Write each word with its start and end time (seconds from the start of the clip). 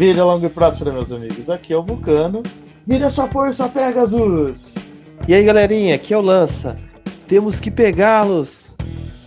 Vida 0.00 0.24
longa 0.24 0.46
e 0.46 0.48
próspera, 0.48 0.90
meus 0.90 1.12
amigos. 1.12 1.50
Aqui 1.50 1.74
é 1.74 1.76
o 1.76 1.82
Vulcano. 1.82 2.42
Mira 2.86 3.10
sua 3.10 3.28
força, 3.28 3.68
Pegasus! 3.68 4.74
E 5.28 5.34
aí, 5.34 5.44
galerinha, 5.44 5.94
aqui 5.94 6.14
é 6.14 6.16
o 6.16 6.22
Lança. 6.22 6.78
Temos 7.28 7.60
que 7.60 7.70
pegá-los. 7.70 8.74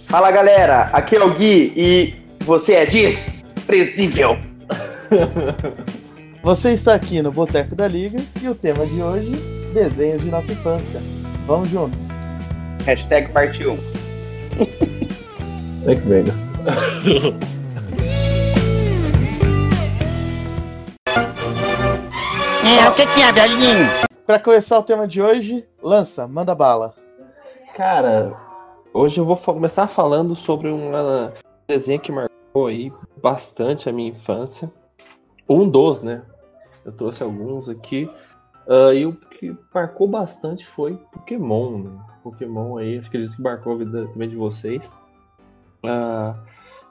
Fala, 0.08 0.32
galera. 0.32 0.86
Aqui 0.86 1.16
é 1.16 1.24
o 1.24 1.30
Gui 1.30 1.74
e 1.78 2.16
você 2.44 2.74
é 2.74 2.86
desprezível. 2.88 4.36
Você 6.42 6.72
está 6.72 6.96
aqui 6.96 7.22
no 7.22 7.32
Boteco 7.32 7.76
da 7.76 7.88
Liga 7.88 8.20
e 8.42 8.50
o 8.50 8.56
tema 8.56 8.86
de 8.86 9.00
hoje, 9.02 9.32
desenhos 9.74 10.24
de 10.24 10.30
nossa 10.30 10.52
infância. 10.52 11.00
Vamos 11.46 11.70
juntos. 11.70 12.10
Hashtag 12.84 13.32
parte 13.32 13.66
1. 13.66 13.78
É 15.86 15.96
que 15.96 17.54
É, 22.66 22.90
o 22.90 22.96
que 22.96 23.06
que 23.06 23.22
é, 23.22 23.30
velhinho? 23.30 23.90
Para 24.26 24.40
começar 24.40 24.80
o 24.80 24.84
tema 24.84 25.06
de 25.06 25.22
hoje, 25.22 25.68
lança, 25.82 26.26
manda 26.26 26.56
bala. 26.56 26.94
Cara, 27.76 28.34
hoje 28.94 29.20
eu 29.20 29.26
vou 29.26 29.36
começar 29.36 29.86
falando 29.88 30.34
sobre 30.34 30.70
um 30.70 30.92
desenho 31.68 32.00
que 32.00 32.10
marcou 32.10 32.68
aí 32.68 32.90
bastante 33.22 33.90
a 33.90 33.92
minha 33.92 34.12
infância. 34.12 34.72
Um 35.48 35.68
dos, 35.68 36.02
né? 36.02 36.22
Eu 36.86 36.94
trouxe 36.94 37.22
alguns 37.22 37.68
aqui. 37.68 38.10
Ah, 38.66 38.94
e 38.94 39.06
o 39.06 39.14
que 39.14 39.54
marcou 39.74 40.08
bastante 40.08 40.66
foi 40.66 40.96
Pokémon, 41.12 41.80
né? 41.80 41.92
Pokémon 42.24 42.78
aí, 42.78 42.98
acho 42.98 43.12
que 43.12 43.18
ele 43.18 43.30
marcou 43.40 43.74
a 43.74 43.78
vida 43.80 44.08
também 44.08 44.30
de 44.30 44.38
vocês. 44.38 44.90
Ah, 45.86 46.34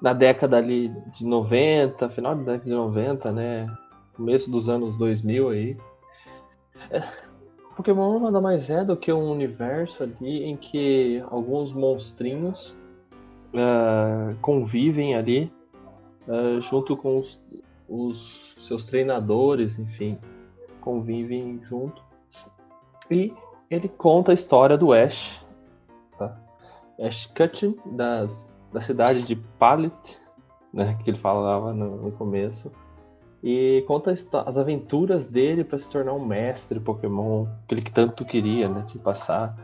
na 0.03 0.13
década 0.13 0.59
ali 0.59 0.91
de 1.17 1.25
90, 1.25 2.11
final 2.11 2.35
da 2.35 2.53
década 2.53 2.65
de 2.65 2.77
90, 2.77 3.33
né? 3.33 3.67
Começo 4.15 4.51
dos 4.51 4.69
anos 4.69 4.97
2000 4.99 5.49
aí. 5.49 5.77
É, 6.91 7.03
Pokémon 7.77 8.19
nada 8.19 8.41
mais 8.41 8.69
é 8.69 8.85
do 8.85 8.97
que 8.97 9.13
um 9.13 9.31
universo 9.31 10.03
ali 10.03 10.45
em 10.45 10.57
que 10.57 11.23
alguns 11.31 11.73
monstrinhos 11.73 12.75
ah, 13.55 14.35
convivem 14.41 15.15
ali 15.15 15.51
ah, 16.29 16.61
junto 16.61 16.97
com 16.97 17.21
os, 17.21 17.41
os 17.89 18.55
seus 18.67 18.87
treinadores, 18.87 19.79
enfim, 19.79 20.19
convivem 20.81 21.61
junto. 21.65 22.03
E 23.11 23.33
ele 23.71 23.89
conta 23.89 24.33
a 24.33 24.35
história 24.35 24.77
do 24.77 24.93
Ash, 24.93 25.45
tá? 26.19 26.39
Ash 27.01 27.27
Ketchum, 27.27 27.75
das, 27.97 28.51
da 28.73 28.81
cidade 28.81 29.23
de 29.23 29.37
Pallet, 29.59 30.21
né, 30.73 30.99
que 31.03 31.11
ele 31.11 31.19
falava 31.19 31.73
no, 31.73 31.97
no 31.97 32.13
começo. 32.13 32.71
E 33.43 33.83
conta 33.89 34.13
as 34.13 34.57
aventuras 34.57 35.27
dele 35.27 35.65
para 35.65 35.79
se 35.79 35.91
tornar 35.91 36.13
um 36.13 36.25
mestre 36.25 36.79
Pokémon, 36.79 37.47
que 37.67 37.75
ele 37.75 37.83
tanto 37.83 38.25
queria, 38.25 38.69
né, 38.69 38.85
de 38.87 38.99
passar. 38.99 39.57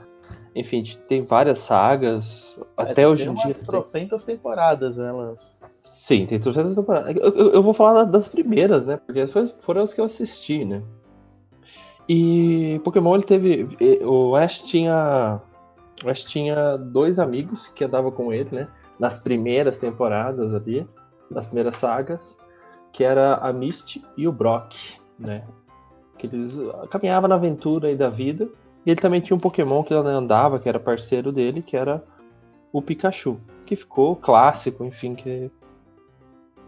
Enfim, 0.55 0.83
tem 1.09 1.23
várias 1.25 1.61
sagas, 1.61 2.61
até 2.77 3.03
É, 3.03 3.09
hoje 3.09 3.23
tem 3.25 3.33
em 3.33 3.37
dia. 3.37 3.45
umas 3.47 3.61
trocentas 3.63 4.25
temporadas, 4.25 4.99
né, 4.99 5.13
Lança? 5.13 5.57
Sim, 5.85 6.27
tem 6.27 6.41
300 6.41 6.75
temporadas. 6.75 7.15
Eu, 7.17 7.31
eu- 7.33 7.53
eu 7.53 7.63
vou 7.63 7.73
falar 7.73 8.03
da- 8.05 8.11
das 8.11 8.27
primeiras, 8.27 8.85
né? 8.85 8.97
Porque 8.97 9.25
foram 9.61 9.83
as 9.83 9.93
que 9.95 10.01
eu 10.01 10.05
assisti, 10.07 10.65
né? 10.65 10.83
E 12.09 12.81
Pokémon 12.83 13.15
ele 13.17 13.25
teve. 13.25 13.69
O 14.05 14.35
Ash 14.35 14.61
tinha. 14.61 15.41
O 16.05 16.09
Ash 16.09 16.25
tinha 16.25 16.77
dois 16.77 17.19
amigos 17.19 17.69
que 17.69 17.85
andavam 17.85 18.11
com 18.11 18.33
ele, 18.33 18.49
né? 18.51 18.69
Nas 18.99 19.19
primeiras 19.23 19.77
temporadas 19.77 20.55
ali, 20.55 20.87
nas 21.31 21.47
primeiras 21.47 21.77
sagas, 21.77 22.37
que 22.99 23.05
era 23.05 23.37
a 23.37 23.53
Misty 23.53 24.05
e 24.17 24.27
o 24.27 24.33
Brock, 24.33 24.75
né? 25.17 25.45
Que 26.19 26.27
eles 26.27 26.53
ah, 26.75 26.89
caminhavam 26.89 27.29
na 27.29 27.37
aventura 27.37 27.87
aí 27.87 27.97
da 27.97 28.11
vida. 28.11 28.49
E 28.85 28.91
ele 28.91 29.01
também 29.01 29.21
tinha 29.21 29.37
um 29.37 29.39
Pokémon 29.41 29.85
que 29.85 29.95
ele 29.95 30.09
andava, 30.09 30.59
que 30.59 30.69
era 30.69 30.81
parceiro 30.81 31.31
dele, 31.31 31.63
que 31.63 31.77
era 31.77 32.03
o 32.73 32.83
Pikachu. 32.83 33.39
Que 33.65 33.77
ficou 33.77 34.17
clássico, 34.17 34.85
enfim, 34.85 35.15
que 35.15 35.49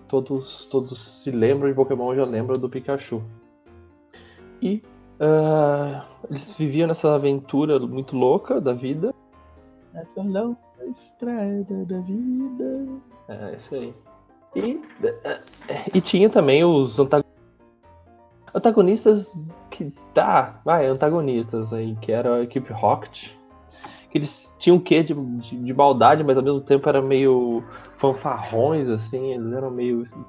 todos, 0.06 0.66
todos 0.66 1.20
se 1.20 1.32
lembram 1.32 1.68
de 1.68 1.74
Pokémon 1.74 2.14
já 2.14 2.24
lembram 2.24 2.60
do 2.60 2.68
Pikachu. 2.68 3.24
E 4.62 4.84
ah, 5.18 6.06
eles 6.30 6.48
viviam 6.52 6.86
nessa 6.86 7.12
aventura 7.12 7.76
muito 7.80 8.16
louca 8.16 8.60
da 8.60 8.72
vida. 8.72 9.12
Essa 9.94 10.22
longa 10.22 10.56
estrada 10.88 11.84
da 11.86 11.98
vida. 11.98 12.86
É 13.26 13.56
isso 13.56 13.74
aí. 13.74 13.92
E, 14.54 14.80
eh, 15.02 15.40
e 15.94 16.00
tinha 16.00 16.28
também 16.28 16.64
os 16.64 16.98
antago- 16.98 17.24
antagonistas 18.54 19.32
que 19.70 19.92
tá, 20.12 20.60
vai, 20.64 20.86
antagonistas 20.86 21.72
aí, 21.72 21.94
que 21.96 22.10
era 22.10 22.36
a 22.36 22.42
equipe 22.42 22.72
Rocket. 22.72 23.30
Que 24.10 24.18
eles 24.18 24.52
tinham 24.58 24.76
um 24.76 24.80
quê 24.80 25.04
de, 25.04 25.14
de, 25.14 25.56
de 25.56 25.72
maldade, 25.72 26.24
mas 26.24 26.36
ao 26.36 26.42
mesmo 26.42 26.60
tempo 26.60 26.88
era 26.88 27.00
meio 27.00 27.62
fanfarrões, 27.96 28.88
assim, 28.88 29.34
eles 29.34 29.52
eram 29.52 29.70
meio 29.70 30.02
es- 30.02 30.20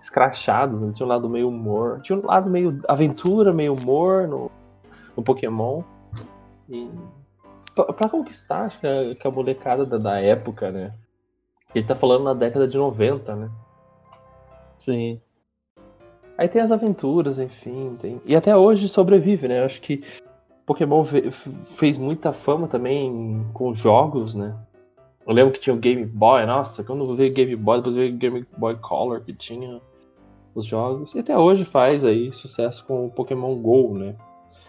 escrachados, 0.00 0.80
né? 0.80 0.92
tinha 0.92 1.06
um 1.06 1.08
lado 1.08 1.28
meio 1.28 1.48
humor. 1.48 2.00
Tinha 2.02 2.18
um 2.18 2.26
lado 2.26 2.50
meio 2.50 2.80
aventura, 2.88 3.52
meio 3.52 3.74
humor 3.74 4.26
no, 4.26 4.50
no 5.16 5.22
Pokémon. 5.22 5.82
E 6.68 6.90
pra, 7.76 7.92
pra 7.92 8.08
conquistar, 8.08 8.66
acho 8.66 8.80
que 8.80 8.86
a, 8.86 9.14
que 9.14 9.26
a 9.26 9.30
molecada 9.30 9.86
da, 9.86 9.98
da 9.98 10.20
época, 10.20 10.72
né? 10.72 10.92
Ele 11.72 11.86
tá 11.86 11.94
falando 11.94 12.24
na 12.24 12.34
década 12.34 12.66
de 12.66 12.76
90, 12.76 13.36
né? 13.36 13.50
Sim. 14.78 15.20
Aí 16.36 16.48
tem 16.48 16.62
as 16.62 16.70
aventuras, 16.70 17.38
enfim. 17.38 17.96
tem- 18.00 18.20
E 18.24 18.36
até 18.36 18.56
hoje 18.56 18.88
sobrevive, 18.88 19.48
né? 19.48 19.64
Acho 19.64 19.80
que 19.80 20.04
Pokémon 20.64 21.04
fez 21.76 21.96
muita 21.98 22.32
fama 22.32 22.68
também 22.68 23.44
com 23.52 23.74
jogos, 23.74 24.34
né? 24.34 24.54
Eu 25.26 25.34
lembro 25.34 25.52
que 25.52 25.60
tinha 25.60 25.74
o 25.74 25.78
Game 25.78 26.04
Boy, 26.06 26.46
nossa, 26.46 26.82
quando 26.84 27.14
veio 27.16 27.32
Game 27.34 27.54
Boy, 27.56 27.78
depois 27.78 27.94
veio 27.96 28.16
Game 28.16 28.46
Boy 28.56 28.76
Color, 28.76 29.20
que 29.22 29.34
tinha 29.34 29.80
os 30.54 30.64
jogos. 30.64 31.14
E 31.14 31.18
até 31.18 31.36
hoje 31.36 31.64
faz 31.64 32.04
aí 32.04 32.32
sucesso 32.32 32.84
com 32.86 33.06
o 33.06 33.10
Pokémon 33.10 33.54
GO, 33.56 33.94
né? 33.98 34.14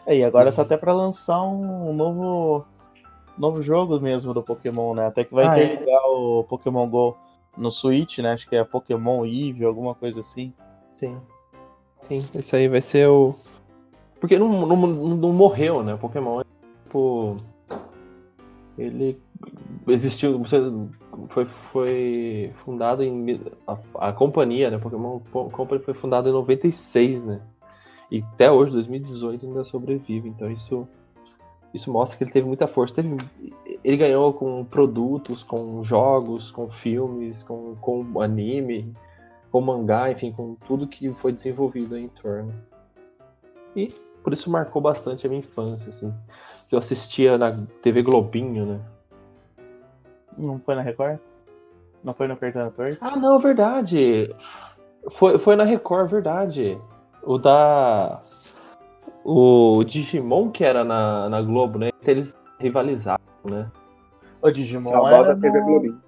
É, 0.05 0.17
e 0.17 0.23
agora 0.23 0.51
tá 0.51 0.63
até 0.63 0.75
pra 0.75 0.91
lançar 0.93 1.41
um 1.43 1.93
novo, 1.93 2.65
novo 3.37 3.61
jogo 3.61 3.99
mesmo 3.99 4.33
do 4.33 4.41
Pokémon, 4.41 4.93
né? 4.95 5.05
Até 5.05 5.23
que 5.23 5.33
vai 5.33 5.45
Ah, 5.47 5.53
ter 5.53 5.61
é? 5.71 5.75
ligar 5.79 6.01
o 6.07 6.43
Pokémon 6.45 6.89
GO 6.89 7.15
no 7.59 7.69
Switch, 7.69 8.19
né? 8.19 8.31
Acho 8.33 8.47
que 8.49 8.55
é 8.55 8.63
Pokémon 8.63 9.25
Eevee, 9.25 9.65
alguma 9.65 9.93
coisa 9.93 10.21
assim. 10.21 10.53
Sim. 10.89 11.17
Sim, 12.07 12.17
esse 12.33 12.55
aí 12.55 12.67
vai 12.67 12.81
ser 12.81 13.07
o. 13.07 13.35
Porque 14.19 14.39
não, 14.39 14.47
não, 14.65 14.75
não- 14.87 15.33
morreu, 15.33 15.83
né? 15.83 15.95
Pokémon, 15.97 16.41
tipo. 16.85 17.35
Ele 18.77 19.19
existiu. 19.87 20.41
Foi, 21.29 21.45
foi 21.71 22.53
fundado 22.63 23.03
em. 23.03 23.39
A, 23.67 23.77
a 24.09 24.13
companhia, 24.13 24.71
né? 24.71 24.77
Pokémon 24.77 25.19
Po- 25.19 25.49
Company 25.49 25.83
foi 25.83 25.93
fundada 25.93 26.29
em 26.29 26.33
96, 26.33 27.21
né? 27.23 27.41
E 28.09 28.23
até 28.33 28.51
hoje, 28.51 28.71
2018, 28.71 29.45
ainda 29.45 29.63
sobrevive. 29.65 30.29
Então 30.29 30.49
isso. 30.49 30.87
Isso 31.71 31.91
mostra 31.91 32.17
que 32.17 32.23
ele 32.23 32.31
teve 32.31 32.47
muita 32.47 32.67
força. 32.67 32.95
Teve- 32.95 33.15
ele 33.89 33.97
ganhou 33.97 34.31
com 34.31 34.63
produtos, 34.63 35.41
com 35.41 35.83
jogos, 35.83 36.51
com 36.51 36.69
filmes, 36.69 37.41
com, 37.41 37.75
com 37.81 38.21
anime, 38.21 38.93
com 39.51 39.59
mangá, 39.59 40.11
enfim, 40.11 40.31
com 40.31 40.53
tudo 40.67 40.87
que 40.87 41.11
foi 41.15 41.31
desenvolvido 41.31 41.95
aí 41.95 42.03
em 42.03 42.09
torno. 42.09 42.53
E 43.75 43.87
por 44.23 44.31
isso 44.31 44.47
marcou 44.47 44.79
bastante 44.79 45.25
a 45.25 45.29
minha 45.29 45.39
infância, 45.39 45.89
assim. 45.89 46.13
Que 46.67 46.75
eu 46.75 46.79
assistia 46.79 47.35
na 47.35 47.65
TV 47.81 48.03
Globinho, 48.03 48.63
né? 48.63 48.79
Não 50.37 50.59
foi 50.59 50.75
na 50.75 50.83
Record? 50.83 51.17
Não 52.03 52.13
foi 52.13 52.27
no 52.27 52.37
Cartão 52.37 52.69
Torto? 52.69 52.99
Ah, 53.01 53.15
não, 53.15 53.39
verdade. 53.39 54.29
Foi, 55.13 55.39
foi 55.39 55.55
na 55.55 55.63
Record, 55.63 56.11
verdade. 56.11 56.79
O 57.23 57.39
da. 57.39 58.21
O 59.25 59.83
Digimon 59.83 60.51
que 60.51 60.63
era 60.63 60.83
na, 60.83 61.27
na 61.27 61.41
Globo, 61.41 61.79
né? 61.79 61.89
Eles 62.03 62.37
rivalizavam, 62.59 63.19
né? 63.45 63.71
O 64.41 64.51
Digimon 64.51 65.07
era, 65.07 65.23
da 65.23 65.35
TV 65.35 65.59
no- 65.59 65.65
Globinho. 65.65 66.01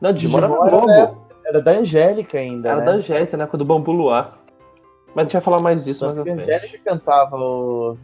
Não, 0.00 0.12
Digimon 0.12 0.38
era 0.38 0.46
Digimon 0.48 0.66
era 0.66 0.70
Globo. 0.70 0.86
da- 0.86 1.14
era 1.48 1.62
da 1.62 1.70
Angélica 1.72 2.38
ainda, 2.38 2.68
Era 2.70 2.80
né? 2.80 2.84
da 2.86 2.92
Angélica, 2.92 3.36
né? 3.36 3.46
Com 3.46 3.56
a 3.56 3.58
do 3.58 3.64
Bambu 3.64 3.92
Luar. 3.92 4.38
Mas 5.14 5.18
a 5.18 5.22
gente 5.24 5.32
vai 5.34 5.42
falar 5.42 5.60
mais 5.60 5.84
disso 5.84 6.04
Tanto 6.04 6.24
que 6.24 6.30
a. 6.30 6.32
Angélica 6.34 6.78
cantava 6.84 7.36
o... 7.36 7.96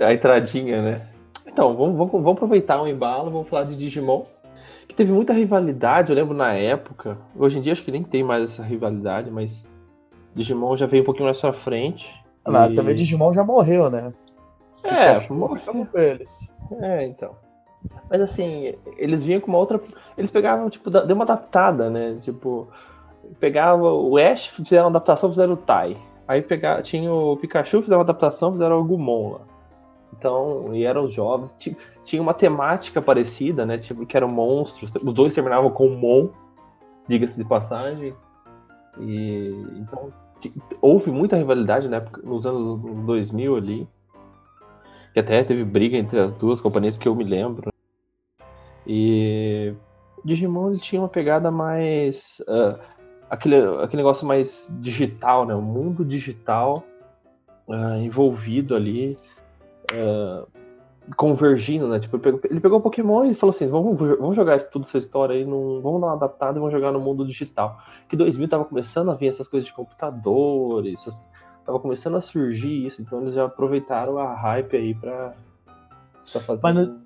A 0.00 0.12
entradinha, 0.14 0.80
né? 0.80 1.08
Então, 1.46 1.76
vamos, 1.76 1.96
vamos, 1.96 2.12
vamos 2.12 2.32
aproveitar 2.32 2.80
o 2.80 2.86
embalo, 2.86 3.30
vamos 3.30 3.48
falar 3.48 3.64
de 3.64 3.76
Digimon. 3.76 4.24
Que 4.86 4.94
teve 4.94 5.12
muita 5.12 5.32
rivalidade, 5.32 6.10
eu 6.10 6.16
lembro 6.16 6.34
na 6.34 6.54
época. 6.54 7.18
Hoje 7.36 7.58
em 7.58 7.62
dia 7.62 7.72
acho 7.72 7.84
que 7.84 7.90
nem 7.90 8.02
tem 8.04 8.22
mais 8.22 8.44
essa 8.44 8.62
rivalidade, 8.62 9.28
mas 9.30 9.64
Digimon 10.34 10.76
já 10.76 10.86
veio 10.86 11.02
um 11.02 11.06
pouquinho 11.06 11.26
mais 11.26 11.40
pra 11.40 11.52
frente. 11.52 12.08
Ah, 12.44 12.68
E- 12.70 12.74
também 12.74 12.94
Digimon 12.94 13.32
já 13.32 13.42
morreu, 13.44 13.90
né? 13.90 14.12
É, 14.84 15.28
morreu. 15.28 15.60
com 15.92 15.98
eles. 15.98 16.50
É, 16.80 17.04
então. 17.06 17.32
Mas 18.10 18.20
assim, 18.20 18.74
eles 18.96 19.24
vinham 19.24 19.40
com 19.40 19.48
uma 19.48 19.58
outra. 19.58 19.80
Eles 20.16 20.30
pegavam, 20.30 20.68
tipo, 20.70 20.90
deu 20.90 21.14
uma 21.14 21.24
adaptada, 21.24 21.90
né? 21.90 22.18
Tipo, 22.20 22.68
pegava 23.38 23.92
o 23.92 24.16
Ash, 24.16 24.46
fizeram 24.48 24.84
uma 24.84 24.90
adaptação, 24.90 25.30
fizeram 25.30 25.54
o 25.54 25.56
Tai. 25.56 25.96
Aí 26.26 26.42
pegar, 26.42 26.82
tinha 26.82 27.12
o 27.12 27.36
Pikachu, 27.36 27.80
fizeram 27.80 27.98
uma 27.98 28.04
adaptação, 28.04 28.52
fizeram 28.52 28.80
o 28.80 28.84
Gumon 28.84 29.32
lá. 29.32 29.40
Então, 30.16 30.74
e 30.74 30.84
eram 30.84 31.08
jovens. 31.08 31.56
Tinha, 32.04 32.22
uma 32.22 32.34
temática 32.34 33.00
parecida, 33.00 33.64
né? 33.64 33.78
Tipo, 33.78 34.06
que 34.06 34.16
eram 34.16 34.28
monstros. 34.28 34.90
Os 34.94 35.14
dois 35.14 35.34
terminavam 35.34 35.70
com 35.70 35.88
Mon, 35.88 36.28
diga-se 37.06 37.36
de 37.36 37.48
passagem. 37.48 38.14
E 38.98 39.64
então 39.76 40.12
houve 40.80 41.10
muita 41.10 41.36
rivalidade 41.36 41.88
na 41.88 41.98
época, 41.98 42.20
nos 42.22 42.46
anos 42.46 42.80
2000 43.04 43.56
ali. 43.56 43.88
Que 45.12 45.20
até 45.20 45.42
teve 45.42 45.64
briga 45.64 45.96
entre 45.96 46.18
as 46.18 46.34
duas 46.34 46.60
companhias 46.60 46.96
que 46.96 47.08
eu 47.08 47.14
me 47.14 47.24
lembro. 47.24 47.70
E 48.86 49.74
Digimon 50.24 50.70
ele 50.70 50.80
tinha 50.80 51.00
uma 51.00 51.08
pegada 51.08 51.50
mais. 51.50 52.42
ah, 52.48 52.78
aquele, 53.30 53.56
aquele 53.82 53.98
negócio 54.02 54.26
mais 54.26 54.68
digital, 54.80 55.46
né? 55.46 55.54
O 55.54 55.62
mundo 55.62 56.04
digital 56.04 56.82
ah, 57.68 57.98
envolvido 57.98 58.74
ali, 58.74 59.18
ah, 59.92 60.46
convergindo, 61.16 61.88
né? 61.88 61.98
Tipo, 62.00 62.16
ele 62.44 62.60
pegou, 62.60 62.78
o 62.78 62.82
Pokémon 62.82 63.24
e 63.24 63.34
falou 63.34 63.54
assim: 63.54 63.66
vamos, 63.66 63.98
vamos 63.98 64.36
jogar 64.36 64.58
tudo 64.70 64.86
essa 64.86 64.98
história 64.98 65.34
aí, 65.34 65.44
num, 65.44 65.80
vamos 65.80 66.00
dar 66.00 66.08
uma 66.08 66.14
adaptada 66.14 66.58
e 66.58 66.60
vamos 66.60 66.72
jogar 66.72 66.92
no 66.92 67.00
mundo 67.00 67.26
digital. 67.26 67.78
Que 68.08 68.16
2000 68.16 68.48
tava 68.48 68.64
começando 68.64 69.10
a 69.10 69.14
vir 69.14 69.28
essas 69.28 69.48
coisas 69.48 69.66
de 69.66 69.74
computadores, 69.74 71.00
essas- 71.00 71.28
tava 71.68 71.78
começando 71.80 72.16
a 72.16 72.20
surgir 72.22 72.86
isso, 72.86 73.02
então 73.02 73.20
eles 73.20 73.34
já 73.34 73.44
aproveitaram 73.44 74.16
a 74.16 74.32
hype 74.34 74.74
aí 74.74 74.94
pra, 74.94 75.34
pra 76.32 76.40
fazer. 76.40 76.60
Mas 76.62 76.76
um- 76.78 76.98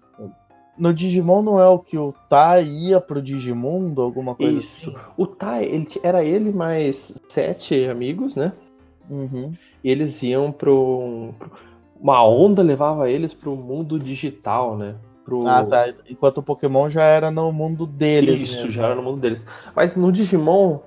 No 0.79 0.95
Digimon 0.95 1.43
não 1.43 1.59
é 1.61 1.67
o 1.69 1.81
que 1.81 1.99
o 1.99 2.15
Tai 2.29 2.65
ia 2.65 3.01
pro 3.01 3.21
Digimundo, 3.21 4.01
alguma 4.01 4.37
coisa 4.37 4.61
Isso. 4.61 4.79
assim? 4.89 4.97
O 5.17 5.27
Tai, 5.27 5.65
ele, 5.65 5.89
era 6.03 6.25
ele 6.25 6.53
mais 6.53 7.13
sete 7.29 7.85
amigos, 7.87 8.37
né? 8.37 8.53
Uhum. 9.11 9.53
E 9.83 9.91
eles 9.91 10.23
iam 10.23 10.53
pro. 10.53 11.35
pro- 11.39 11.51
Uma 12.01 12.25
onda 12.25 12.63
levava 12.63 13.11
eles 13.11 13.35
pro 13.35 13.57
mundo 13.57 13.99
digital, 13.99 14.77
né? 14.79 14.95
Pro... 15.25 15.45
Ah, 15.47 15.65
tá. 15.67 15.93
Enquanto 16.09 16.39
o 16.39 16.43
Pokémon 16.43 16.89
já 16.89 17.03
era 17.03 17.31
no 17.33 17.53
mundo 17.53 17.85
deles. 17.85 18.41
Isso, 18.41 18.57
mesmo. 18.57 18.71
já 18.71 18.85
era 18.87 18.95
no 18.95 19.03
mundo 19.03 19.21
deles. 19.21 19.45
Mas 19.75 19.97
no 19.97 20.11
Digimon, 20.13 20.79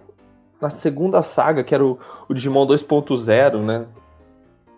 na 0.62 0.69
segunda 0.69 1.22
saga, 1.24 1.63
que 1.63 1.74
era 1.75 1.86
o, 1.86 2.00
o 2.28 2.34
Digimon 2.34 2.66
2.0, 2.66 3.62
né? 3.63 3.86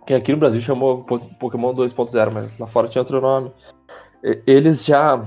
Que 0.06 0.13
aqui 0.13 0.31
no 0.31 0.38
Brasil 0.38 0.62
chamou 0.62 1.03
Po- 1.03 1.19
Pokémon 1.39 1.74
2.0, 1.74 2.31
mas 2.31 2.57
lá 2.57 2.68
fora 2.68 2.88
tinha 2.88 3.01
outro 3.01 3.21
nome. 3.21 3.51
Eles 4.45 4.85
já. 4.85 5.24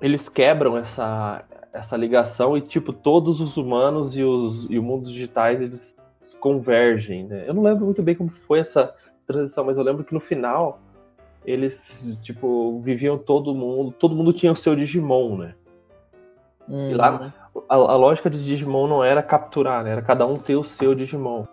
Eles 0.00 0.28
quebram 0.28 0.76
essa, 0.76 1.44
essa 1.72 1.96
ligação 1.96 2.56
e, 2.56 2.60
tipo, 2.60 2.92
todos 2.92 3.40
os 3.40 3.56
humanos 3.56 4.16
e 4.16 4.22
os 4.22 4.66
e 4.68 4.78
o 4.78 4.82
mundo 4.82 5.06
digitais 5.06 5.60
eles 5.60 5.94
convergem, 6.40 7.24
né? 7.24 7.44
Eu 7.46 7.54
não 7.54 7.62
lembro 7.62 7.84
muito 7.84 8.02
bem 8.02 8.14
como 8.14 8.30
foi 8.30 8.58
essa 8.58 8.94
transição, 9.26 9.64
mas 9.64 9.78
eu 9.78 9.84
lembro 9.84 10.04
que 10.04 10.12
no 10.12 10.20
final 10.20 10.80
eles, 11.44 12.18
tipo, 12.22 12.80
viviam 12.80 13.16
todo 13.16 13.54
mundo. 13.54 13.92
Todo 13.92 14.14
mundo 14.14 14.32
tinha 14.32 14.52
o 14.52 14.56
seu 14.56 14.76
Digimon, 14.76 15.36
né? 15.38 15.54
Uhum. 16.68 16.90
E 16.90 16.94
lá, 16.94 17.32
a, 17.68 17.74
a 17.74 17.96
lógica 17.96 18.30
de 18.30 18.42
Digimon 18.42 18.86
não 18.86 19.04
era 19.04 19.22
capturar, 19.22 19.84
né? 19.84 19.92
Era 19.92 20.02
cada 20.02 20.26
um 20.26 20.34
ter 20.34 20.56
o 20.56 20.64
seu 20.64 20.94
Digimon. 20.94 21.44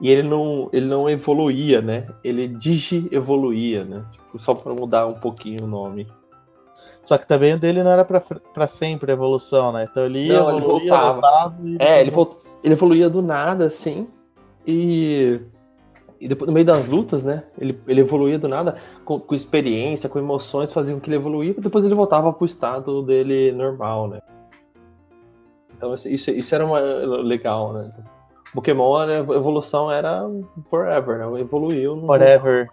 E 0.00 0.08
ele 0.08 0.28
não, 0.28 0.68
ele 0.72 0.86
não 0.86 1.10
evoluía, 1.10 1.80
né? 1.82 2.06
Ele 2.22 2.46
digi-evoluía, 2.46 3.84
né? 3.84 4.04
Tipo, 4.12 4.38
só 4.38 4.54
pra 4.54 4.72
mudar 4.72 5.06
um 5.06 5.14
pouquinho 5.14 5.64
o 5.64 5.66
nome. 5.66 6.06
Só 7.02 7.18
que 7.18 7.26
também 7.26 7.54
o 7.54 7.58
dele 7.58 7.82
não 7.82 7.90
era 7.90 8.04
pra 8.04 8.66
sempre 8.68 9.10
a 9.10 9.14
evolução, 9.14 9.72
né? 9.72 9.88
Então 9.90 10.04
ele 10.04 10.26
ia, 10.26 10.40
Não, 10.40 10.50
ele 10.50 10.58
evoluía, 10.58 10.90
voltava. 10.90 11.12
voltava 11.12 11.56
e 11.64 11.76
É, 11.80 12.00
ele, 12.00 12.12
ele 12.62 12.74
evoluía 12.74 13.10
do 13.10 13.20
nada, 13.20 13.64
assim. 13.66 14.06
E, 14.64 15.40
e 16.20 16.28
depois, 16.28 16.46
no 16.46 16.54
meio 16.54 16.66
das 16.66 16.86
lutas, 16.86 17.24
né? 17.24 17.42
Ele, 17.58 17.80
ele 17.88 18.02
evoluía 18.02 18.38
do 18.38 18.46
nada 18.46 18.76
com, 19.04 19.18
com 19.18 19.34
experiência, 19.34 20.08
com 20.08 20.20
emoções, 20.20 20.72
faziam 20.72 21.00
que 21.00 21.08
ele 21.08 21.16
evoluía. 21.16 21.54
E 21.58 21.60
depois 21.60 21.84
ele 21.84 21.94
voltava 21.94 22.32
pro 22.32 22.46
estado 22.46 23.02
dele 23.02 23.50
normal, 23.50 24.06
né? 24.06 24.20
Então 25.78 25.94
isso, 25.94 26.30
isso, 26.30 26.54
era 26.54 26.66
uma, 26.66 26.80
legal, 26.80 27.72
né? 27.72 27.90
Pokémon, 28.52 28.96
a 28.96 29.12
evolução 29.14 29.90
era 29.90 30.22
forever, 30.68 31.18
né? 31.18 31.40
Evoluiu. 31.40 32.00
Forever. 32.04 32.68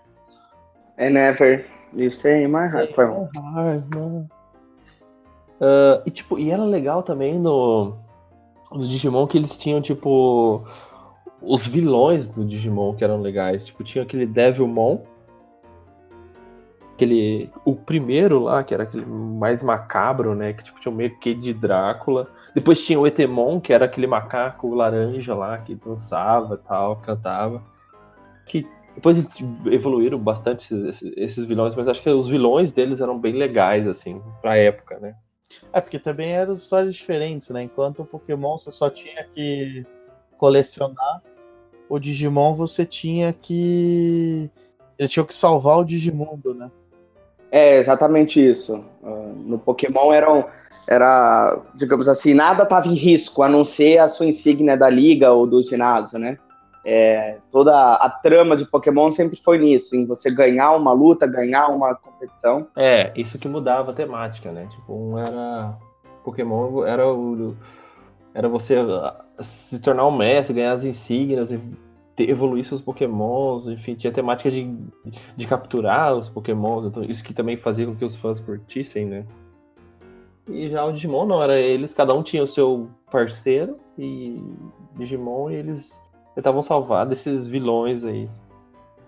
É 0.98 1.10
never. 1.10 1.66
Isso 1.94 2.28
aí, 2.28 2.48
mais 2.48 2.74
rápido. 2.74 2.96
Foi 2.96 3.06
mal. 3.06 3.30
Ai, 3.56 3.84
mano. 3.94 4.28
Ah, 5.62 6.02
e 6.06 6.12
tipo, 6.12 6.40
e 6.40 6.52
era 6.52 6.64
legal 6.64 7.04
também 7.04 7.40
no, 7.40 7.94
no 8.72 8.88
Digimon 8.88 9.28
que 9.28 9.38
eles 9.38 9.56
tinham, 9.56 9.82
tipo, 9.82 10.66
os 11.42 11.66
vilões 11.66 12.30
do 12.30 12.44
Digimon 12.44 12.96
que 12.96 13.04
eram 13.04 13.22
legais. 13.22 13.66
Tipo, 13.66 13.84
tinha 13.84 14.04
aquele 14.04 14.26
Devilmon. 14.26 15.00
Aquele. 16.94 17.52
O 17.64 17.76
primeiro 17.76 18.40
lá, 18.40 18.64
que 18.64 18.74
era 18.74 18.84
aquele 18.84 19.06
mais 19.06 19.62
macabro, 19.62 20.34
né? 20.34 20.54
Que 20.54 20.64
tipo, 20.64 20.80
tinha 20.80 20.92
um 20.92 20.96
meio 20.96 21.18
que 21.20 21.34
de 21.34 21.54
Drácula. 21.54 22.28
Depois 22.56 22.84
tinha 22.84 22.98
o 22.98 23.06
Etemon, 23.06 23.60
que 23.60 23.74
era 23.74 23.84
aquele 23.84 24.08
macaco 24.08 24.74
laranja 24.74 25.36
lá, 25.36 25.58
que 25.58 25.76
dançava 25.76 26.56
e 26.56 26.68
tal, 26.68 26.96
cantava. 27.02 27.62
Que 28.48 28.66
depois 28.96 29.18
evoluíram 29.66 30.18
bastante 30.18 30.74
esses, 30.88 31.14
esses 31.18 31.44
vilões, 31.44 31.76
mas 31.76 31.90
acho 31.90 32.02
que 32.02 32.10
os 32.10 32.30
vilões 32.30 32.72
deles 32.72 33.02
eram 33.02 33.20
bem 33.20 33.34
legais, 33.34 33.86
assim, 33.86 34.22
pra 34.42 34.56
época, 34.56 34.98
né? 35.00 35.16
É, 35.74 35.82
porque 35.82 36.00
também 36.00 36.32
eram 36.32 36.54
histórias 36.54 36.96
diferentes, 36.96 37.50
né? 37.50 37.64
Enquanto 37.64 38.02
o 38.02 38.06
Pokémon 38.06 38.58
você 38.58 38.72
só 38.72 38.90
tinha 38.90 39.24
que 39.26 39.86
colecionar, 40.38 41.22
o 41.90 42.00
Digimon 42.00 42.54
você 42.54 42.86
tinha 42.86 43.34
que. 43.34 44.50
Eles 44.98 45.12
tinham 45.12 45.26
que 45.26 45.34
salvar 45.34 45.80
o 45.80 45.84
Digimundo, 45.84 46.54
né? 46.54 46.72
É 47.56 47.78
exatamente 47.78 48.46
isso. 48.46 48.84
Ah, 49.02 49.32
no 49.34 49.58
Pokémon 49.58 50.12
era, 50.12 51.62
digamos 51.74 52.10
assim, 52.10 52.34
nada 52.34 52.64
estava 52.64 52.86
em 52.90 52.96
risco, 52.96 53.42
a 53.42 53.48
não 53.48 53.64
ser 53.64 53.98
a 53.98 54.10
sua 54.10 54.26
insígnia 54.26 54.76
da 54.76 54.90
liga 54.90 55.32
ou 55.32 55.48
do 55.48 55.64
ginásio, 55.64 56.20
né? 56.20 56.38
É, 56.86 57.38
toda 57.54 57.94
a 57.94 58.10
trama 58.10 58.58
de 58.58 58.66
Pokémon 58.66 59.10
sempre 59.10 59.42
foi 59.42 59.58
nisso, 59.58 59.96
em 59.96 60.06
você 60.06 60.30
ganhar 60.30 60.72
uma 60.72 60.92
luta, 60.92 61.26
ganhar 61.26 61.68
uma 61.70 61.96
competição. 61.96 62.68
É, 62.76 63.14
isso 63.16 63.40
que 63.40 63.48
mudava 63.48 63.92
a 63.92 63.96
temática, 63.96 64.52
né? 64.52 64.68
Tipo, 64.72 64.94
um 64.94 65.18
era. 65.18 65.78
Pokémon 66.26 66.84
era 66.84 67.08
o. 67.08 67.56
Era 68.34 68.50
você 68.50 68.76
se 69.40 69.80
tornar 69.80 70.06
um 70.06 70.18
mestre, 70.18 70.56
ganhar 70.56 70.74
as 70.74 70.84
insígnias, 70.84 71.54
e 71.54 71.60
ter- 72.16 72.30
evoluir 72.30 72.66
seus 72.66 72.82
pokémons, 72.82 73.68
enfim, 73.68 73.96
tinha 73.96 74.14
temática 74.14 74.50
de, 74.50 74.76
de 75.36 75.48
capturar 75.48 76.16
os 76.16 76.30
pokémons, 76.30 76.86
então 76.86 77.04
isso 77.04 77.24
que 77.24 77.34
também 77.34 77.58
fazia 77.58 77.86
com 77.86 77.96
que 77.96 78.06
os 78.06 78.16
fãs 78.16 78.40
curtissem, 78.40 79.06
né? 79.06 79.26
E 80.48 80.70
já 80.70 80.86
o 80.86 80.94
Digimon 80.94 81.26
não, 81.26 81.42
era 81.42 81.60
eles, 81.60 81.94
cada 81.94 82.14
um 82.14 82.22
tinha 82.22 82.44
o 82.44 82.48
seu 82.48 82.88
parceiro 83.12 83.78
e 83.98 84.40
Digimon 84.96 85.50
e 85.50 85.56
eles 85.56 86.00
tentavam 86.36 86.62
salvar 86.62 87.06
desses 87.06 87.48
vilões 87.48 88.04
aí. 88.04 88.30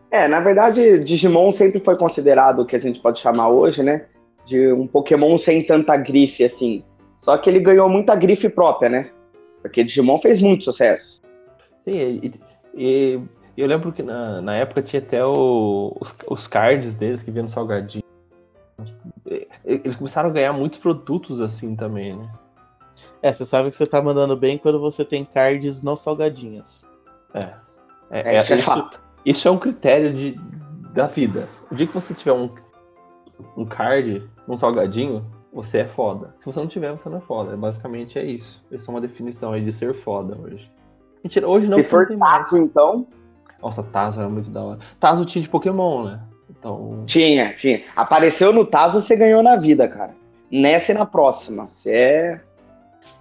É, 0.10 0.28
na 0.28 0.40
verdade, 0.40 1.00
Digimon 1.00 1.52
sempre 1.52 1.80
foi 1.80 1.98
considerado 1.98 2.62
o 2.62 2.66
que 2.66 2.76
a 2.76 2.80
gente 2.80 3.00
pode 3.00 3.20
chamar 3.20 3.50
hoje, 3.50 3.84
né? 3.84 4.08
De 4.46 4.72
um 4.72 4.88
Pokémon 4.88 5.38
sem 5.38 5.64
tanta 5.64 5.98
grife, 5.98 6.44
assim. 6.44 6.84
Só 7.20 7.38
que 7.38 7.50
ele 7.50 7.60
ganhou 7.60 7.90
muita 7.90 8.16
grife 8.16 8.48
própria, 8.50 8.90
né? 8.90 9.12
Porque 9.62 9.84
Digimon 9.84 10.18
fez 10.20 10.42
muito 10.42 10.64
sucesso. 10.64 11.22
Sim, 11.84 12.20
e, 12.24 12.34
e 12.78 13.22
eu 13.58 13.68
lembro 13.68 13.92
que 13.92 14.04
na, 14.04 14.42
na 14.42 14.56
época 14.56 14.82
tinha 14.84 15.02
até 15.02 15.26
o- 15.26 15.96
os, 16.00 16.14
os 16.30 16.48
cards 16.48 16.96
deles 16.96 17.24
que 17.24 17.32
vinham 17.32 17.44
no 17.44 17.50
salgadinho. 17.50 18.04
E- 19.26 19.48
Eles 19.66 19.96
começaram 19.96 20.30
a 20.30 20.34
ganhar 20.34 20.54
muitos 20.54 20.80
produtos 20.80 21.42
assim 21.42 21.76
também, 21.76 22.16
né? 22.16 22.30
É, 23.22 23.34
você 23.34 23.46
sabe 23.46 23.70
que 23.70 23.76
você 23.76 23.86
tá 23.86 24.02
mandando 24.02 24.36
bem 24.36 24.58
quando 24.58 24.80
você 24.80 25.04
tem 25.06 25.24
cards 25.26 25.84
não 25.84 25.96
salgadinhos. 25.96 26.86
É. 27.34 27.54
É, 28.10 28.38
isso 28.38 28.54
é 28.54 28.58
fato. 28.60 29.02
isso 29.26 29.48
é 29.48 29.52
um 29.52 29.58
critério 29.60 30.14
de, 30.14 30.40
da 30.94 31.08
vida. 31.08 31.48
O 31.70 31.76
dia 31.76 31.86
que 31.88 31.94
você 31.94 32.14
tiver 32.14 32.32
um, 32.34 32.50
um 33.58 33.66
card, 33.66 34.28
um 34.48 34.56
salgadinho, 34.58 35.26
você 35.52 35.80
é 35.80 35.86
foda. 35.88 36.34
Se 36.38 36.46
você 36.46 36.60
não 36.60 36.68
tiver, 36.68 36.92
você 36.94 37.10
não 37.10 37.18
é 37.18 37.22
foda. 37.22 37.58
Basicamente 37.58 38.18
é 38.18 38.24
isso. 38.24 38.64
Isso 38.72 38.90
é 38.90 38.94
uma 38.94 39.02
definição 39.02 39.52
aí 39.52 39.64
de 39.64 39.74
ser 39.74 39.94
foda 39.96 40.38
hoje. 40.40 40.72
Mentira, 41.24 41.48
hoje 41.48 41.68
não 41.68 41.78
Se 41.78 41.84
for 41.84 42.10
não 42.10 42.18
mais. 42.18 42.44
Tazo, 42.44 42.58
então, 42.58 43.08
Nossa, 43.62 43.84
Tazo 43.84 44.20
era 44.20 44.30
muito 44.30 44.50
da 44.50 44.64
hora. 44.64 44.80
Tazo 45.00 45.26
tinha 45.26 45.42
de 45.42 45.50
Pokémon, 45.50 46.06
né? 46.06 46.20
Então. 46.50 47.04
tinha, 47.06 47.54
tinha. 47.54 47.84
Apareceu 47.96 48.52
no 48.54 48.66
Tazo, 48.66 49.02
você 49.02 49.16
ganhou 49.16 49.44
na 49.44 49.56
vida, 49.56 49.88
cara. 49.88 50.14
Nessa 50.52 50.92
e 50.92 50.96
na 50.96 51.06
próxima. 51.06 51.68
Você 51.68 51.94
é. 51.94 52.42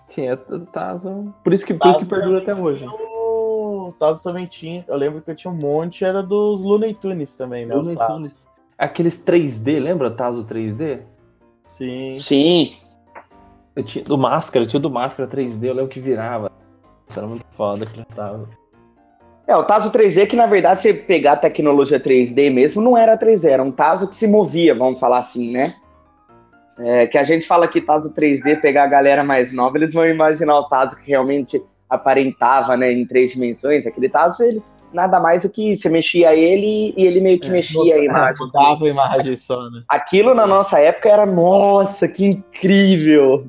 Sim, 0.06 0.28
é 0.28 0.36
Tazo. 0.72 1.34
Por 1.42 1.52
isso 1.52 1.66
que, 1.66 1.74
por 1.74 1.88
isso 1.88 1.98
que 1.98 2.06
Tazo 2.06 2.10
perdura 2.10 2.38
até 2.38 2.54
hoje. 2.54 2.86
O 2.86 3.92
Tazos 3.98 4.22
também 4.22 4.46
tinha. 4.46 4.84
Eu 4.86 4.96
lembro 4.96 5.20
que 5.20 5.30
eu 5.30 5.36
tinha 5.36 5.50
um 5.50 5.56
monte, 5.56 6.04
era 6.04 6.22
dos 6.22 6.64
Looney 6.64 6.94
Tunes 6.94 7.36
também, 7.36 7.66
né? 7.66 7.74
Looney. 7.74 7.96
Tunes. 7.96 8.48
Aqueles 8.78 9.18
3D, 9.18 9.80
lembra 9.80 10.10
Tazo 10.10 10.46
3D? 10.46 11.00
Sim. 11.66 12.18
Sim. 12.20 12.76
Eu 13.74 13.84
tinha 13.84 14.04
do 14.04 14.16
Máscara, 14.16 14.64
eu 14.64 14.68
tinha 14.68 14.80
do 14.80 14.90
Máscara 14.90 15.28
3D, 15.28 15.64
eu 15.64 15.74
lembro 15.74 15.90
que 15.90 16.00
virava. 16.00 16.50
Isso 17.08 17.18
era 17.18 17.28
muito 17.28 17.44
foda 17.56 17.86
que 17.86 18.04
tava. 18.14 18.48
É, 19.46 19.56
o 19.56 19.62
Tazo 19.62 19.92
3D, 19.92 20.26
que 20.26 20.34
na 20.34 20.46
verdade, 20.46 20.82
se 20.82 20.92
pegar 20.92 21.32
a 21.32 21.36
tecnologia 21.36 22.00
3D 22.00 22.52
mesmo, 22.52 22.82
não 22.82 22.96
era 22.96 23.16
3D, 23.16 23.44
era 23.44 23.62
um 23.62 23.70
Tazo 23.70 24.08
que 24.08 24.16
se 24.16 24.26
movia, 24.26 24.74
vamos 24.74 24.98
falar 24.98 25.18
assim, 25.18 25.52
né? 25.52 25.74
É, 26.78 27.06
que 27.06 27.16
a 27.16 27.22
gente 27.22 27.46
fala 27.46 27.68
que 27.68 27.80
Tazo 27.80 28.12
3D, 28.12 28.60
pegar 28.60 28.84
a 28.84 28.88
galera 28.88 29.22
mais 29.22 29.52
nova, 29.52 29.78
eles 29.78 29.94
vão 29.94 30.04
imaginar 30.04 30.58
o 30.58 30.68
Tazo 30.68 30.96
que 30.96 31.08
realmente 31.08 31.62
aparentava, 31.88 32.76
né, 32.76 32.92
em 32.92 33.06
três 33.06 33.32
dimensões. 33.32 33.86
Aquele 33.86 34.08
Tazo, 34.08 34.42
ele 34.42 34.60
nada 34.92 35.20
mais 35.20 35.42
do 35.42 35.50
que 35.50 35.76
você 35.76 35.88
mexia 35.88 36.34
ele 36.34 36.92
e 36.96 37.06
ele 37.06 37.20
meio 37.20 37.38
que 37.38 37.46
É, 37.46 37.50
mexia 37.50 37.94
a 37.94 38.04
imagem. 38.04 38.46
Mudava 38.46 38.84
a 38.84 38.88
imagem 38.88 39.36
só, 39.36 39.60
né? 39.70 39.82
Aquilo 39.88 40.34
na 40.34 40.46
nossa 40.46 40.80
época 40.80 41.08
era, 41.08 41.26
nossa, 41.26 42.08
que 42.08 42.26
incrível! 42.26 43.46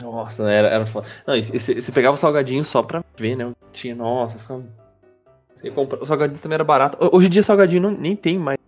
Nossa, 0.00 0.50
era, 0.50 0.68
era 0.68 0.86
foda. 0.86 1.06
Não, 1.26 1.36
e 1.36 1.42
você 1.42 1.92
pegava 1.92 2.14
o 2.14 2.18
salgadinho 2.18 2.64
só 2.64 2.82
pra 2.82 3.02
ver, 3.16 3.36
né? 3.36 3.52
Tinha, 3.72 3.94
nossa, 3.94 4.38
ficava. 4.38 4.62
Compra- 5.74 6.02
O 6.02 6.06
salgadinho 6.06 6.40
também 6.40 6.54
era 6.56 6.64
barato. 6.64 6.98
Ho- 7.00 7.16
Hoje 7.16 7.28
em 7.28 7.30
dia 7.30 7.42
salgadinho 7.42 7.80
não, 7.82 7.90
nem 7.90 8.14
tem 8.14 8.38
mais 8.38 8.58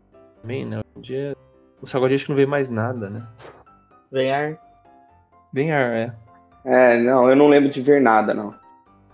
também, 0.40 0.64
né? 0.64 0.78
Hoje 0.78 0.86
em 0.96 1.00
dia 1.00 1.36
o 1.82 1.86
salgadinho 1.86 2.16
acho 2.16 2.24
que 2.24 2.30
não 2.30 2.36
vê 2.36 2.46
mais 2.46 2.70
nada, 2.70 3.10
né? 3.10 3.22
Vem 4.10 4.32
ar. 4.32 4.56
Bem 5.52 5.72
ar, 5.72 5.90
é. 5.92 6.12
É, 6.64 6.98
não, 6.98 7.28
eu 7.28 7.36
não 7.36 7.48
lembro 7.48 7.68
de 7.70 7.80
ver 7.80 8.00
nada, 8.00 8.32
não. 8.32 8.54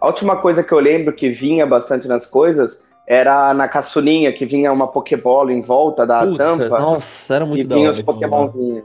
A 0.00 0.06
última 0.06 0.36
coisa 0.36 0.62
que 0.62 0.72
eu 0.72 0.78
lembro 0.80 1.12
que 1.14 1.28
vinha 1.28 1.66
bastante 1.66 2.06
nas 2.08 2.24
coisas 2.26 2.84
era 3.06 3.52
na 3.54 3.66
caçulinha, 3.68 4.32
que 4.32 4.44
vinha 4.46 4.72
uma 4.72 4.86
Pokébola 4.88 5.52
em 5.52 5.60
volta 5.60 6.06
da 6.06 6.26
Puta, 6.26 6.38
tampa 6.44 6.78
nossa, 6.78 7.34
era 7.34 7.44
e 7.44 7.48
muito 7.48 7.68
da 7.68 7.74
vinha 7.74 7.88
hora. 7.88 7.92
os 7.94 7.98
aquilo 8.00 8.20
lá. 8.20 8.28
Pokémonzinhos. 8.28 8.84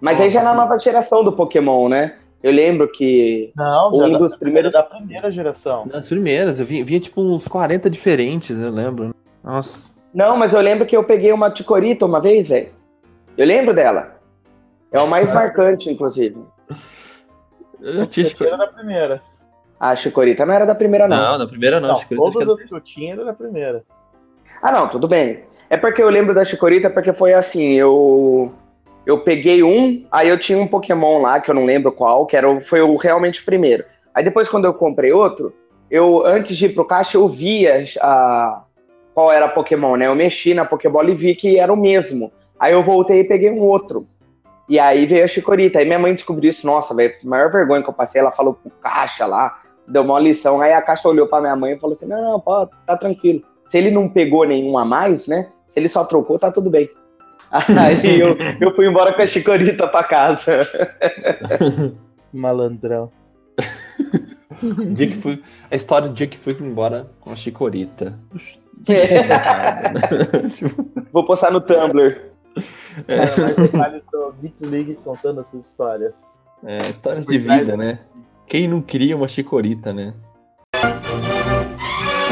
Mas 0.00 0.20
aí 0.20 0.28
já 0.28 0.40
é 0.40 0.44
na 0.44 0.54
nova 0.54 0.78
geração 0.78 1.24
do 1.24 1.32
Pokémon, 1.32 1.88
né? 1.88 2.16
Eu 2.44 2.52
lembro 2.52 2.86
que 2.92 3.50
Não, 3.56 3.90
Um 3.90 3.98
já 4.12 4.18
dos 4.18 4.32
da, 4.32 4.36
primeiros- 4.38 4.70
da 4.70 4.82
primeira 4.82 5.32
geração. 5.32 5.86
Nas 5.86 6.06
primeiras, 6.06 6.60
eu 6.60 6.66
vinha, 6.66 6.84
vinha 6.84 7.00
tipo 7.00 7.22
uns 7.22 7.48
40 7.48 7.88
diferentes, 7.88 8.50
eu 8.60 8.70
lembro. 8.70 9.14
Nossa. 9.42 9.94
Não, 10.12 10.36
mas 10.36 10.52
eu 10.52 10.60
lembro 10.60 10.84
que 10.84 10.94
eu 10.94 11.02
peguei 11.02 11.32
uma 11.32 11.50
Ticorita 11.50 12.04
uma 12.04 12.20
vez, 12.20 12.48
velho. 12.48 12.68
Eu 13.38 13.46
lembro 13.46 13.72
dela. 13.72 14.20
É 14.92 15.00
o 15.00 15.08
mais 15.08 15.26
marcante, 15.32 15.90
inclusive. 15.90 16.36
Eu 17.80 18.06
tinha 18.06 18.28
da 18.58 18.66
primeira. 18.66 19.22
A 19.80 19.96
Chicorita 19.96 20.44
não 20.44 20.52
era 20.52 20.66
da 20.66 20.74
primeira, 20.74 21.08
não. 21.08 21.16
Não, 21.16 21.38
na 21.38 21.46
primeira 21.46 21.80
não. 21.80 21.88
Não, 22.10 22.30
todas 22.30 22.46
as 22.46 22.62
que 22.62 22.74
eu 22.74 22.80
tinha 22.80 23.14
era 23.14 23.24
da 23.24 23.32
primeira. 23.32 23.82
Ah, 24.62 24.70
não, 24.70 24.86
tudo 24.88 25.08
bem. 25.08 25.44
É 25.70 25.78
porque 25.78 26.02
eu 26.02 26.10
lembro 26.10 26.34
da 26.34 26.44
Chicorita 26.44 26.90
porque 26.90 27.14
foi 27.14 27.32
assim, 27.32 27.72
eu 27.72 28.52
eu 29.06 29.20
peguei 29.20 29.62
um, 29.62 30.04
aí 30.10 30.28
eu 30.28 30.38
tinha 30.38 30.58
um 30.58 30.66
Pokémon 30.66 31.20
lá 31.20 31.40
que 31.40 31.50
eu 31.50 31.54
não 31.54 31.64
lembro 31.64 31.92
qual, 31.92 32.26
que 32.26 32.36
era 32.36 32.60
foi 32.62 32.80
o 32.80 32.96
realmente 32.96 33.42
o 33.42 33.44
primeiro. 33.44 33.84
Aí 34.14 34.24
depois 34.24 34.48
quando 34.48 34.64
eu 34.64 34.74
comprei 34.74 35.12
outro, 35.12 35.52
eu 35.90 36.24
antes 36.24 36.56
de 36.56 36.66
ir 36.66 36.74
pro 36.74 36.84
caixa 36.84 37.16
eu 37.16 37.28
via 37.28 37.84
a 38.00 38.62
qual 39.14 39.30
era 39.30 39.48
Pokémon, 39.48 39.96
né? 39.96 40.08
Eu 40.08 40.14
mexi 40.14 40.54
na 40.54 40.64
Pokébola 40.64 41.10
e 41.10 41.14
vi 41.14 41.34
que 41.36 41.58
era 41.58 41.72
o 41.72 41.76
mesmo. 41.76 42.32
Aí 42.58 42.72
eu 42.72 42.82
voltei 42.82 43.20
e 43.20 43.24
peguei 43.24 43.50
um 43.50 43.60
outro. 43.60 44.08
E 44.68 44.78
aí 44.78 45.06
veio 45.06 45.24
a 45.24 45.28
Chicorita. 45.28 45.78
Aí 45.78 45.84
minha 45.84 45.98
mãe 45.98 46.14
descobriu 46.14 46.50
isso, 46.50 46.66
nossa, 46.66 46.92
velho, 46.94 47.14
maior 47.22 47.50
vergonha 47.50 47.82
que 47.82 47.88
eu 47.88 47.94
passei, 47.94 48.20
ela 48.20 48.32
falou 48.32 48.54
pro 48.54 48.70
caixa 48.82 49.24
lá, 49.24 49.60
deu 49.86 50.02
uma 50.02 50.18
lição. 50.18 50.60
Aí 50.60 50.72
a 50.72 50.82
caixa 50.82 51.08
olhou 51.08 51.28
pra 51.28 51.40
minha 51.40 51.54
mãe 51.54 51.74
e 51.74 51.78
falou 51.78 51.94
assim: 51.94 52.06
não, 52.06 52.20
não, 52.20 52.40
pô, 52.40 52.66
tá 52.86 52.96
tranquilo. 52.96 53.42
Se 53.68 53.78
ele 53.78 53.90
não 53.90 54.08
pegou 54.08 54.44
nenhum 54.44 54.76
a 54.76 54.84
mais, 54.84 55.26
né? 55.26 55.48
Se 55.68 55.78
ele 55.78 55.88
só 55.88 56.04
trocou, 56.04 56.38
tá 56.38 56.50
tudo 56.50 56.70
bem. 56.70 56.90
Aí 57.78 58.20
eu, 58.20 58.36
eu 58.60 58.74
fui 58.74 58.88
embora 58.88 59.12
com 59.12 59.22
a 59.22 59.26
Chicorita 59.26 59.86
pra 59.86 60.02
casa. 60.02 60.68
Malandrão. 62.32 63.12
Dia 64.94 65.06
que 65.08 65.20
fui, 65.20 65.42
a 65.70 65.76
história 65.76 66.08
do 66.08 66.14
dia 66.14 66.26
que 66.26 66.38
fui 66.38 66.56
embora 66.60 67.10
com 67.20 67.30
a 67.30 67.36
Chicorita. 67.36 68.18
Tipo, 70.56 70.90
Vou 71.12 71.24
postar 71.24 71.52
no 71.52 71.60
Tumblr. 71.60 72.20
é, 73.06 73.26
Cara, 73.26 73.40
mais 73.42 73.56
detalhes 73.56 74.06
do 74.10 74.34
Geeks 74.40 74.62
League 74.62 74.98
contando 75.04 75.40
as 75.40 75.48
suas 75.48 75.66
histórias. 75.66 76.22
é, 76.64 76.78
histórias 76.90 77.24
Por 77.26 77.32
de 77.32 77.38
vida, 77.38 77.76
né? 77.76 78.00
Quem 78.48 78.66
não 78.68 78.82
queria 78.82 79.16
uma 79.16 79.28
Chicorita, 79.28 79.92
né? 79.92 80.12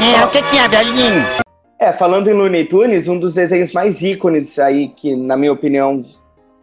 É, 0.01 0.25
o 0.25 0.31
que 0.31 0.41
que 0.49 0.57
é, 0.57 0.67
velhinho? 0.67 1.42
É, 1.83 1.91
falando 1.91 2.29
em 2.29 2.33
Looney 2.33 2.65
Tunes, 2.65 3.09
um 3.09 3.19
dos 3.19 3.33
desenhos 3.33 3.73
mais 3.73 4.01
ícones 4.01 4.57
aí, 4.57 4.87
que 4.87 5.17
na 5.17 5.35
minha 5.35 5.51
opinião, 5.51 6.01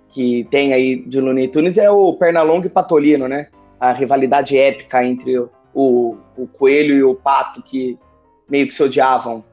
que 0.08 0.48
tem 0.50 0.72
aí 0.72 0.96
de 0.96 1.20
Looney 1.20 1.46
Tunes 1.48 1.76
é 1.76 1.90
o 1.90 2.14
Pernalonga 2.14 2.68
e 2.68 2.70
Patolino, 2.70 3.28
né? 3.28 3.48
A 3.78 3.92
rivalidade 3.92 4.56
épica 4.56 5.04
entre 5.04 5.38
o, 5.38 5.50
o, 5.74 6.16
o 6.38 6.46
coelho 6.46 6.94
e 6.94 7.04
o 7.04 7.14
pato 7.14 7.60
que 7.60 7.98
meio 8.48 8.66
que 8.66 8.74
se 8.74 8.82
odiavam. 8.82 9.44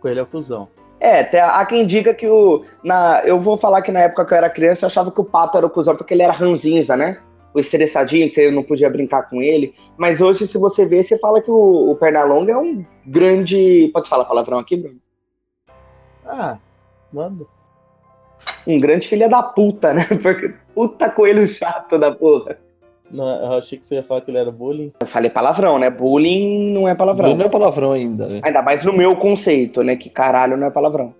Coelho 0.00 0.18
é 0.18 0.22
o 0.24 0.26
cuzão. 0.26 0.66
É, 0.98 1.20
até 1.20 1.40
há 1.40 1.64
quem 1.64 1.86
diga 1.86 2.12
que 2.12 2.26
o. 2.26 2.64
Na, 2.82 3.22
eu 3.24 3.38
vou 3.38 3.56
falar 3.56 3.82
que 3.82 3.92
na 3.92 4.00
época 4.00 4.24
que 4.24 4.34
eu 4.34 4.38
era 4.38 4.50
criança 4.50 4.86
eu 4.86 4.88
achava 4.88 5.12
que 5.12 5.20
o 5.20 5.24
pato 5.24 5.56
era 5.56 5.66
o 5.66 5.70
cuzão 5.70 5.94
porque 5.94 6.14
ele 6.14 6.24
era 6.24 6.32
ranzinza, 6.32 6.96
né? 6.96 7.18
O 7.52 7.58
estressadinho, 7.58 8.28
que 8.28 8.34
você 8.34 8.50
não 8.50 8.62
podia 8.62 8.88
brincar 8.88 9.28
com 9.28 9.42
ele. 9.42 9.74
Mas 9.96 10.20
hoje, 10.20 10.46
se 10.46 10.56
você 10.56 10.86
vê, 10.86 11.02
você 11.02 11.18
fala 11.18 11.42
que 11.42 11.50
o, 11.50 11.90
o 11.90 11.96
Pernalonga 11.96 12.52
é 12.52 12.56
um 12.56 12.84
grande. 13.04 13.90
Pode 13.92 14.08
falar 14.08 14.24
palavrão 14.24 14.58
aqui, 14.58 14.76
Bruno? 14.76 14.98
Ah, 16.24 16.58
manda. 17.12 17.44
Um 18.66 18.78
grande 18.78 19.08
filho 19.08 19.28
da 19.28 19.42
puta, 19.42 19.92
né? 19.92 20.06
Porque 20.22 20.54
puta 20.74 21.10
coelho 21.10 21.46
chato 21.46 21.98
da 21.98 22.12
porra. 22.12 22.56
Não, 23.10 23.28
eu 23.28 23.52
achei 23.54 23.76
que 23.76 23.84
você 23.84 23.96
ia 23.96 24.02
falar 24.02 24.20
que 24.20 24.30
ele 24.30 24.38
era 24.38 24.52
bullying. 24.52 24.92
Eu 25.00 25.06
falei 25.06 25.28
palavrão, 25.28 25.78
né? 25.78 25.90
Bullying 25.90 26.72
não 26.72 26.88
é 26.88 26.94
palavrão. 26.94 27.36
Não 27.36 27.44
é 27.44 27.48
palavrão 27.48 27.92
ainda, 27.92 28.28
né? 28.28 28.40
Ainda 28.44 28.62
mais 28.62 28.84
no 28.84 28.92
meu 28.92 29.16
conceito, 29.16 29.82
né? 29.82 29.96
Que 29.96 30.08
caralho 30.08 30.56
não 30.56 30.68
é 30.68 30.70
palavrão. 30.70 31.12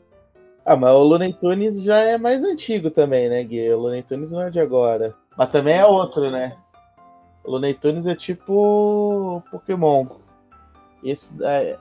Ah, 0.64 0.76
mas 0.76 0.94
o 0.94 1.02
Looney 1.02 1.32
Tunes 1.32 1.82
já 1.82 1.98
é 1.98 2.16
mais 2.16 2.44
antigo 2.44 2.90
também, 2.90 3.28
né, 3.28 3.42
Gui? 3.42 3.72
O 3.72 3.78
Looney 3.78 4.02
Tunes 4.02 4.30
não 4.30 4.42
é 4.42 4.50
de 4.50 4.60
agora. 4.60 5.14
Mas 5.40 5.48
também 5.48 5.78
é 5.78 5.86
outro, 5.86 6.30
né? 6.30 6.54
O 7.42 7.52
Looney 7.52 7.72
Tunes 7.72 8.06
é 8.06 8.14
tipo 8.14 9.42
Pokémon. 9.50 10.04
Esse, 11.02 11.34
é... 11.42 11.78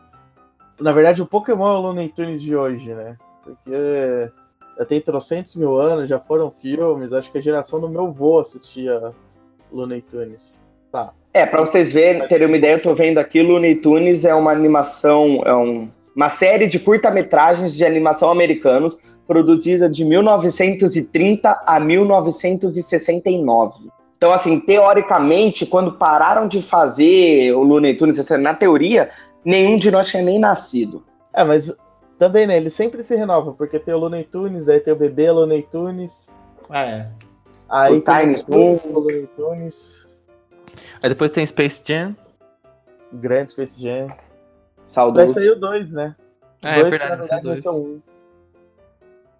Na 0.80 0.94
verdade, 0.94 1.22
o 1.22 1.25
Pokémon 1.25 1.68
é 1.68 1.78
o 1.78 1.82
Looney 1.82 2.08
Tunes 2.08 2.42
de 2.42 2.56
hoje, 2.56 2.94
né? 2.94 3.18
Porque 3.44 4.32
já 4.78 4.86
tem 4.86 5.01
trocentos 5.01 5.58
mil 5.58 5.78
anos, 5.78 6.08
já 6.08 6.18
foram 6.18 6.50
filmes. 6.50 7.12
Acho 7.12 7.30
que 7.30 7.38
a 7.38 7.42
geração 7.42 7.82
do 7.82 7.89
meu 7.89 8.06
avô 8.06 8.39
assistia 8.39 9.12
Looney 9.70 10.04
Tunes. 10.04 10.63
Tá. 10.89 11.12
É, 11.34 11.46
pra 11.46 11.60
vocês 11.60 11.92
verem, 11.92 12.25
terem 12.30 12.48
uma 12.48 12.56
ideia, 12.56 12.75
eu 12.75 12.82
tô 12.82 12.96
vendo 12.96 13.18
aqui, 13.18 13.42
Looney 13.42 13.75
Tunes 13.75 14.24
é 14.24 14.34
uma 14.34 14.54
animação, 14.54 15.42
é 15.46 15.54
um- 15.54 15.89
uma 16.16 16.30
série 16.30 16.66
de 16.66 16.80
curta-metragens 16.80 17.74
de 17.75 17.84
animação 17.84 18.32
americanos, 18.32 18.98
produzida 19.29 19.88
de 19.88 20.03
1930 20.03 21.63
a 21.67 21.79
1969. 21.79 23.91
Então, 24.17 24.33
assim, 24.33 24.59
teoricamente, 24.59 25.65
quando 25.67 25.93
pararam 25.93 26.48
de 26.48 26.62
fazer 26.63 27.53
o 27.53 27.62
Looney 27.63 27.95
Tunes, 27.95 28.17
assim, 28.19 28.38
na 28.38 28.55
teoria, 28.55 29.12
nenhum 29.45 29.77
de 29.77 29.91
nós 29.91 30.07
tinha 30.07 30.24
nem 30.24 30.39
nascido. 30.39 31.03
É, 31.31 31.43
mas 31.43 31.71
também, 32.17 32.48
né? 32.48 32.57
Ele 32.57 32.71
sempre 32.71 33.03
se 33.03 33.15
renova, 33.15 33.53
porque 33.53 33.77
tem 33.79 33.93
o 33.93 34.00
Looney 34.00 34.24
Tunes, 34.24 34.67
aí 34.67 34.79
tem 34.79 34.91
o 34.93 34.98
bebê 34.98 35.29
Looney 35.29 35.62
Tunes. 35.62 36.27
Ah, 36.67 36.81
é. 36.86 37.07
Aí 37.69 37.98
O 37.98 38.01
tem 38.01 38.33
Tiny 38.33 38.43
Toons. 38.43 38.83
do 38.83 39.00
Looney 39.00 39.27
Tunes, 39.38 40.09
Aí 41.03 41.09
depois 41.09 41.29
tem 41.31 41.45
Space 41.45 41.81
Jam. 41.86 42.15
o 43.13 43.17
grande 43.17 43.51
Space 43.51 43.79
Jam. 43.81 44.07
Vai 44.07 44.17
Saudoso. 44.88 45.33
sair 45.33 45.51
o 45.51 45.55
2, 45.55 45.93
né? 45.93 46.15
Ah, 46.65 46.75
dois, 46.75 46.79
é 46.79 46.83
que, 46.83 46.89
verdade, 46.89 47.12
na 47.12 47.15
vai 47.15 47.27
verdade, 47.27 47.48
vai 47.48 47.57
ser 47.59 47.69
um. 47.69 48.01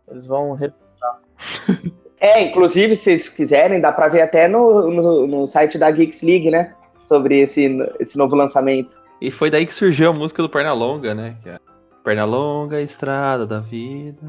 Eles 0.10 0.26
vão. 0.28 0.54
re- 0.54 0.74
É, 2.22 2.42
inclusive, 2.42 2.98
se 2.98 3.04
vocês 3.04 3.30
quiserem, 3.30 3.80
dá 3.80 3.94
pra 3.94 4.10
ver 4.10 4.20
até 4.20 4.46
no, 4.46 4.92
no, 4.92 5.26
no 5.26 5.48
site 5.48 5.78
da 5.78 5.90
Geeks 5.90 6.22
League, 6.22 6.52
né? 6.52 6.76
Sobre 7.06 7.40
esse, 7.40 7.66
esse 7.98 8.18
novo 8.18 8.36
lançamento. 8.36 8.90
E 9.22 9.32
foi 9.32 9.50
daí 9.50 9.66
que 9.66 9.74
surgiu 9.74 10.10
a 10.10 10.14
música 10.14 10.42
do 10.42 10.50
Pernalonga, 10.50 11.16
né? 11.16 11.38
Que 11.42 11.50
é 11.52 11.58
Pernalonga, 12.04 12.82
estrada 12.82 13.48
da 13.48 13.62
vida. 13.62 14.20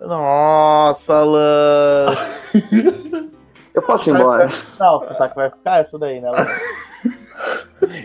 Nossa, 0.00 1.24
Lance! 1.24 2.38
Eu 3.74 3.80
posso 3.82 4.10
ir 4.10 4.14
embora. 4.14 4.48
Não, 4.78 5.00
você 5.00 5.14
sabe 5.14 5.30
que 5.32 5.36
vai 5.40 5.50
ficar 5.50 5.80
essa 5.80 5.98
daí, 5.98 6.20
né, 6.20 6.30
Lance? 6.30 6.60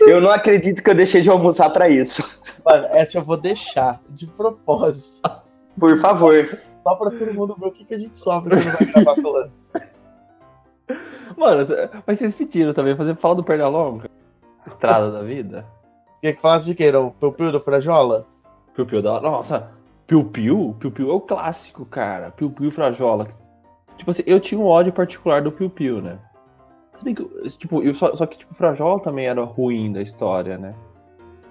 Eu 0.06 0.20
não 0.20 0.30
acredito 0.30 0.82
que 0.82 0.88
eu 0.90 0.94
deixei 0.94 1.20
de 1.22 1.30
almoçar 1.30 1.68
pra 1.70 1.88
isso. 1.88 2.22
Mano, 2.64 2.86
essa 2.90 3.18
eu 3.18 3.22
vou 3.22 3.36
deixar, 3.36 4.00
de 4.10 4.26
propósito. 4.26 5.20
Por 5.78 5.96
favor. 5.98 6.58
Só 6.82 6.96
pra 6.96 7.10
todo 7.10 7.34
mundo 7.34 7.56
ver 7.58 7.66
o 7.66 7.72
que, 7.72 7.84
que 7.84 7.94
a 7.94 7.98
gente 7.98 8.18
sofre 8.18 8.50
quando 8.50 8.76
vai 8.76 8.86
gravar 8.86 9.14
com 9.14 9.28
o 9.28 9.32
Lance. 9.32 9.72
Mano, 11.36 11.66
mas 12.06 12.18
vocês 12.18 12.34
pediram 12.34 12.74
também 12.74 12.96
fazer 12.96 13.16
falar 13.16 13.34
do 13.34 13.44
Pernalonga? 13.44 14.10
Estrada 14.66 15.10
da 15.10 15.22
vida? 15.22 15.64
O 16.18 16.20
que 16.20 16.32
que 16.32 16.40
faz 16.40 16.64
de 16.64 16.74
quê? 16.74 16.92
O 16.94 17.32
Piu 17.32 17.52
do 17.52 17.60
Frajola? 17.60 18.26
Piu 18.74 18.86
Piu 18.86 19.02
da. 19.02 19.20
Nossa, 19.20 19.70
Piu 20.06 20.24
Piu? 20.24 20.76
Piu 20.78 20.90
Piu 20.90 21.10
é 21.10 21.14
o 21.14 21.20
clássico, 21.20 21.84
cara. 21.84 22.30
Piu 22.30 22.50
Piu 22.50 22.68
e 22.68 22.72
Frajola. 22.72 23.28
Tipo 23.96 24.10
assim, 24.10 24.22
eu 24.26 24.40
tinha 24.40 24.60
um 24.60 24.66
ódio 24.66 24.92
particular 24.92 25.42
do 25.42 25.52
Piu 25.52 25.70
Piu, 25.70 26.00
né? 26.00 26.18
Se 26.96 27.04
bem 27.04 27.14
que, 27.14 27.24
tipo, 27.58 27.82
eu 27.82 27.94
só, 27.94 28.14
só 28.14 28.26
que 28.26 28.38
tipo, 28.38 28.54
Frajola 28.54 29.00
também 29.00 29.26
era 29.26 29.42
ruim 29.42 29.92
da 29.92 30.02
história, 30.02 30.58
né? 30.58 30.74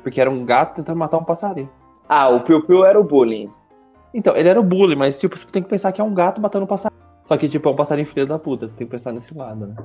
Porque 0.03 0.21
era 0.21 0.29
um 0.29 0.45
gato 0.45 0.75
tentando 0.75 0.97
matar 0.97 1.17
um 1.17 1.23
passarinho. 1.23 1.69
Ah, 2.07 2.29
o 2.29 2.41
Piu 2.41 2.65
Piu 2.65 2.85
era 2.85 2.99
o 2.99 3.03
bullying. 3.03 3.51
Então, 4.13 4.35
ele 4.35 4.49
era 4.49 4.59
o 4.59 4.63
bully, 4.63 4.95
mas 4.95 5.19
tipo, 5.19 5.37
você 5.37 5.45
tem 5.47 5.63
que 5.63 5.69
pensar 5.69 5.91
que 5.91 6.01
é 6.01 6.03
um 6.03 6.13
gato 6.13 6.41
matando 6.41 6.65
um 6.65 6.67
passarinho. 6.67 6.99
Só 7.27 7.37
que, 7.37 7.47
tipo, 7.47 7.67
é 7.67 7.71
um 7.71 7.75
passarinho 7.75 8.07
filho 8.07 8.27
da 8.27 8.37
puta. 8.37 8.67
Tem 8.67 8.85
que 8.85 8.91
pensar 8.91 9.11
nesse 9.11 9.35
lado, 9.35 9.67
né? 9.67 9.75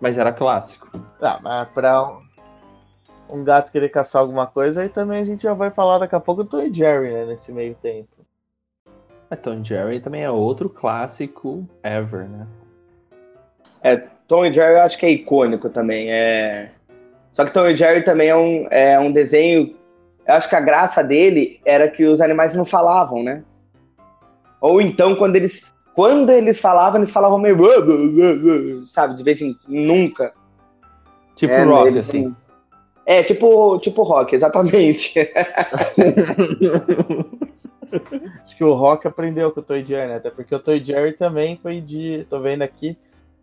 Mas 0.00 0.18
era 0.18 0.32
clássico. 0.32 0.90
Ah, 1.22 1.40
mas 1.42 1.68
pra 1.70 2.02
um, 2.02 3.38
um 3.38 3.44
gato 3.44 3.72
querer 3.72 3.88
caçar 3.88 4.20
alguma 4.20 4.46
coisa, 4.46 4.82
aí 4.82 4.88
também 4.88 5.22
a 5.22 5.24
gente 5.24 5.42
já 5.42 5.54
vai 5.54 5.70
falar 5.70 5.98
daqui 5.98 6.14
a 6.14 6.20
pouco 6.20 6.44
do 6.44 6.50
Tom 6.50 6.62
e 6.62 6.72
Jerry, 6.72 7.12
né? 7.12 7.24
Nesse 7.24 7.52
meio 7.52 7.74
tempo. 7.76 8.08
É, 9.30 9.36
Tom 9.36 9.60
e 9.60 9.64
Jerry 9.64 10.00
também 10.00 10.22
é 10.22 10.30
outro 10.30 10.68
clássico 10.68 11.66
ever, 11.82 12.28
né? 12.28 12.46
Tom 14.28 14.44
e 14.44 14.52
Jerry 14.52 14.74
eu 14.74 14.82
acho 14.82 14.98
que 14.98 15.06
é 15.06 15.10
icônico 15.10 15.68
também. 15.68 16.10
É... 16.10 16.70
Só 17.32 17.44
que 17.44 17.52
Tom 17.52 17.66
e 17.66 17.76
Jerry 17.76 18.02
também 18.02 18.28
é 18.28 18.36
um, 18.36 18.66
é 18.70 18.98
um 18.98 19.12
desenho. 19.12 19.75
Eu 20.26 20.34
acho 20.34 20.48
que 20.48 20.56
a 20.56 20.60
graça 20.60 21.02
dele 21.04 21.60
era 21.64 21.88
que 21.88 22.04
os 22.04 22.20
animais 22.20 22.54
não 22.54 22.64
falavam, 22.64 23.22
né? 23.22 23.42
Ou 24.60 24.80
então, 24.80 25.14
quando 25.14 25.36
eles, 25.36 25.72
quando 25.94 26.30
eles 26.30 26.58
falavam, 26.60 26.98
eles 26.98 27.10
falavam 27.10 27.38
meio. 27.38 27.56
Sabe, 28.86 29.16
de 29.16 29.22
vez 29.22 29.40
em 29.40 29.56
nunca. 29.68 30.32
Tipo 31.36 31.52
É, 31.52 31.62
rock, 31.62 31.88
eles- 31.88 32.08
assim. 32.08 32.34
É, 33.04 33.22
tipo, 33.22 33.78
tipo 33.78 34.02
rock, 34.02 34.34
exatamente. 34.34 35.14
Acho 38.44 38.56
que 38.56 38.64
o 38.64 38.74
Rock 38.74 39.06
aprendeu 39.06 39.52
com 39.52 39.60
o 39.60 39.62
Toy 39.62 39.84
Jerry, 39.84 40.08
né? 40.08 40.16
Até 40.16 40.28
porque 40.30 40.52
o 40.54 40.58
Toy 40.58 40.84
Jerry 40.84 41.12
também 41.12 41.56
foi 41.56 41.80
de, 41.80 42.26
tô 42.28 42.40
vendo 42.40 42.62
aqui, 42.62 42.98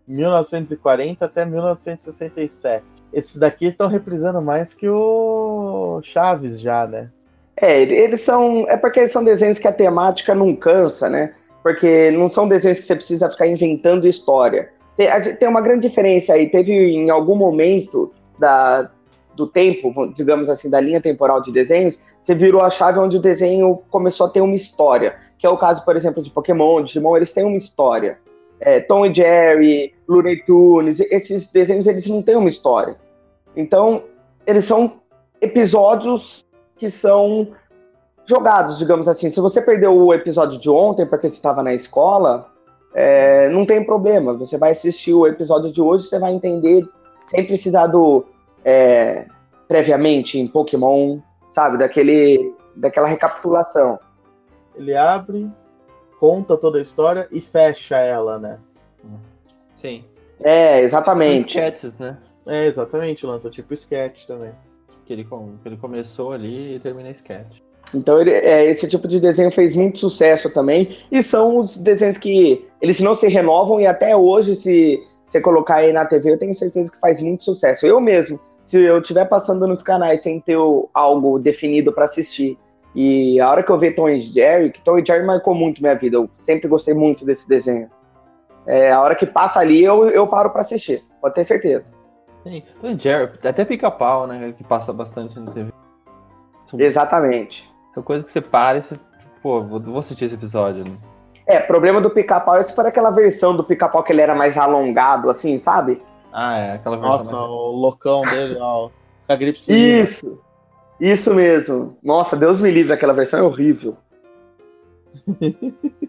1940 0.05 1.23
até 1.25 1.45
1967. 1.45 2.83
Esses 3.13 3.37
daqui 3.37 3.67
estão 3.67 3.87
reprisando 3.87 4.41
mais 4.41 4.73
que 4.73 4.89
o 4.89 6.01
Chaves 6.01 6.59
já, 6.59 6.87
né? 6.87 7.09
É, 7.55 7.81
eles 7.81 8.21
são. 8.21 8.65
É 8.67 8.75
porque 8.75 9.07
são 9.07 9.23
desenhos 9.23 9.59
que 9.59 9.67
a 9.67 9.71
temática 9.71 10.33
não 10.33 10.55
cansa, 10.55 11.07
né? 11.09 11.33
Porque 11.61 12.11
não 12.11 12.27
são 12.27 12.47
desenhos 12.47 12.79
que 12.79 12.87
você 12.87 12.95
precisa 12.95 13.29
ficar 13.29 13.47
inventando 13.47 14.07
história. 14.07 14.69
Tem, 14.97 15.07
tem 15.35 15.47
uma 15.47 15.61
grande 15.61 15.87
diferença 15.87 16.33
aí. 16.33 16.49
Teve 16.49 16.73
em 16.73 17.09
algum 17.09 17.35
momento 17.35 18.11
da, 18.39 18.89
do 19.35 19.47
tempo, 19.47 20.11
digamos 20.15 20.49
assim, 20.49 20.69
da 20.69 20.79
linha 20.79 21.01
temporal 21.01 21.41
de 21.41 21.51
desenhos, 21.51 21.97
você 22.23 22.33
virou 22.33 22.61
a 22.61 22.69
chave 22.69 22.99
onde 22.99 23.17
o 23.17 23.21
desenho 23.21 23.81
começou 23.89 24.27
a 24.27 24.29
ter 24.29 24.41
uma 24.41 24.55
história. 24.55 25.15
Que 25.37 25.45
é 25.45 25.49
o 25.49 25.57
caso, 25.57 25.83
por 25.83 25.95
exemplo, 25.95 26.23
de 26.23 26.29
Pokémon, 26.29 26.83
Digimon, 26.83 27.17
eles 27.17 27.33
têm 27.33 27.43
uma 27.43 27.57
história. 27.57 28.17
É, 28.65 28.79
Tom 28.79 29.05
e 29.05 29.13
Jerry, 29.13 29.93
Looney 30.07 30.41
Tunes, 30.45 30.99
esses 30.99 31.51
desenhos 31.51 31.85
eles 31.85 32.07
não 32.07 32.21
têm 32.21 32.37
uma 32.37 32.47
história. 32.47 32.95
Então, 33.55 34.03
eles 34.47 34.63
são 34.63 35.01
episódios 35.41 36.45
que 36.77 36.89
são 36.89 37.49
jogados, 38.25 38.77
digamos 38.77 39.07
assim. 39.09 39.29
Se 39.29 39.41
você 39.41 39.61
perdeu 39.61 39.93
o 39.93 40.13
episódio 40.13 40.57
de 40.59 40.69
ontem 40.69 41.05
porque 41.05 41.29
você 41.29 41.35
estava 41.35 41.61
na 41.61 41.73
escola, 41.73 42.49
é, 42.93 43.49
não 43.49 43.65
tem 43.65 43.83
problema. 43.83 44.33
Você 44.33 44.57
vai 44.57 44.71
assistir 44.71 45.13
o 45.13 45.27
episódio 45.27 45.69
de 45.69 45.81
hoje, 45.81 46.07
você 46.07 46.17
vai 46.17 46.33
entender 46.33 46.87
sem 47.25 47.45
precisar 47.45 47.87
do 47.87 48.25
é, 48.63 49.25
previamente 49.67 50.39
em 50.39 50.47
Pokémon, 50.47 51.17
sabe, 51.53 51.77
daquele, 51.77 52.53
daquela 52.77 53.07
recapitulação. 53.07 53.99
Ele 54.75 54.95
abre, 54.95 55.49
conta 56.23 56.55
toda 56.55 56.77
a 56.77 56.81
história 56.81 57.27
e 57.33 57.41
fecha 57.41 57.97
ela, 57.97 58.39
né? 58.39 58.57
Sim. 59.75 60.05
É, 60.39 60.75
São 60.75 60.85
exatamente. 60.85 61.57
sketches, 61.57 61.97
né? 61.97 62.17
É, 62.47 62.65
exatamente, 62.65 63.25
lança 63.25 63.49
tipo 63.49 63.73
sketch 63.73 64.23
também. 64.23 64.51
Que 65.05 65.11
ele, 65.11 65.25
que 65.25 65.67
ele 65.67 65.75
começou 65.75 66.31
ali 66.31 66.75
e 66.75 66.79
termina 66.79 67.09
sketch. 67.09 67.57
Então 67.93 68.21
ele, 68.21 68.31
é, 68.31 68.65
esse 68.67 68.87
tipo 68.87 69.05
de 69.05 69.19
desenho 69.19 69.51
fez 69.51 69.75
muito 69.75 69.99
sucesso 69.99 70.49
também. 70.49 70.97
E 71.11 71.21
são 71.21 71.57
os 71.57 71.75
desenhos 71.75 72.17
que 72.17 72.65
eles 72.81 73.01
não 73.01 73.15
se 73.15 73.27
renovam 73.27 73.81
e 73.81 73.85
até 73.85 74.15
hoje, 74.15 74.55
se 74.55 75.03
você 75.27 75.41
colocar 75.41 75.75
aí 75.75 75.91
na 75.91 76.05
TV, 76.05 76.31
eu 76.31 76.39
tenho 76.39 76.55
certeza 76.55 76.89
que 76.89 77.01
faz 77.01 77.21
muito 77.21 77.43
sucesso. 77.43 77.85
Eu 77.85 77.99
mesmo, 77.99 78.39
se 78.65 78.79
eu 78.79 78.99
estiver 78.99 79.25
passando 79.25 79.67
nos 79.67 79.83
canais 79.83 80.21
sem 80.21 80.39
ter 80.39 80.55
algo 80.93 81.37
definido 81.37 81.91
para 81.91 82.05
assistir, 82.05 82.57
e 82.95 83.39
a 83.39 83.49
hora 83.49 83.63
que 83.63 83.71
eu 83.71 83.79
ver 83.79 83.95
Tom 83.95 84.09
e 84.09 84.21
Jerry, 84.21 84.71
que 84.71 84.81
Tom 84.81 84.97
e 84.99 85.05
Jerry 85.05 85.25
marcou 85.25 85.55
muito 85.55 85.81
minha 85.81 85.95
vida, 85.95 86.17
eu 86.17 86.29
sempre 86.35 86.67
gostei 86.67 86.93
muito 86.93 87.25
desse 87.25 87.47
desenho. 87.47 87.89
É, 88.65 88.91
a 88.91 89.01
hora 89.01 89.15
que 89.15 89.25
passa 89.25 89.59
ali, 89.59 89.83
eu, 89.83 90.05
eu 90.09 90.25
paro 90.27 90.49
para 90.51 90.61
assistir, 90.61 91.01
pode 91.21 91.35
ter 91.35 91.43
certeza. 91.43 91.91
Sim. 92.43 92.63
Tom 92.81 92.89
e 92.89 92.97
Jerry, 92.99 93.31
até 93.43 93.65
pica-pau, 93.65 94.27
né? 94.27 94.53
Que 94.57 94.63
passa 94.63 94.91
bastante 94.93 95.39
na 95.39 95.51
TV. 95.51 95.71
São, 96.69 96.79
Exatamente. 96.79 97.69
são 97.93 98.03
coisas 98.03 98.25
que 98.25 98.31
você 98.31 98.41
para 98.41 98.77
e 98.77 98.83
você. 98.83 98.95
Pô, 99.41 99.61
vou, 99.61 99.79
vou 99.79 99.99
assistir 99.99 100.25
esse 100.25 100.35
episódio, 100.35 100.83
né? 100.83 100.95
É, 101.45 101.59
problema 101.59 101.99
do 101.99 102.09
pica-pau 102.09 102.55
é 102.55 102.63
se 102.63 102.73
for 102.73 102.85
aquela 102.85 103.11
versão 103.11 103.55
do 103.55 103.63
pica-pau 103.63 104.01
que 104.03 104.13
ele 104.13 104.21
era 104.21 104.33
mais 104.33 104.57
alongado, 104.57 105.29
assim, 105.29 105.57
sabe? 105.57 106.01
Ah, 106.31 106.57
é, 106.57 106.71
aquela 106.73 106.95
versão 106.95 107.11
Nossa, 107.11 107.35
mais- 107.35 107.49
o 107.49 107.71
loucão 107.71 108.21
dele, 108.23 108.57
ó, 108.59 108.87
com 109.27 109.33
a 109.33 109.35
gripe 109.35 109.59
suína. 109.59 110.03
Isso! 110.03 110.39
Isso 110.99 111.33
mesmo. 111.33 111.97
Nossa, 112.03 112.35
Deus 112.35 112.59
me 112.59 112.69
livre, 112.69 112.93
aquela 112.93 113.13
versão 113.13 113.39
é 113.39 113.43
horrível. 113.43 113.97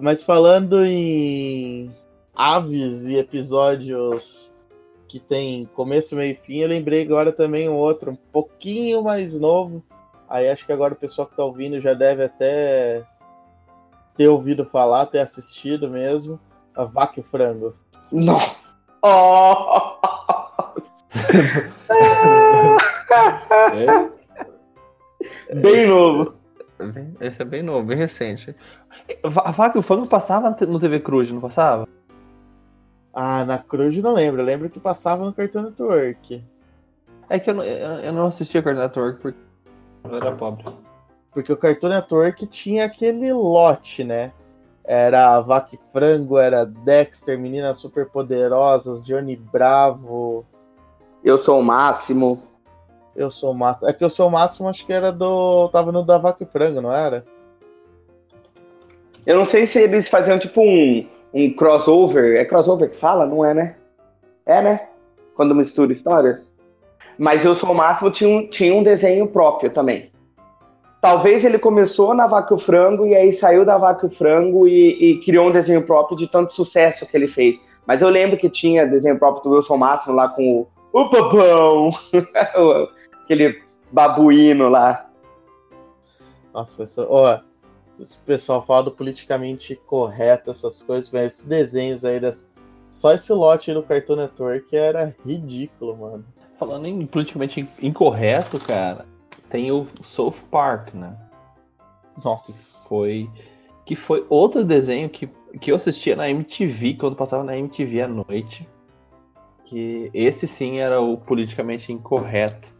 Mas 0.00 0.22
falando 0.22 0.84
em 0.84 1.90
aves 2.34 3.06
e 3.06 3.16
episódios 3.16 4.52
que 5.08 5.18
tem 5.18 5.64
começo, 5.74 6.14
meio 6.14 6.32
e 6.32 6.36
fim, 6.36 6.58
eu 6.58 6.68
lembrei 6.68 7.02
agora 7.02 7.32
também 7.32 7.68
um 7.68 7.74
outro, 7.74 8.12
um 8.12 8.16
pouquinho 8.16 9.02
mais 9.02 9.38
novo. 9.38 9.82
Aí 10.28 10.48
acho 10.48 10.66
que 10.66 10.72
agora 10.72 10.92
o 10.92 10.98
pessoal 10.98 11.26
que 11.26 11.34
tá 11.34 11.42
ouvindo 11.42 11.80
já 11.80 11.94
deve 11.94 12.22
até 12.22 13.02
ter 14.14 14.28
ouvido 14.28 14.64
falar, 14.64 15.06
ter 15.06 15.20
assistido 15.20 15.88
mesmo. 15.88 16.38
A 16.74 16.84
Vaca 16.84 17.18
e 17.18 17.20
o 17.20 17.24
Frango. 17.24 17.74
Não. 18.12 18.38
Oh! 19.02 19.98
É, 23.10 24.10
Bem 25.54 25.86
novo. 25.86 26.34
esse 27.20 27.42
é 27.42 27.44
bem 27.44 27.62
novo, 27.62 27.86
bem 27.86 27.96
recente. 27.96 28.54
A 29.44 29.50
vaca 29.50 29.78
e 29.78 29.80
o 29.80 29.82
frango 29.82 30.06
passava 30.06 30.54
no 30.66 30.78
TV 30.78 31.00
Cruz, 31.00 31.32
não 31.32 31.40
passava? 31.40 31.86
Ah, 33.12 33.44
na 33.44 33.58
Cruz 33.58 33.96
não 33.98 34.12
lembro. 34.14 34.42
Eu 34.42 34.46
lembro 34.46 34.68
que 34.70 34.78
passava 34.78 35.24
no 35.24 35.32
Cartoon 35.32 35.62
Network. 35.62 36.44
É 37.28 37.38
que 37.40 37.50
eu, 37.50 37.54
não- 37.54 37.64
eu, 37.64 37.88
eu 38.00 38.12
não 38.12 38.26
assistia 38.26 38.62
Cartoon 38.62 38.80
Network 38.82 39.20
porque 39.20 39.38
eu 40.04 40.14
era 40.16 40.32
pobre. 40.32 40.64
Porque 41.32 41.52
o 41.52 41.56
Cartoon 41.56 41.88
Network 41.88 42.46
tinha 42.46 42.84
aquele 42.84 43.32
lote, 43.32 44.04
né? 44.04 44.32
Era 44.84 45.40
Vaca 45.40 45.74
e 45.74 45.78
Frango, 45.92 46.38
era 46.38 46.64
Dexter, 46.64 47.38
Meninas 47.38 47.78
Superpoderosas, 47.78 49.04
Johnny 49.04 49.36
Bravo, 49.36 50.46
Eu 51.24 51.36
sou 51.36 51.60
o 51.60 51.62
máximo. 51.62 52.42
Eu 53.18 53.30
Sou 53.30 53.50
o 53.50 53.54
Máximo. 53.54 53.90
É 53.90 53.92
que 53.92 54.04
Eu 54.04 54.08
Sou 54.08 54.28
o 54.28 54.30
Máximo 54.30 54.68
acho 54.68 54.86
que 54.86 54.92
era 54.92 55.10
do... 55.10 55.68
Tava 55.70 55.90
no 55.90 56.04
da 56.04 56.16
Vaca 56.16 56.44
e 56.44 56.46
Frango, 56.46 56.80
não 56.80 56.94
era? 56.94 57.24
Eu 59.26 59.36
não 59.36 59.44
sei 59.44 59.66
se 59.66 59.80
eles 59.80 60.08
faziam 60.08 60.38
tipo 60.38 60.62
um, 60.62 61.04
um 61.34 61.52
crossover. 61.52 62.40
É 62.40 62.44
crossover 62.44 62.88
que 62.88 62.96
fala? 62.96 63.26
Não 63.26 63.44
é, 63.44 63.52
né? 63.52 63.76
É, 64.46 64.62
né? 64.62 64.88
Quando 65.34 65.52
mistura 65.52 65.92
histórias. 65.92 66.54
Mas 67.18 67.44
Eu 67.44 67.56
Sou 67.56 67.72
o 67.72 67.74
Máximo 67.74 68.08
tinha 68.12 68.30
um, 68.30 68.46
tinha 68.46 68.72
um 68.72 68.84
desenho 68.84 69.26
próprio 69.26 69.70
também. 69.70 70.12
Talvez 71.00 71.44
ele 71.44 71.58
começou 71.58 72.14
na 72.14 72.28
Vaca 72.28 72.54
e 72.54 72.56
o 72.56 72.60
Frango 72.60 73.04
e 73.04 73.16
aí 73.16 73.32
saiu 73.32 73.64
da 73.64 73.76
Vaca 73.76 74.06
e 74.06 74.08
o 74.08 74.12
Frango 74.12 74.68
e, 74.68 75.12
e 75.12 75.20
criou 75.20 75.48
um 75.48 75.52
desenho 75.52 75.82
próprio 75.82 76.16
de 76.16 76.28
tanto 76.28 76.54
sucesso 76.54 77.04
que 77.04 77.16
ele 77.16 77.26
fez. 77.28 77.58
Mas 77.84 78.00
eu 78.00 78.08
lembro 78.08 78.38
que 78.38 78.48
tinha 78.48 78.86
desenho 78.86 79.18
próprio 79.18 79.42
do 79.42 79.56
Wilson 79.56 79.76
Máximo 79.76 80.14
lá 80.14 80.28
com 80.28 80.60
o, 80.60 80.68
o 80.92 81.10
Papão, 81.10 81.90
aquele 83.28 83.62
babuíno 83.92 84.70
lá. 84.70 85.10
Nossa, 86.52 86.78
pessoal... 86.78 87.06
Ó, 87.10 87.40
esse 88.00 88.18
pessoal 88.18 88.62
fala 88.62 88.84
do 88.84 88.92
politicamente 88.92 89.76
correto, 89.84 90.50
essas 90.50 90.82
coisas, 90.82 91.10
mas 91.12 91.34
esses 91.34 91.46
desenhos 91.46 92.04
aí, 92.04 92.18
das... 92.18 92.50
só 92.90 93.12
esse 93.12 93.32
lote 93.32 93.70
aí 93.70 93.76
do 93.76 93.82
Cartoon 93.82 94.16
Network 94.16 94.74
era 94.74 95.14
ridículo, 95.26 95.96
mano. 95.96 96.24
Falando 96.58 96.86
em 96.86 97.04
politicamente 97.06 97.60
in- 97.60 97.68
incorreto, 97.88 98.58
cara, 98.64 99.04
tem 99.50 99.70
o 99.70 99.86
South 100.02 100.36
Park, 100.50 100.94
né? 100.94 101.16
Nossa. 102.24 102.88
Foi. 102.88 103.28
Que 103.84 103.94
foi 103.96 104.24
outro 104.28 104.64
desenho 104.64 105.10
que, 105.10 105.28
que 105.60 105.70
eu 105.70 105.76
assistia 105.76 106.14
na 106.16 106.30
MTV, 106.30 106.94
quando 106.94 107.16
passava 107.16 107.44
na 107.44 107.56
MTV 107.56 108.02
à 108.02 108.08
noite. 108.08 108.68
Que 109.64 110.10
esse 110.14 110.46
sim 110.46 110.78
era 110.78 111.00
o 111.00 111.16
politicamente 111.16 111.92
incorreto. 111.92 112.77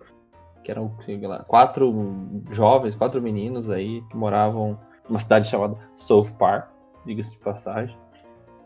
Que 0.69 0.73
eram, 0.73 0.93
lá, 1.23 1.39
quatro 1.45 2.15
jovens, 2.51 2.95
quatro 2.95 3.23
meninos 3.23 3.71
aí 3.71 4.03
que 4.11 4.15
moravam 4.15 4.79
numa 5.09 5.19
cidade 5.19 5.49
chamada 5.49 5.79
South 5.97 6.31
Park, 6.39 6.69
diga-se 7.07 7.31
de 7.31 7.39
passagem. 7.39 7.97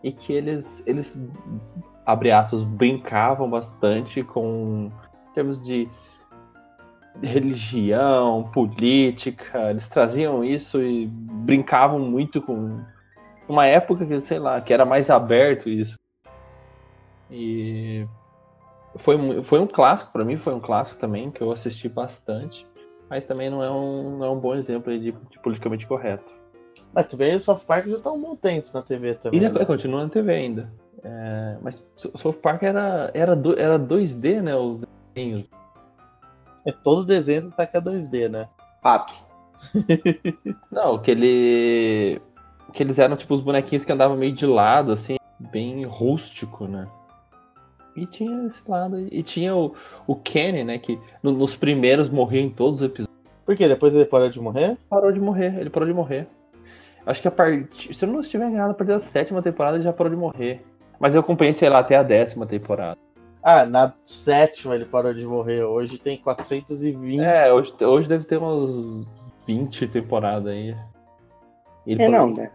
E 0.02 0.10
que 0.10 0.32
eles, 0.32 0.82
eles, 0.84 1.16
abre 2.04 2.32
aspas, 2.32 2.64
brincavam 2.64 3.48
bastante 3.48 4.20
com 4.20 4.90
termos 5.32 5.62
de 5.62 5.88
religião, 7.22 8.50
política, 8.52 9.70
eles 9.70 9.88
traziam 9.88 10.42
isso 10.42 10.82
e 10.82 11.06
brincavam 11.06 12.00
muito 12.00 12.42
com 12.42 12.80
uma 13.48 13.66
época 13.66 14.04
que, 14.04 14.20
sei 14.22 14.40
lá, 14.40 14.60
que 14.60 14.74
era 14.74 14.84
mais 14.84 15.08
aberto 15.08 15.68
isso. 15.68 15.96
E 17.30 18.04
foi, 18.96 19.42
foi 19.42 19.60
um 19.60 19.66
clássico, 19.66 20.12
para 20.12 20.24
mim 20.24 20.36
foi 20.36 20.54
um 20.54 20.60
clássico 20.60 20.98
também, 20.98 21.30
que 21.30 21.40
eu 21.40 21.50
assisti 21.50 21.88
bastante, 21.88 22.66
mas 23.08 23.24
também 23.24 23.50
não 23.50 23.62
é 23.62 23.70
um, 23.70 24.18
não 24.18 24.26
é 24.26 24.30
um 24.30 24.38
bom 24.38 24.54
exemplo 24.54 24.92
de, 24.98 25.12
de 25.12 25.38
politicamente 25.42 25.86
correto. 25.86 26.32
Mas 26.94 27.06
também 27.06 27.34
o 27.34 27.40
South 27.40 27.60
Park 27.66 27.86
já 27.86 27.98
tá 27.98 28.12
um 28.12 28.20
bom 28.20 28.36
tempo 28.36 28.70
na 28.72 28.82
TV 28.82 29.14
também. 29.14 29.40
E 29.40 29.48
né? 29.48 29.64
continua 29.64 30.02
na 30.02 30.08
TV 30.08 30.32
ainda. 30.32 30.70
É, 31.02 31.56
mas 31.60 31.84
South 31.96 32.34
Park 32.34 32.62
era, 32.62 33.10
era, 33.12 33.34
do, 33.34 33.58
era 33.58 33.78
2D, 33.78 34.40
né? 34.40 34.54
Os 34.54 34.80
desenhos. 35.14 35.46
É 36.66 36.70
todo 36.70 37.04
desenho, 37.04 37.42
você 37.42 37.50
sabe 37.50 37.70
que 37.70 37.76
é 37.76 37.80
2D, 37.80 38.28
né? 38.28 38.48
Fato. 38.82 39.12
Não, 40.70 40.98
que 40.98 41.10
ele. 41.10 42.20
Que 42.72 42.82
eles 42.82 42.98
eram 42.98 43.16
tipo 43.16 43.34
os 43.34 43.40
bonequinhos 43.40 43.84
que 43.84 43.92
andavam 43.92 44.16
meio 44.16 44.34
de 44.34 44.46
lado, 44.46 44.92
assim, 44.92 45.16
bem 45.38 45.84
rústico, 45.84 46.66
né? 46.66 46.88
E 47.96 48.06
tinha 48.06 48.46
esse 48.46 48.62
lado. 48.68 48.98
E 49.10 49.22
tinha 49.22 49.54
o, 49.54 49.74
o 50.06 50.16
Kenny, 50.16 50.64
né? 50.64 50.78
Que 50.78 50.98
no, 51.22 51.32
nos 51.32 51.54
primeiros 51.54 52.08
morria 52.08 52.40
em 52.40 52.50
todos 52.50 52.76
os 52.76 52.86
episódios. 52.86 53.12
Por 53.44 53.56
quê? 53.56 53.68
Depois 53.68 53.94
ele 53.94 54.04
parou 54.04 54.30
de 54.30 54.40
morrer? 54.40 54.76
Parou 54.88 55.12
de 55.12 55.20
morrer, 55.20 55.58
ele 55.58 55.70
parou 55.70 55.88
de 55.88 55.94
morrer. 55.94 56.26
Acho 57.04 57.20
que 57.20 57.28
a 57.28 57.30
partir. 57.30 57.92
Se 57.92 58.04
eu 58.04 58.08
não 58.08 58.20
estiver 58.20 58.48
enganado, 58.48 58.70
a 58.70 58.74
partir 58.74 58.92
da 58.92 59.00
sétima 59.00 59.42
temporada 59.42 59.76
ele 59.76 59.84
já 59.84 59.92
parou 59.92 60.12
de 60.12 60.18
morrer. 60.18 60.64
Mas 60.98 61.14
eu 61.14 61.20
acompanhei, 61.20 61.52
sei 61.52 61.68
lá, 61.68 61.80
até 61.80 61.96
a 61.96 62.02
décima 62.02 62.46
temporada. 62.46 62.96
Ah, 63.42 63.66
na 63.66 63.92
sétima 64.04 64.76
ele 64.76 64.84
parou 64.84 65.12
de 65.12 65.26
morrer. 65.26 65.64
Hoje 65.64 65.98
tem 65.98 66.16
420. 66.16 67.20
É, 67.20 67.52
hoje, 67.52 67.74
hoje 67.80 68.08
deve 68.08 68.24
ter 68.24 68.36
umas 68.36 69.04
20 69.46 69.88
temporadas 69.88 70.46
aí. 70.46 70.76
Ele 71.84 72.02
é 72.02 72.08
não, 72.08 72.32
né? 72.32 72.48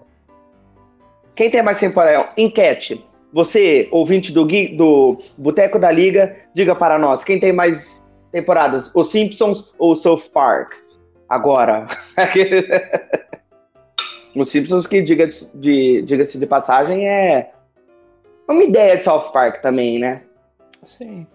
Quem 1.35 1.51
tem 1.51 1.61
mais 1.61 1.77
temporada? 1.77 2.31
Enquete. 2.37 3.05
Você, 3.37 3.87
ouvinte 3.91 4.31
do, 4.31 4.43
Gui, 4.43 4.69
do 4.69 5.21
Boteco 5.37 5.77
da 5.77 5.91
Liga, 5.91 6.35
diga 6.55 6.73
para 6.73 6.97
nós, 6.97 7.23
quem 7.23 7.39
tem 7.39 7.53
mais 7.53 8.01
temporadas? 8.31 8.89
Os 8.95 9.11
Simpsons 9.11 9.71
ou 9.77 9.91
o 9.91 9.95
South 9.95 10.23
Park? 10.33 10.73
Agora. 11.29 11.85
Os 14.35 14.49
Simpsons, 14.49 14.87
que 14.87 15.03
diga-se 15.03 15.55
de, 15.55 16.01
diga 16.01 16.25
de 16.25 16.47
passagem, 16.47 17.07
é 17.07 17.51
uma 18.47 18.63
ideia 18.63 18.97
de 18.97 19.03
South 19.03 19.29
Park 19.31 19.61
também, 19.61 19.99
né? 19.99 20.23
Sim. 20.83 21.27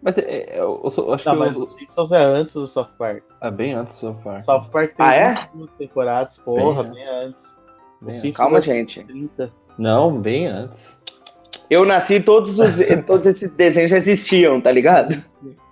Mas 0.00 0.16
é, 0.16 0.22
é 0.22 0.60
eu, 0.60 0.80
eu, 0.84 1.04
eu, 1.04 1.12
acho 1.12 1.28
Não, 1.28 1.34
que. 1.34 1.40
mas 1.40 1.56
o 1.56 1.66
Simpsons 1.66 2.12
é 2.12 2.22
antes 2.22 2.54
do 2.54 2.68
South 2.68 2.90
Park. 2.96 3.24
É 3.40 3.50
bem 3.50 3.72
antes 3.72 3.96
do 3.96 4.00
South 4.00 4.20
Park. 4.22 4.40
South 4.42 4.70
Park 4.70 4.94
tem 4.94 5.06
ah, 5.06 5.12
é? 5.12 5.34
duas 5.52 5.74
temporadas, 5.74 6.38
porra, 6.38 6.84
bem, 6.84 6.94
bem 6.94 7.08
antes. 7.08 7.58
Bem 8.00 8.12
Simpsons 8.12 8.36
Calma, 8.36 8.58
é 8.58 8.62
gente. 8.62 9.02
30. 9.02 9.52
Não, 9.76 10.20
bem 10.20 10.46
antes. 10.46 10.97
Eu 11.70 11.84
nasci, 11.84 12.20
todos, 12.20 12.58
os, 12.58 12.76
todos 13.06 13.26
esses 13.26 13.52
desenhos 13.54 13.90
já 13.90 13.98
existiam, 13.98 14.60
tá 14.60 14.70
ligado? 14.70 15.12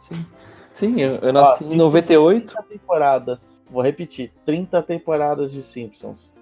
Sim. 0.01 0.27
Sim, 0.75 1.01
eu, 1.01 1.17
eu 1.17 1.33
nasci 1.33 1.65
Ó, 1.71 1.73
em 1.73 1.77
98. 1.77 2.55
30 2.55 2.69
temporadas. 2.69 3.63
Vou 3.71 3.83
repetir: 3.83 4.31
30 4.45 4.83
temporadas 4.83 5.51
de 5.51 5.63
Simpsons. 5.63 6.39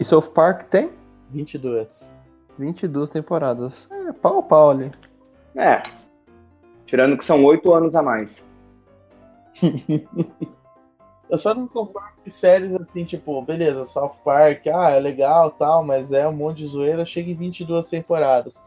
E 0.00 0.04
South 0.04 0.30
Park 0.34 0.64
tem? 0.64 0.90
22. 1.30 2.14
22 2.58 3.10
temporadas. 3.10 3.88
É, 3.90 4.12
pau 4.12 4.42
pau 4.42 4.70
ali. 4.70 4.90
É. 5.54 5.82
Tirando 6.86 7.16
que 7.16 7.24
são 7.24 7.44
8 7.44 7.72
anos 7.72 7.94
a 7.94 8.02
mais. 8.02 8.44
Eu 11.28 11.38
só 11.38 11.54
não 11.54 11.66
concordo 11.66 12.12
que 12.22 12.30
séries 12.30 12.74
assim, 12.74 13.04
tipo, 13.04 13.42
beleza, 13.42 13.84
South 13.84 14.16
Park, 14.24 14.66
ah, 14.68 14.90
é 14.90 15.00
legal 15.00 15.50
tal, 15.50 15.84
mas 15.84 16.12
é 16.12 16.26
um 16.26 16.32
monte 16.32 16.58
de 16.58 16.66
zoeira, 16.68 17.04
chega 17.04 17.30
em 17.30 17.34
22 17.34 17.88
temporadas. 17.88 18.62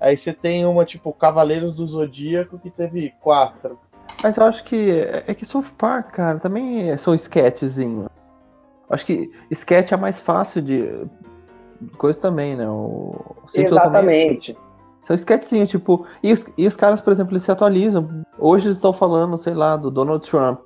Aí 0.00 0.16
você 0.16 0.32
tem 0.32 0.64
uma, 0.66 0.84
tipo, 0.84 1.12
Cavaleiros 1.12 1.74
do 1.74 1.86
Zodíaco, 1.86 2.58
que 2.58 2.70
teve 2.70 3.12
quatro. 3.20 3.78
Mas 4.22 4.36
eu 4.36 4.44
acho 4.44 4.62
que 4.64 4.90
é 5.26 5.34
que 5.34 5.46
South 5.46 5.66
Park, 5.78 6.12
cara, 6.12 6.38
também 6.38 6.96
são 6.98 7.14
sketchzinho. 7.14 8.08
Acho 8.88 9.06
que 9.06 9.32
sketch 9.50 9.92
é 9.92 9.96
mais 9.96 10.20
fácil 10.20 10.62
de. 10.62 11.06
Coisa 11.98 12.20
também, 12.20 12.56
né? 12.56 12.68
O 12.68 13.34
Exatamente. 13.52 14.52
Também... 14.52 14.64
São 15.02 15.14
sketchzinhos, 15.14 15.68
tipo. 15.68 16.06
E 16.22 16.32
os, 16.32 16.46
e 16.56 16.66
os 16.66 16.76
caras, 16.76 17.00
por 17.00 17.12
exemplo, 17.12 17.32
eles 17.32 17.42
se 17.42 17.50
atualizam. 17.50 18.24
Hoje 18.38 18.66
eles 18.66 18.76
estão 18.76 18.92
falando, 18.92 19.36
sei 19.38 19.54
lá, 19.54 19.76
do 19.76 19.90
Donald 19.90 20.28
Trump. 20.28 20.60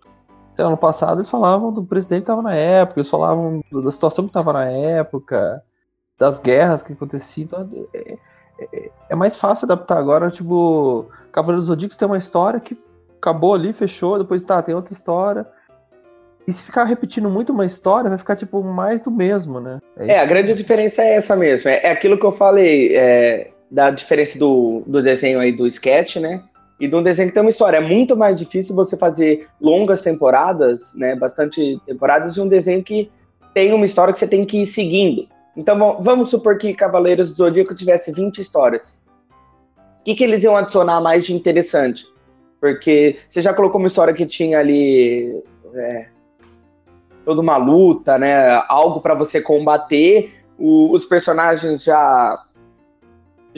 Sei 0.59 0.65
lá, 0.65 0.73
no 0.73 0.77
passado 0.77 1.19
eles 1.19 1.29
falavam 1.29 1.73
do 1.73 1.85
presidente 1.85 2.23
que 2.23 2.27
tava 2.27 2.43
na 2.43 2.53
época, 2.53 2.99
eles 2.99 3.09
falavam 3.09 3.63
da 3.71 3.93
situação 3.93 4.27
que 4.27 4.33
tava 4.33 4.53
na 4.53 4.65
época, 4.65 5.63
das 6.19 6.41
guerras 6.41 6.83
que 6.83 6.95
aconteciam. 6.95 7.45
Então, 7.45 7.87
é, 7.95 8.19
é, 8.61 8.91
é 9.11 9.15
mais 9.15 9.37
fácil 9.37 9.67
adaptar 9.67 9.97
agora, 9.99 10.33
tipo, 10.33 11.07
Cavaleiros 11.31 11.67
dos 11.67 11.69
Zodíacos 11.69 11.97
tem 11.97 12.09
uma 12.09 12.19
história 12.19 12.59
que 12.59 12.77
acabou 13.19 13.55
ali, 13.55 13.73
fechou, 13.73 14.19
depois 14.19 14.43
tá, 14.43 14.61
tem 14.61 14.75
outra 14.75 14.93
história. 14.93 15.47
E 16.45 16.53
se 16.53 16.61
ficar 16.61 16.83
repetindo 16.83 17.31
muito 17.31 17.53
uma 17.53 17.65
história, 17.65 18.11
vai 18.11 18.19
ficar, 18.19 18.35
tipo, 18.35 18.61
mais 18.61 19.01
do 19.01 19.13
mesmo, 19.13 19.61
né? 19.61 19.79
É, 19.97 20.15
é 20.15 20.19
a 20.19 20.25
grande 20.25 20.55
diferença 20.55 21.03
é 21.03 21.15
essa 21.15 21.37
mesmo. 21.37 21.71
É, 21.71 21.85
é 21.85 21.93
aquilo 21.93 22.19
que 22.19 22.27
eu 22.27 22.33
falei, 22.33 22.97
é, 22.97 23.53
da 23.71 23.93
diferença 23.93 24.37
do, 24.37 24.83
do 24.89 25.01
desenho 25.01 25.39
aí 25.39 25.53
do 25.53 25.69
sketch, 25.69 26.17
né? 26.17 26.43
E 26.81 26.87
de 26.87 26.95
um 26.95 27.03
desenho 27.03 27.29
que 27.29 27.35
tem 27.35 27.43
uma 27.43 27.51
história. 27.51 27.79
É 27.79 27.81
muito 27.81 28.17
mais 28.17 28.39
difícil 28.39 28.75
você 28.75 28.97
fazer 28.97 29.49
longas 29.61 30.03
temporadas, 30.03 30.95
né? 30.95 31.17
Bastante 31.17 31.81
temporadas, 31.85 32.35
de 32.35 32.41
um 32.41 32.49
desenho 32.49 32.83
que 32.85 33.11
tem 33.53 33.73
uma 33.73 33.85
história 33.85 34.13
que 34.13 34.21
você 34.21 34.29
tem 34.29 34.45
que 34.45 34.63
ir 34.63 34.67
seguindo. 34.67 35.27
Então 35.57 36.01
vamos 36.01 36.31
supor 36.31 36.57
que 36.57 36.73
Cavaleiros 36.73 37.31
do 37.31 37.37
Zodíaco 37.37 37.75
tivesse 37.75 38.13
20 38.13 38.39
histórias. 38.39 38.97
O 40.01 40.05
que, 40.05 40.15
que 40.15 40.23
eles 40.23 40.45
iam 40.45 40.57
adicionar 40.57 41.01
mais 41.01 41.27
de 41.27 41.35
interessante? 41.35 42.07
Porque 42.61 43.19
você 43.29 43.41
já 43.41 43.53
colocou 43.53 43.81
uma 43.81 43.89
história 43.89 44.15
que 44.15 44.25
tinha 44.25 44.61
ali 44.61 45.43
é, 45.75 46.07
toda 47.25 47.41
uma 47.41 47.57
luta, 47.57 48.17
né? 48.17 48.63
Algo 48.69 49.01
para 49.01 49.15
você 49.15 49.41
combater. 49.41 50.33
O, 50.57 50.93
os 50.93 51.05
personagens 51.05 51.83
já 51.83 52.35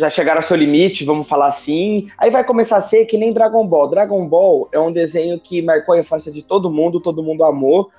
já 0.00 0.10
chegaram 0.10 0.40
ao 0.40 0.46
seu 0.46 0.56
limite, 0.56 1.04
vamos 1.04 1.28
falar 1.28 1.48
assim. 1.48 2.08
Aí 2.18 2.30
vai 2.30 2.44
começar 2.44 2.78
a 2.78 2.82
ser 2.82 3.04
que 3.04 3.16
nem 3.16 3.32
Dragon 3.32 3.66
Ball. 3.66 3.88
Dragon 3.88 4.26
Ball 4.26 4.68
é 4.72 4.80
um 4.80 4.92
desenho 4.92 5.38
que 5.38 5.62
marcou 5.62 5.94
a 5.94 6.00
infância 6.00 6.32
de 6.32 6.42
todo 6.42 6.70
mundo, 6.70 7.00
todo 7.00 7.22
mundo 7.22 7.44
amou. 7.44 7.90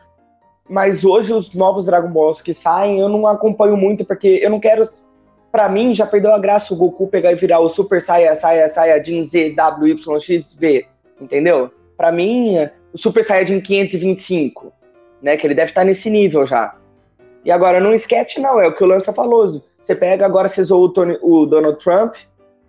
Mas 0.70 1.04
hoje 1.04 1.34
os 1.34 1.54
novos 1.54 1.86
Dragon 1.86 2.10
Balls 2.10 2.42
que 2.42 2.54
saem, 2.54 3.00
eu 3.00 3.10
não 3.10 3.28
acompanho 3.28 3.78
muito 3.78 4.06
porque 4.06 4.40
eu 4.42 4.50
não 4.50 4.60
quero 4.60 4.88
para 5.52 5.68
mim 5.68 5.94
já 5.94 6.06
perdeu 6.06 6.34
a 6.34 6.40
graça 6.40 6.74
o 6.74 6.78
Goku 6.78 7.08
pegar 7.08 7.34
e 7.34 7.36
virar 7.36 7.60
o 7.60 7.68
Super 7.68 8.02
Saiyajin 8.02 9.26
Z 9.26 9.54
W 9.54 9.96
Y 9.96 10.20
X 10.20 10.56
V, 10.56 10.86
entendeu? 11.20 11.70
Para 11.98 12.10
mim, 12.10 12.56
o 12.94 12.98
Super 12.98 13.24
Saiyajin 13.24 13.60
525 13.60 14.72
né? 15.22 15.38
Que 15.38 15.46
ele 15.48 15.54
deve 15.54 15.72
estar 15.72 15.86
nesse 15.86 16.10
nível 16.10 16.46
já. 16.46 16.76
E 17.44 17.52
agora, 17.52 17.80
no 17.80 17.94
sketch, 17.94 18.38
não, 18.38 18.60
é 18.60 18.68
o 18.68 18.76
que 18.76 18.84
o 18.84 18.88
Lança 18.88 19.12
falou. 19.12 19.62
Você 19.82 19.96
pega, 19.96 20.26
agora 20.26 20.48
você 20.48 20.64
zoou 20.64 20.86
o, 20.86 20.90
Tony, 20.90 21.18
o 21.22 21.46
Donald 21.46 21.84
Trump, 21.84 22.14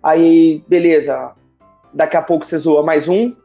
aí, 0.01 0.63
beleza, 0.67 1.31
daqui 1.93 2.17
a 2.17 2.21
pouco 2.21 2.45
você 2.45 2.57
zoa 2.57 2.81
mais 2.81 3.07
um, 3.07 3.35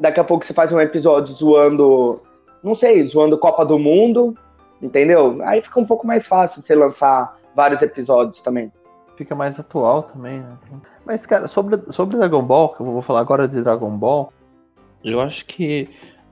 daqui 0.00 0.20
a 0.20 0.24
pouco 0.24 0.44
você 0.44 0.54
faz 0.54 0.72
um 0.72 0.80
episódio 0.80 1.34
zoando, 1.34 2.20
não 2.62 2.74
sei, 2.74 3.06
zoando 3.06 3.38
Copa 3.38 3.64
do 3.64 3.78
Mundo, 3.78 4.34
entendeu? 4.82 5.38
Aí 5.42 5.60
fica 5.60 5.78
um 5.78 5.84
pouco 5.84 6.06
mais 6.06 6.26
fácil 6.26 6.62
você 6.62 6.74
lançar 6.74 7.36
vários 7.54 7.82
episódios 7.82 8.40
também. 8.40 8.72
Fica 9.16 9.34
mais 9.34 9.60
atual 9.60 10.04
também, 10.04 10.40
né? 10.40 10.56
Mas, 11.04 11.26
cara, 11.26 11.46
sobre, 11.46 11.80
sobre 11.92 12.16
Dragon 12.16 12.42
Ball, 12.42 12.70
que 12.70 12.80
eu 12.80 12.86
vou 12.86 13.02
falar 13.02 13.20
agora 13.20 13.46
de 13.46 13.62
Dragon 13.62 13.90
Ball, 13.90 14.32
eu 15.04 15.20
acho 15.20 15.44
que 15.44 15.88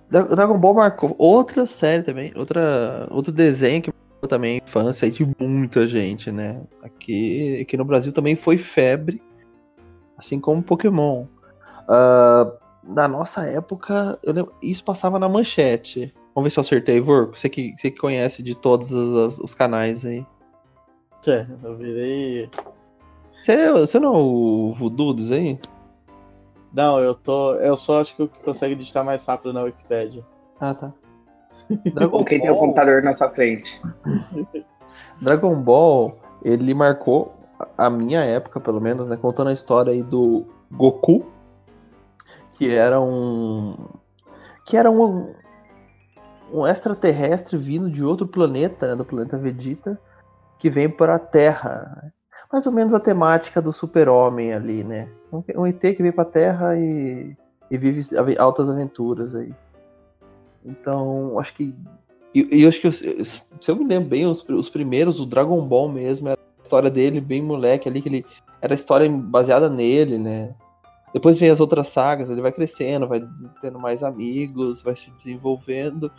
Dragon 0.09 0.59
Ball 0.59 0.75
marcou 0.75 1.15
outra 1.19 1.67
série 1.67 2.03
também, 2.03 2.33
outra, 2.35 3.07
outro 3.11 3.31
desenho 3.31 3.83
que 3.83 3.93
também 4.29 4.61
a 4.61 4.65
infância 4.65 5.11
de 5.11 5.27
muita 5.39 5.87
gente, 5.87 6.31
né? 6.31 6.63
Aqui, 6.83 7.61
aqui 7.61 7.77
no 7.77 7.85
Brasil 7.85 8.13
também 8.13 8.37
foi 8.37 8.59
febre, 8.59 9.23
assim 10.17 10.41
como 10.41 10.63
Pokémon. 10.63 11.27
Uh, 11.83 12.53
na 12.83 13.07
nossa 13.07 13.45
época, 13.45 14.19
lembro, 14.25 14.53
isso 14.63 14.85
passava 14.85 15.19
na 15.19 15.29
manchete. 15.29 16.13
Vamos 16.35 16.47
ver 16.47 16.51
se 16.51 16.59
eu 16.59 16.63
acertei, 16.63 17.01
Vorco. 17.01 17.39
Você 17.39 17.49
que, 17.49 17.75
você 17.77 17.91
que 17.91 17.99
conhece 17.99 18.43
de 18.43 18.55
todos 18.55 18.91
os, 18.91 19.39
os 19.39 19.55
canais 19.55 20.05
aí. 20.05 20.27
É, 21.27 21.47
eu 21.63 21.77
virei. 21.77 22.51
Você, 23.37 23.71
você 23.73 23.99
não 23.99 24.15
é 24.15 24.19
o 24.19 24.75
Voodoo 24.77 25.17
aí? 25.33 25.59
Não, 26.73 26.99
eu 26.99 27.15
tô. 27.15 27.55
Eu 27.55 27.77
só 27.77 28.01
acho 28.01 28.17
que 28.17 28.23
o 28.23 28.29
que 28.29 28.43
consegue 28.43 28.75
digitar 28.75 29.05
mais 29.05 29.25
rápido 29.27 29.53
na 29.53 29.63
Wikipedia. 29.63 30.25
Ah, 30.59 30.75
tá. 30.75 30.93
Dragon 31.95 32.25
Quem 32.25 32.39
Ball... 32.39 32.47
tem 32.47 32.51
o 32.51 32.59
computador 32.59 33.03
na 33.03 33.17
sua 33.17 33.31
frente. 33.31 33.81
Dragon 35.21 35.55
Ball, 35.55 36.19
ele 36.43 36.75
marcou 36.75 37.33
a 37.77 37.89
minha 37.89 38.21
época, 38.21 38.61
pelo 38.61 38.81
menos, 38.81 39.09
né? 39.09 39.17
Contando 39.17 39.49
a 39.49 39.53
história 39.53 39.93
aí 39.93 40.03
do 40.03 40.45
Goku, 40.71 41.27
que 42.55 42.71
era 42.71 43.01
um. 43.01 43.77
que 44.67 44.77
era 44.77 44.91
um, 44.91 45.33
um 46.53 46.67
extraterrestre 46.67 47.57
vindo 47.57 47.91
de 47.91 48.05
outro 48.05 48.27
planeta, 48.27 48.89
né, 48.89 48.97
do 48.97 49.05
planeta 49.05 49.39
Vegeta, 49.39 49.99
que 50.59 50.69
vem 50.69 50.89
para 50.89 51.15
a 51.17 51.19
Terra. 51.19 52.13
Mais 52.53 52.67
ou 52.67 52.73
menos 52.73 52.93
a 52.93 53.01
temática 53.01 53.63
do 53.63 53.73
super-homem 53.73 54.53
ali, 54.53 54.85
né? 54.85 55.09
Um, 55.33 55.43
um 55.57 55.67
ET 55.67 55.81
que 55.81 56.03
vem 56.03 56.13
para 56.13 56.23
a 56.23 56.31
Terra 56.31 56.77
e, 56.77 57.35
e 57.71 57.79
vive 57.79 58.03
altas 58.39 58.69
aventuras 58.69 59.35
aí. 59.35 59.55
Então, 60.65 61.39
acho 61.39 61.55
que. 61.55 61.75
E, 62.35 62.61
e 62.61 62.67
acho 62.67 62.81
que, 62.81 62.91
se 62.91 63.43
eu 63.69 63.77
me 63.77 63.85
lembro 63.85 64.09
bem, 64.09 64.27
os, 64.27 64.47
os 64.49 64.69
primeiros, 64.69 65.21
o 65.21 65.27
Dragon 65.27 65.61
Ball 65.67 65.89
mesmo, 65.89 66.29
era 66.29 66.39
a 66.41 66.63
história 66.63 66.91
dele 66.91 67.21
bem 67.21 67.43
moleque 67.43 67.89
ali, 67.89 68.01
que 68.01 68.09
ele. 68.09 68.27
Era 68.61 68.75
a 68.75 68.77
história 68.77 69.11
baseada 69.11 69.69
nele, 69.69 70.19
né? 70.19 70.55
Depois 71.13 71.39
vem 71.39 71.51
as 71.51 71.61
outras 71.61 71.89
sagas, 71.89 72.31
ele 72.31 72.41
vai 72.41 72.53
crescendo, 72.53 73.07
vai 73.07 73.23
tendo 73.61 73.79
mais 73.79 74.03
amigos, 74.03 74.81
vai 74.81 74.97
se 74.97 75.11
desenvolvendo. 75.11 76.11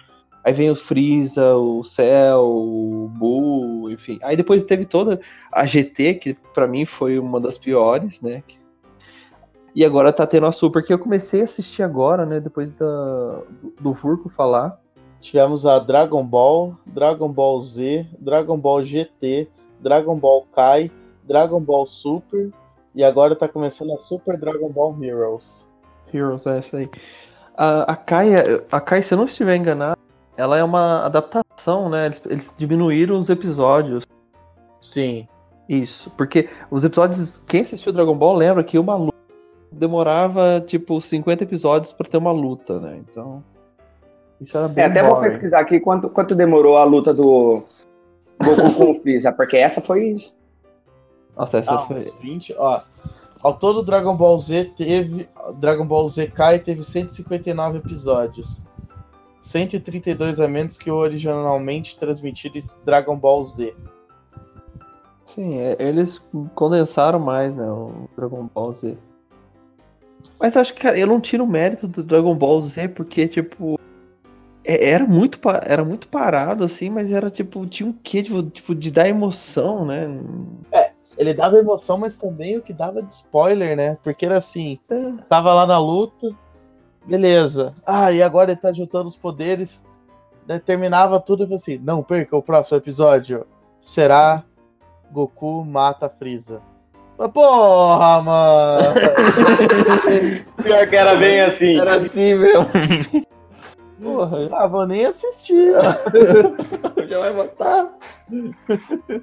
Aí 0.44 0.54
vem 0.54 0.70
o 0.70 0.76
Freeza, 0.76 1.56
o 1.56 1.84
Cell, 1.84 2.42
o 2.42 3.10
Buu, 3.18 3.90
enfim. 3.90 4.20
Aí 4.22 4.36
depois 4.36 4.66
teve 4.66 4.86
toda 4.86 5.20
a 5.52 5.66
GT, 5.66 6.16
que 6.16 6.34
para 6.54 6.68
mim 6.68 6.86
foi 6.86 7.18
uma 7.18 7.40
das 7.40 7.58
piores, 7.58 8.22
né? 8.22 8.44
E 9.76 9.84
agora 9.84 10.14
tá 10.14 10.28
tendo 10.28 10.46
a 10.46 10.52
Super, 10.52 10.84
que 10.84 10.94
eu 10.94 11.00
comecei 11.00 11.42
a 11.42 11.46
assistir 11.46 11.82
agora, 11.82 12.26
né? 12.26 12.40
Depois 12.40 12.72
da, 12.74 13.42
do 13.80 13.94
Furco 13.96 14.30
falar. 14.30 14.80
Tivemos 15.20 15.66
a 15.66 15.80
Dragon 15.80 16.24
Ball, 16.24 16.78
Dragon 16.86 17.30
Ball 17.30 17.62
Z, 17.62 18.08
Dragon 18.20 18.58
Ball 18.58 18.84
GT, 18.84 19.48
Dragon 19.80 20.18
Ball 20.18 20.46
Kai, 20.54 20.92
Dragon 21.24 21.62
Ball 21.62 21.86
Super 21.86 22.52
e 22.94 23.04
agora 23.04 23.36
tá 23.36 23.48
começando 23.48 23.94
a 23.94 23.98
Super 23.98 24.38
Dragon 24.38 24.70
Ball 24.70 24.96
Heroes. 25.02 25.66
Heroes, 26.14 26.46
é 26.46 26.58
essa 26.60 26.78
aí. 26.78 26.90
A, 27.58 27.94
a, 27.94 27.96
Kai, 27.96 28.34
a 28.72 28.82
Kai, 28.82 29.02
se 29.02 29.14
eu 29.14 29.18
não 29.18 29.26
estiver 29.26 29.56
enganado, 29.56 29.98
ela 30.38 30.58
é 30.58 30.64
uma 30.64 31.06
adaptação, 31.06 31.90
né? 31.90 32.08
Eles, 32.08 32.22
eles 32.26 32.54
diminuíram 32.58 33.20
os 33.20 33.30
episódios. 33.30 34.06
Sim. 34.80 35.28
Isso, 35.68 36.12
porque 36.18 36.50
os 36.70 36.84
episódios. 36.84 37.42
Quem 37.48 37.62
assistiu 37.62 37.94
Dragon 37.94 38.16
Ball 38.16 38.36
lembra 38.36 38.64
que 38.64 38.78
uma 38.78 38.96
luta 38.96 39.14
demorava 39.74 40.64
tipo 40.66 41.02
50 41.02 41.44
episódios 41.44 41.94
para 41.94 42.10
ter 42.10 42.18
uma 42.18 42.32
luta, 42.32 42.80
né? 42.80 43.00
Então. 43.00 43.44
Isso 44.40 44.58
era 44.58 44.68
bem. 44.68 44.84
É, 44.84 44.88
até 44.88 45.04
vou 45.04 45.20
pesquisar 45.22 45.60
aqui 45.60 45.80
quanto, 45.80 46.10
quanto 46.10 46.36
demorou 46.36 46.78
a 46.78 46.84
luta 46.84 47.14
do 47.14 47.64
Goku 48.44 48.74
com 48.76 48.92
o 48.92 48.96
Freeza, 49.02 49.32
porque 49.32 49.58
essa 49.58 49.82
foi 49.82 50.18
nossa, 51.36 51.58
essa 51.58 51.74
ah, 51.74 51.86
foi. 51.86 52.00
20, 52.22 52.56
ó. 52.58 52.82
Ao 53.42 53.54
todo, 53.58 53.84
Dragon 53.84 54.16
Ball 54.16 54.38
Z 54.40 54.74
teve. 54.76 55.28
Dragon 55.60 55.86
Ball 55.86 56.08
Z 56.08 56.28
Kai 56.28 56.60
teve 56.60 56.84
159 56.84 57.80
episódios. 57.80 58.64
132 59.40 60.40
a 60.40 60.48
menos 60.48 60.78
que 60.78 60.90
o 60.90 60.96
originalmente 60.96 61.98
transmitido 61.98 62.58
Dragon 62.86 63.18
Ball 63.18 63.44
Z. 63.44 63.76
Sim, 65.36 65.58
é, 65.58 65.76
eles 65.80 66.22
condensaram 66.56 67.20
mais, 67.20 67.54
né? 67.54 67.70
O 67.70 68.08
Dragon 68.16 68.48
Ball 68.54 68.72
Z. 68.72 68.98
Mas 70.40 70.58
acho 70.58 70.74
que, 70.74 70.82
cara, 70.82 70.98
eu 70.98 71.08
não 71.08 71.22
tiro 71.22 71.44
o 71.44 71.48
mérito 71.48 71.88
do 71.88 72.04
Dragon 72.04 72.36
Ball 72.36 72.62
Z 72.62 72.90
porque, 72.90 73.28
tipo. 73.28 73.80
É, 74.66 74.92
era 74.92 75.06
muito, 75.06 75.40
era 75.66 75.84
muito 75.84 76.08
parado, 76.08 76.64
assim, 76.64 76.90
mas 76.90 77.12
era 77.12 77.30
tipo. 77.30 77.66
Tinha 77.66 77.88
um 77.88 77.94
quê 77.94 78.24
tipo, 78.24 78.44
tipo, 78.44 78.76
de 78.76 78.92
dar 78.92 79.08
emoção, 79.08 79.86
né? 79.86 80.08
É, 80.72 80.92
ele 81.18 81.34
dava 81.34 81.58
emoção, 81.58 81.98
mas 81.98 82.18
também 82.18 82.58
o 82.58 82.62
que 82.62 82.74
dava 82.74 83.02
de 83.02 83.12
spoiler, 83.12 83.76
né? 83.76 83.98
Porque 84.04 84.26
era 84.26 84.38
assim, 84.38 84.80
tava 85.30 85.54
lá 85.54 85.66
na 85.66 85.78
luta, 85.78 86.30
beleza. 87.06 87.76
Ah, 87.86 88.12
e 88.12 88.22
agora 88.22 88.52
ele 88.52 88.60
tá 88.60 88.72
juntando 88.74 89.08
os 89.08 89.18
poderes. 89.18 89.84
Terminava 90.66 91.20
tudo 91.22 91.48
e 91.50 91.54
assim, 91.54 91.78
não 91.78 92.04
perca 92.04 92.36
o 92.36 92.42
próximo 92.42 92.78
episódio. 92.78 93.46
Será 93.82 94.44
Goku 95.12 95.64
mata 95.64 96.10
Freeza. 96.10 96.62
Mas 97.18 97.32
porra, 97.32 98.22
mano! 98.22 98.94
Pior 100.64 100.88
que 100.88 100.96
era 100.96 101.16
bem 101.16 101.42
assim. 101.42 101.80
Era 101.80 101.98
assim 101.98 102.36
mesmo. 102.36 102.68
Porra. 104.02 104.50
Ah, 104.52 104.68
vou 104.68 104.86
nem 104.86 105.06
assistir. 105.06 105.74
Já 107.08 107.20
vai 107.20 107.34
botar. 107.34 107.90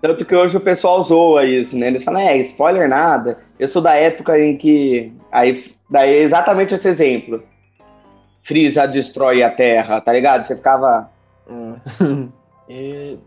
Tanto 0.00 0.24
que 0.24 0.34
hoje 0.34 0.56
o 0.56 0.60
pessoal 0.60 1.02
zoa 1.02 1.44
isso, 1.44 1.76
né? 1.76 1.88
Eles 1.88 2.04
falam, 2.04 2.22
é, 2.22 2.36
spoiler 2.38 2.88
nada. 2.88 3.38
Eu 3.58 3.68
sou 3.68 3.82
da 3.82 3.94
época 3.94 4.38
em 4.38 4.56
que. 4.56 5.12
Aí, 5.30 5.72
daí 5.88 6.14
é 6.14 6.22
exatamente 6.22 6.74
esse 6.74 6.88
exemplo. 6.88 7.42
Freeza 8.42 8.86
destrói 8.86 9.42
a 9.42 9.50
Terra, 9.50 10.00
tá 10.00 10.12
ligado? 10.12 10.46
Você 10.46 10.56
ficava. 10.56 11.10
e, 12.68 13.18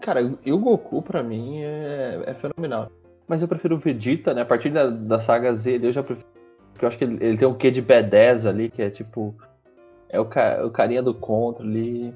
cara, 0.00 0.32
e 0.44 0.52
o 0.52 0.58
Goku, 0.58 1.02
pra 1.02 1.22
mim, 1.22 1.60
é, 1.62 2.22
é, 2.26 2.34
fenomenal. 2.34 2.90
Mas 3.28 3.42
eu 3.42 3.48
prefiro 3.48 3.76
o 3.76 3.78
Vegeta, 3.78 4.32
né? 4.32 4.40
A 4.40 4.46
partir 4.46 4.70
da, 4.70 4.88
da 4.88 5.20
saga 5.20 5.54
Z, 5.54 5.80
eu 5.82 5.92
já 5.92 6.02
prefiro. 6.02 6.26
Porque 6.72 6.84
eu 6.84 6.88
acho 6.88 6.98
que 6.98 7.04
ele, 7.04 7.18
ele 7.20 7.36
tem 7.36 7.46
um 7.46 7.54
quê 7.54 7.70
de 7.70 7.82
B10 7.82 8.48
ali, 8.48 8.70
que 8.70 8.80
é 8.80 8.88
tipo. 8.88 9.34
É 10.08 10.18
o, 10.18 10.24
ca, 10.24 10.64
o 10.64 10.70
carinha 10.70 11.02
do 11.02 11.12
contra 11.12 11.62
ali. 11.62 12.14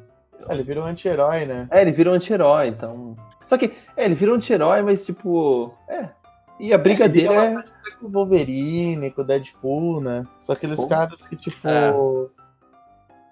É, 0.48 0.54
ele 0.54 0.62
vira 0.62 0.80
um 0.80 0.84
anti-herói, 0.84 1.44
né? 1.44 1.68
É, 1.70 1.82
ele 1.82 1.92
vira 1.92 2.10
um 2.10 2.14
anti-herói, 2.14 2.68
então. 2.68 3.14
Só 3.46 3.58
que, 3.58 3.72
é, 3.94 4.06
ele 4.06 4.14
vira 4.14 4.32
um 4.32 4.36
anti-herói, 4.36 4.80
mas 4.80 5.04
tipo. 5.04 5.74
É. 5.86 6.08
E 6.58 6.72
a 6.72 6.78
briga 6.78 7.04
é, 7.04 7.08
dele 7.08 7.34
é. 7.34 7.54
com 8.00 8.06
o 8.06 8.10
Wolverine, 8.10 9.10
com 9.10 9.20
o 9.20 9.24
Deadpool, 9.24 10.00
né? 10.00 10.24
Só 10.40 10.54
aqueles 10.54 10.80
Pô. 10.80 10.88
caras 10.88 11.26
que, 11.26 11.36
tipo. 11.36 11.68
É. 11.68 11.92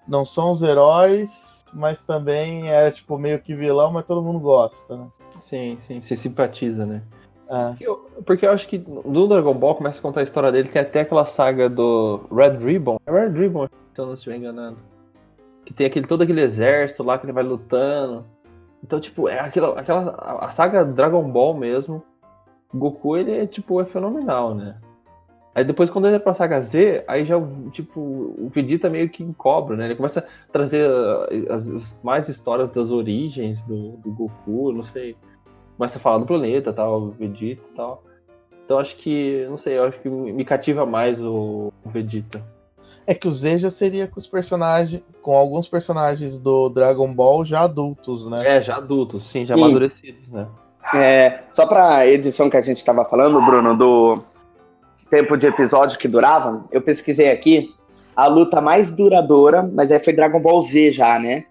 Não 0.07 0.25
são 0.25 0.51
os 0.51 0.61
heróis, 0.61 1.63
mas 1.73 2.05
também 2.05 2.69
é, 2.69 2.91
tipo, 2.91 3.17
meio 3.17 3.39
que 3.39 3.55
vilão, 3.55 3.91
mas 3.91 4.05
todo 4.05 4.21
mundo 4.21 4.39
gosta, 4.39 4.97
né? 4.97 5.07
Sim, 5.39 5.77
sim, 5.79 6.01
se 6.01 6.17
simpatiza, 6.17 6.85
né? 6.85 7.01
É. 7.51 7.67
Porque, 7.69 7.87
eu, 7.87 7.95
porque 8.25 8.45
eu 8.45 8.51
acho 8.51 8.67
que 8.67 8.77
no 8.77 9.27
Dragon 9.27 9.53
Ball 9.53 9.75
começa 9.75 9.99
a 9.99 10.01
contar 10.01 10.21
a 10.21 10.23
história 10.23 10.51
dele, 10.51 10.69
tem 10.69 10.81
até 10.81 11.01
aquela 11.01 11.25
saga 11.25 11.69
do 11.69 12.21
Red 12.31 12.57
Ribbon. 12.57 12.97
É 13.05 13.11
Red 13.11 13.37
Ribbon, 13.37 13.67
se 13.93 13.99
eu 13.99 14.05
não 14.05 14.13
estiver 14.13 14.37
enganando 14.37 14.77
que 15.65 15.73
tem 15.73 15.87
aquele, 15.87 16.07
todo 16.07 16.21
aquele 16.21 16.41
exército 16.41 17.03
lá 17.03 17.17
que 17.17 17.25
ele 17.25 17.33
vai 17.33 17.43
lutando. 17.43 18.25
Então, 18.83 18.99
tipo, 18.99 19.29
é 19.29 19.39
aquela, 19.39 19.79
aquela 19.79 20.15
a 20.41 20.49
saga 20.51 20.83
Dragon 20.83 21.23
Ball 21.29 21.55
mesmo. 21.55 22.03
Goku, 22.73 23.17
ele 23.17 23.31
é, 23.31 23.47
tipo, 23.47 23.81
é 23.81 23.85
fenomenal, 23.85 24.55
né? 24.55 24.77
Aí 25.53 25.65
depois, 25.65 25.89
quando 25.89 26.07
ele 26.07 26.15
é 26.15 26.19
pra 26.19 26.33
saga 26.33 26.61
Z, 26.61 27.03
aí 27.07 27.25
já, 27.25 27.35
tipo, 27.71 27.99
o 27.99 28.49
Vegeta 28.53 28.89
meio 28.89 29.09
que 29.09 29.21
encobra, 29.21 29.75
né? 29.75 29.85
Ele 29.85 29.95
começa 29.95 30.21
a 30.21 30.51
trazer 30.51 30.89
as, 31.49 31.69
as 31.69 31.99
mais 32.01 32.29
histórias 32.29 32.71
das 32.71 32.89
origens 32.89 33.61
do, 33.63 33.97
do, 33.97 34.11
Goku, 34.11 34.71
não 34.71 34.85
sei. 34.85 35.17
Começa 35.77 35.97
a 35.97 36.01
falar 36.01 36.19
do 36.19 36.25
planeta, 36.25 36.71
tal, 36.71 37.09
Vegeta 37.09 37.61
e 37.71 37.75
tal. 37.75 38.03
Então 38.65 38.79
acho 38.79 38.95
que, 38.97 39.45
não 39.49 39.57
sei, 39.57 39.77
eu 39.77 39.85
acho 39.85 39.99
que 39.99 40.09
me 40.09 40.45
cativa 40.45 40.85
mais 40.85 41.23
o, 41.23 41.73
o 41.83 41.89
Vegeta. 41.89 42.41
É 43.05 43.13
que 43.13 43.27
o 43.27 43.31
Z 43.31 43.59
já 43.59 43.69
seria 43.69 44.07
com 44.07 44.19
os 44.19 44.27
personagens, 44.27 45.01
com 45.21 45.35
alguns 45.35 45.67
personagens 45.67 46.39
do 46.39 46.69
Dragon 46.69 47.13
Ball 47.13 47.43
já 47.43 47.61
adultos, 47.61 48.29
né? 48.29 48.57
É, 48.57 48.61
já 48.61 48.77
adultos, 48.77 49.29
sim, 49.29 49.43
já 49.43 49.55
sim. 49.55 49.61
amadurecidos, 49.61 50.27
né? 50.29 50.47
É, 50.93 51.41
só 51.51 51.65
pra 51.65 52.07
edição 52.07 52.49
que 52.49 52.57
a 52.57 52.61
gente 52.61 52.83
tava 52.83 53.03
falando, 53.05 53.41
Bruno, 53.41 53.75
do 53.77 54.19
tempo 55.09 55.37
de 55.37 55.47
episódio 55.47 55.97
que 55.97 56.07
durava, 56.07 56.63
eu 56.71 56.81
pesquisei 56.81 57.29
aqui 57.29 57.73
a 58.15 58.27
luta 58.27 58.61
mais 58.61 58.91
duradoura, 58.91 59.63
mas 59.63 59.91
aí 59.91 59.99
foi 59.99 60.13
Dragon 60.13 60.39
Ball 60.39 60.61
Z 60.63 60.91
já, 60.91 61.19
né? 61.19 61.45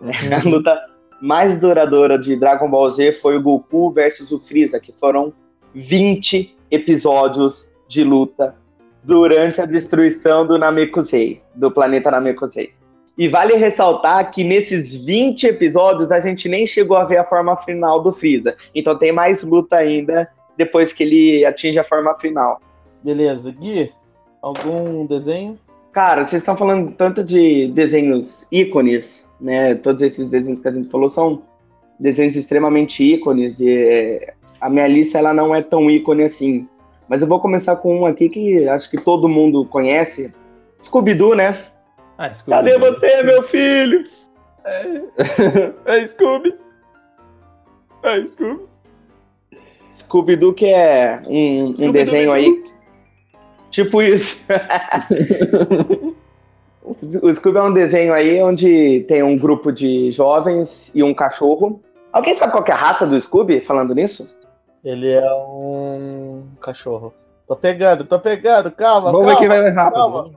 Uhum. 0.00 0.10
A 0.34 0.48
luta 0.48 0.86
mais 1.20 1.58
duradoura 1.58 2.18
de 2.18 2.36
Dragon 2.36 2.68
Ball 2.68 2.90
Z 2.90 3.12
foi 3.14 3.36
o 3.36 3.42
Goku 3.42 3.90
versus 3.90 4.30
o 4.30 4.38
Freeza, 4.38 4.78
que 4.78 4.92
foram 4.92 5.32
20 5.74 6.56
episódios 6.70 7.68
de 7.88 8.04
luta 8.04 8.54
durante 9.02 9.60
a 9.60 9.66
destruição 9.66 10.46
do 10.46 10.58
Namekusei, 10.58 11.42
do 11.54 11.70
planeta 11.70 12.10
Namekusei. 12.10 12.72
E 13.16 13.28
vale 13.28 13.54
ressaltar 13.54 14.30
que 14.32 14.42
nesses 14.42 14.94
20 14.94 15.46
episódios 15.46 16.10
a 16.10 16.18
gente 16.20 16.48
nem 16.48 16.66
chegou 16.66 16.96
a 16.96 17.04
ver 17.04 17.18
a 17.18 17.24
forma 17.24 17.56
final 17.56 18.02
do 18.02 18.12
Freeza. 18.12 18.56
Então 18.74 18.98
tem 18.98 19.12
mais 19.12 19.44
luta 19.44 19.76
ainda 19.76 20.28
depois 20.56 20.92
que 20.92 21.04
ele 21.04 21.44
atinge 21.44 21.78
a 21.78 21.84
forma 21.84 22.14
final. 22.18 22.60
Beleza. 23.02 23.52
Gui, 23.52 23.92
algum 24.42 25.06
desenho? 25.06 25.58
Cara, 25.92 26.26
vocês 26.26 26.42
estão 26.42 26.56
falando 26.56 26.90
tanto 26.92 27.22
de 27.22 27.68
desenhos 27.68 28.46
ícones, 28.50 29.23
né? 29.40 29.74
Todos 29.74 30.02
esses 30.02 30.28
desenhos 30.28 30.60
que 30.60 30.68
a 30.68 30.72
gente 30.72 30.88
falou 30.88 31.10
são 31.10 31.42
desenhos 31.98 32.36
extremamente 32.36 33.02
ícones 33.02 33.60
e 33.60 33.70
é, 33.70 34.34
a 34.60 34.68
minha 34.68 34.86
lista 34.86 35.18
ela 35.18 35.32
não 35.32 35.54
é 35.54 35.62
tão 35.62 35.90
ícone 35.90 36.24
assim. 36.24 36.68
Mas 37.08 37.22
eu 37.22 37.28
vou 37.28 37.40
começar 37.40 37.76
com 37.76 38.00
um 38.00 38.06
aqui 38.06 38.28
que 38.28 38.68
acho 38.68 38.90
que 38.90 38.96
todo 38.96 39.28
mundo 39.28 39.64
conhece. 39.66 40.32
Scooby-Doo, 40.82 41.34
né? 41.34 41.66
Ah, 42.18 42.32
Scooby 42.32 42.50
Cadê 42.50 42.78
você, 42.78 43.22
meu 43.22 43.42
filho? 43.42 44.04
É, 44.64 45.02
é 45.86 46.06
Scooby. 46.06 46.54
É 48.02 48.26
Scooby. 48.26 48.62
Scooby-Doo 49.94 50.54
que 50.54 50.66
é 50.66 51.20
um, 51.28 51.74
um 51.78 51.90
desenho 51.90 52.32
aí. 52.32 52.64
Tipo 53.70 54.02
isso. 54.02 54.44
O 57.22 57.34
Scooby 57.34 57.58
é 57.58 57.62
um 57.62 57.72
desenho 57.72 58.12
aí 58.14 58.42
onde 58.42 59.00
tem 59.08 59.22
um 59.22 59.36
grupo 59.38 59.72
de 59.72 60.10
jovens 60.10 60.90
e 60.94 61.02
um 61.02 61.14
cachorro. 61.14 61.82
Alguém 62.12 62.36
sabe 62.36 62.52
qual 62.52 62.62
que 62.64 62.70
é 62.70 62.74
a 62.74 62.78
raça 62.78 63.06
do 63.06 63.20
Scooby, 63.20 63.60
falando 63.60 63.94
nisso? 63.94 64.34
Ele 64.84 65.10
é 65.10 65.32
um 65.34 66.44
cachorro. 66.60 67.12
Tô 67.48 67.56
pegando, 67.56 68.04
tô 68.04 68.18
pegando, 68.18 68.70
calma, 68.70 69.10
Vamos 69.12 69.26
ver 69.26 69.32
calma. 69.32 69.40
quem 69.40 69.48
vai 69.48 69.62
mais 69.62 69.74
rápido. 69.74 69.94
calma. 70.00 70.30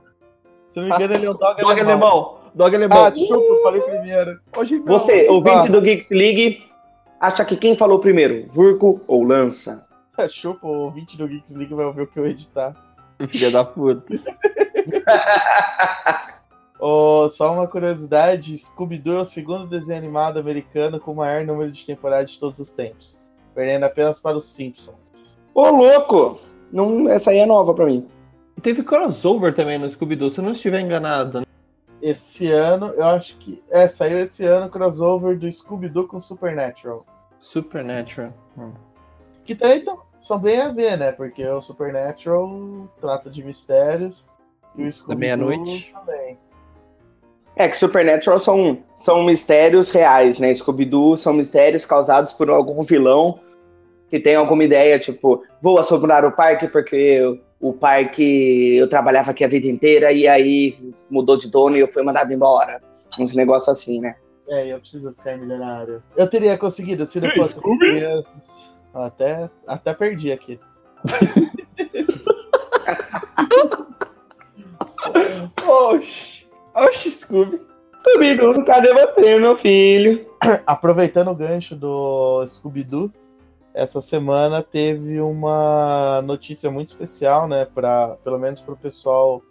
Se 0.66 0.80
não 0.80 0.88
me 0.88 0.94
engano, 0.94 1.14
ele 1.14 1.26
é 1.26 1.30
um 1.30 1.34
dog, 1.34 1.60
Dog 1.60 1.80
alemão. 1.80 1.92
alemão. 2.08 2.38
Dog 2.54 2.76
alemão. 2.76 3.04
Ah, 3.04 3.10
desculpa, 3.10 3.62
falei 3.62 3.80
primeiro. 3.82 4.40
Hoje 4.56 4.78
não. 4.78 4.98
Você, 4.98 5.28
ouvinte 5.28 5.66
Tá. 5.66 5.72
do 5.72 5.80
Geeks 5.80 6.10
League, 6.10 6.62
acha 7.20 7.44
que 7.44 7.56
quem 7.56 7.76
falou 7.76 7.98
primeiro, 7.98 8.46
Vurco 8.52 9.00
ou 9.06 9.22
Lança? 9.22 9.82
É, 10.18 10.28
Chupa, 10.28 10.66
o 10.66 10.82
ouvinte 10.84 11.16
do 11.16 11.28
Geeks 11.28 11.54
League 11.54 11.74
vai 11.74 11.84
ouvir 11.86 12.02
o 12.02 12.06
que 12.06 12.18
eu 12.18 12.26
editar. 12.26 12.74
Filha 13.30 13.50
da 13.50 13.64
puta. 13.64 14.02
Oh, 16.80 17.28
só 17.28 17.52
uma 17.52 17.66
curiosidade: 17.66 18.56
Scooby-Doo 18.56 19.18
é 19.18 19.20
o 19.22 19.24
segundo 19.24 19.66
desenho 19.66 19.98
animado 19.98 20.38
americano 20.38 21.00
com 21.00 21.12
o 21.12 21.16
maior 21.16 21.44
número 21.44 21.72
de 21.72 21.84
temporadas 21.84 22.30
de 22.32 22.38
todos 22.38 22.58
os 22.58 22.70
tempos, 22.70 23.18
perdendo 23.54 23.84
apenas 23.84 24.20
para 24.20 24.36
os 24.36 24.44
Simpsons. 24.44 25.38
Ô, 25.54 25.68
louco! 25.70 26.38
Não, 26.72 27.08
essa 27.08 27.30
aí 27.30 27.38
é 27.38 27.46
nova 27.46 27.74
pra 27.74 27.86
mim. 27.86 28.06
Teve 28.62 28.82
crossover 28.82 29.54
também 29.54 29.78
no 29.78 29.88
Scooby-Doo, 29.90 30.30
se 30.30 30.38
eu 30.38 30.44
não 30.44 30.52
estiver 30.52 30.80
enganado. 30.80 31.40
né? 31.40 31.46
Esse 32.00 32.50
ano, 32.52 32.88
eu 32.94 33.04
acho 33.06 33.36
que. 33.38 33.62
É, 33.70 33.88
saiu 33.88 34.18
esse 34.20 34.44
ano 34.44 34.66
o 34.66 34.70
crossover 34.70 35.36
do 35.38 35.50
Scooby-Doo 35.50 36.06
com 36.06 36.20
Supernatural. 36.20 37.04
Supernatural. 37.40 38.32
Hum. 38.56 38.72
Que 39.44 39.54
também 39.54 39.80
tão- 39.80 40.02
são 40.20 40.38
bem 40.38 40.60
a 40.60 40.68
ver, 40.68 40.96
né? 40.96 41.10
Porque 41.12 41.44
o 41.46 41.60
Supernatural 41.60 42.88
trata 43.00 43.30
de 43.30 43.42
mistérios 43.42 44.28
e 44.76 44.84
o 44.84 44.92
Scooby-Doo 44.92 45.48
também. 45.92 46.38
É 47.56 47.68
que 47.68 47.76
Supernatural 47.76 48.40
são, 48.40 48.78
são 49.00 49.24
mistérios 49.24 49.90
reais, 49.90 50.38
né? 50.38 50.54
Scooby-Doo 50.54 51.16
são 51.16 51.32
mistérios 51.32 51.84
causados 51.84 52.32
por 52.32 52.50
algum 52.50 52.82
vilão 52.82 53.40
que 54.08 54.18
tem 54.18 54.36
alguma 54.36 54.64
ideia, 54.64 54.98
tipo, 54.98 55.42
vou 55.60 55.78
assombrar 55.78 56.24
o 56.24 56.32
parque 56.32 56.66
porque 56.68 57.20
o 57.60 57.72
parque 57.72 58.76
eu 58.76 58.88
trabalhava 58.88 59.32
aqui 59.32 59.44
a 59.44 59.48
vida 59.48 59.66
inteira 59.66 60.12
e 60.12 60.26
aí 60.26 60.78
mudou 61.10 61.36
de 61.36 61.50
dono 61.50 61.76
e 61.76 61.80
eu 61.80 61.88
fui 61.88 62.02
mandado 62.02 62.32
embora. 62.32 62.80
Uns 63.18 63.34
negócios 63.34 63.68
assim, 63.68 64.00
né? 64.00 64.14
É, 64.48 64.72
eu 64.72 64.78
preciso 64.78 65.12
ficar 65.12 65.36
milionário. 65.36 66.02
Eu 66.16 66.26
teria 66.26 66.56
conseguido 66.56 67.04
se 67.04 67.20
não 67.20 67.28
fosse 67.30 67.58
essas 67.58 67.78
crianças. 67.78 68.78
Até, 68.94 69.50
até 69.66 69.92
perdi 69.92 70.32
aqui. 70.32 70.58
Oxi. 75.66 76.37
Oxi, 76.78 77.10
Scooby. 77.10 77.60
Scooby-Doo, 78.00 78.64
cadê 78.64 78.94
você, 78.94 79.38
meu 79.38 79.56
filho? 79.56 80.26
Aproveitando 80.66 81.30
o 81.30 81.34
gancho 81.34 81.74
do 81.74 82.44
Scooby-Doo, 82.46 83.10
essa 83.74 84.00
semana 84.00 84.62
teve 84.62 85.20
uma 85.20 86.22
notícia 86.22 86.70
muito 86.70 86.88
especial, 86.88 87.48
né? 87.48 87.64
Pra, 87.64 88.16
pelo 88.22 88.38
menos 88.38 88.60
para 88.60 88.74
o 88.74 88.76
pessoal 88.76 89.42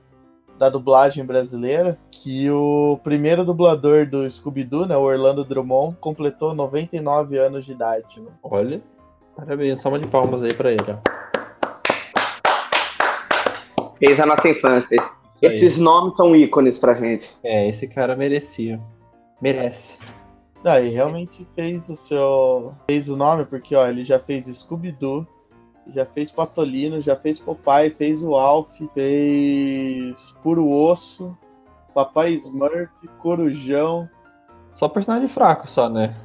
da 0.57 0.69
dublagem 0.69 1.23
brasileira, 1.23 1.99
que 2.09 2.49
o 2.49 2.99
primeiro 3.03 3.45
dublador 3.45 4.07
do 4.07 4.29
Scooby-Doo, 4.29 4.87
né, 4.87 4.97
o 4.97 5.01
Orlando 5.01 5.45
Drummond, 5.45 5.97
completou 5.99 6.55
99 6.55 7.37
anos 7.37 7.65
de 7.65 7.73
idade. 7.73 8.19
né? 8.19 8.31
Olha. 8.41 8.81
Parabéns, 9.35 9.79
salva 9.79 9.99
de 9.99 10.07
palmas 10.07 10.41
aí 10.41 10.53
pra 10.53 10.71
ele, 10.71 10.83
ó. 10.89 10.97
Fez 13.99 14.19
a 14.19 14.25
nossa 14.25 14.49
infância. 14.49 14.97
Esses 15.41 15.77
nomes 15.77 16.15
são 16.17 16.35
ícones 16.35 16.79
pra 16.79 16.93
gente. 16.93 17.29
É, 17.43 17.67
esse 17.69 17.87
cara 17.87 18.15
merecia. 18.15 18.79
Merece. 19.41 19.97
Ah, 20.63 20.81
e 20.81 20.89
realmente 20.89 21.45
fez 21.55 21.87
o 21.89 21.95
seu. 21.95 22.73
fez 22.89 23.07
o 23.09 23.15
nome, 23.15 23.45
porque 23.45 23.75
ó, 23.75 23.87
ele 23.87 24.03
já 24.03 24.17
fez 24.19 24.45
Scooby-Doo, 24.47 25.25
já 25.93 26.05
fez 26.05 26.31
Patolino, 26.31 26.99
já 26.99 27.15
fez 27.15 27.39
Popeye, 27.39 27.89
fez 27.91 28.23
o 28.23 28.35
Alf, 28.35 28.79
fez 28.93 30.31
Puro 30.43 30.67
Osso, 30.69 31.37
Papai 31.93 32.31
Smurf, 32.31 32.91
Corujão. 33.21 34.09
Só 34.75 34.89
personagem 34.89 35.29
fraco, 35.29 35.69
só, 35.69 35.87
né? 35.87 36.15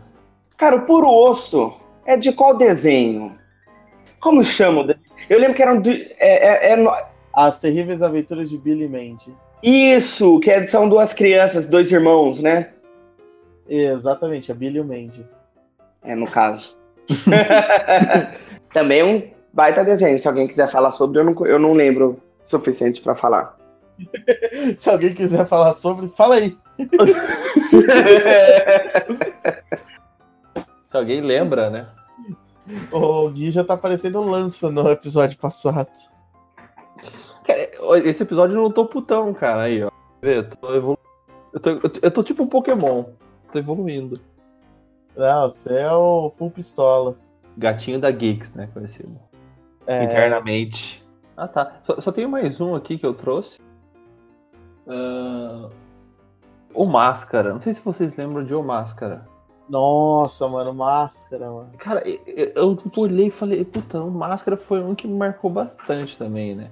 Cara, 0.57 0.77
o 0.77 0.87
Puro 0.87 1.09
Osso 1.09 1.75
é 2.07 2.17
de 2.17 2.33
qual 2.33 2.57
desenho? 2.57 3.39
Como 4.21 4.43
chama? 4.45 4.97
Eu 5.29 5.39
lembro 5.39 5.55
que 5.55 5.63
era 5.63 5.75
um. 5.75 5.83
É, 5.87 6.71
é- 6.71 6.73
é 6.73 7.07
As 7.35 7.59
Terríveis 7.61 8.03
Aventuras 8.03 8.51
de 8.51 8.59
Billy 8.59 8.89
Mandy. 8.89 9.35
Isso, 9.63 10.39
que 10.41 10.51
é- 10.51 10.67
são 10.67 10.89
duas 10.89 11.13
crianças, 11.13 11.67
dois 11.67 11.91
irmãos, 11.91 12.41
né? 12.41 12.71
Exatamente, 13.69 14.51
a 14.51 14.55
Billy 14.55 14.79
e 14.79 14.81
o 14.81 14.85
Mandy. 14.85 15.25
É, 16.03 16.15
no 16.15 16.27
caso. 16.27 16.77
Também 18.73 19.01
é 19.01 19.05
um 19.05 19.23
baita 19.53 19.85
desenho. 19.85 20.21
Se 20.21 20.27
alguém 20.29 20.49
quiser 20.49 20.69
falar 20.69 20.93
sobre, 20.93 21.21
eu 21.21 21.25
não, 21.25 21.47
eu 21.47 21.59
não 21.59 21.73
lembro 21.73 22.21
o 22.45 22.49
suficiente 22.49 23.01
pra 23.01 23.15
falar. 23.15 23.57
Se 24.77 24.91
alguém 24.91 25.13
quiser 25.15 25.47
falar 25.47 25.75
sobre, 25.75 26.09
fala 26.09 26.35
aí. 26.37 26.57
Se 30.91 30.97
alguém 30.97 31.21
lembra, 31.21 31.71
né? 31.71 31.89
O 32.91 33.29
Gui 33.31 33.51
já 33.51 33.65
tá 33.65 33.77
parecendo 33.77 34.21
lança 34.21 34.71
no 34.71 34.89
episódio 34.91 35.39
passado. 35.39 35.91
Esse 37.97 38.23
episódio 38.23 38.57
eu 38.57 38.63
não 38.63 38.71
tô 38.71 38.87
putão, 38.87 39.33
cara. 39.35 39.63
Aí, 39.63 39.83
ó. 39.83 39.91
Vê, 40.21 40.39
eu 40.39 40.49
tô 40.49 40.75
evolu... 40.75 40.99
eu, 41.53 41.61
tô, 41.61 41.71
eu, 42.03 42.11
tô, 42.11 42.23
tipo 42.23 42.43
um 42.43 42.49
Pokémon. 42.49 43.05
Tô 43.51 43.59
evoluindo. 43.59 44.19
Não, 45.17 45.49
você 45.49 45.81
é 45.81 45.93
o 45.93 46.31
full 46.31 46.51
pistola. 46.51 47.17
Gatinho 47.57 48.01
da 48.01 48.11
Geeks, 48.11 48.55
né? 48.55 48.69
Conhecido. 48.73 49.19
É, 49.87 50.05
Internamente. 50.05 51.05
Ah, 51.37 51.49
tá. 51.49 51.81
Só, 51.85 52.01
só 52.01 52.13
tenho 52.13 52.29
mais 52.29 52.61
um 52.61 52.75
aqui 52.75 52.97
que 52.97 53.05
eu 53.05 53.15
trouxe. 53.15 53.59
Ah, 54.87 55.69
o 56.75 56.87
Máscara. 56.87 57.53
Não 57.53 57.61
sei 57.61 57.75
se 57.75 57.83
vocês 57.83 58.17
lembram 58.17 58.45
de 58.45 58.55
O 58.55 58.63
Máscara. 58.63 59.27
Nossa, 59.69 60.49
mano, 60.49 60.75
máscara, 60.75 61.51
mano. 61.51 61.71
Cara, 61.79 62.03
eu, 62.07 62.53
eu 62.55 62.79
olhei 62.97 63.29
e 63.29 63.31
falei, 63.31 63.65
puta, 63.65 64.03
o 64.03 64.11
Máscara 64.11 64.57
foi 64.57 64.83
um 64.83 64.95
que 64.95 65.07
me 65.07 65.17
marcou 65.17 65.51
bastante 65.51 66.19
também, 66.19 66.55
né? 66.55 66.71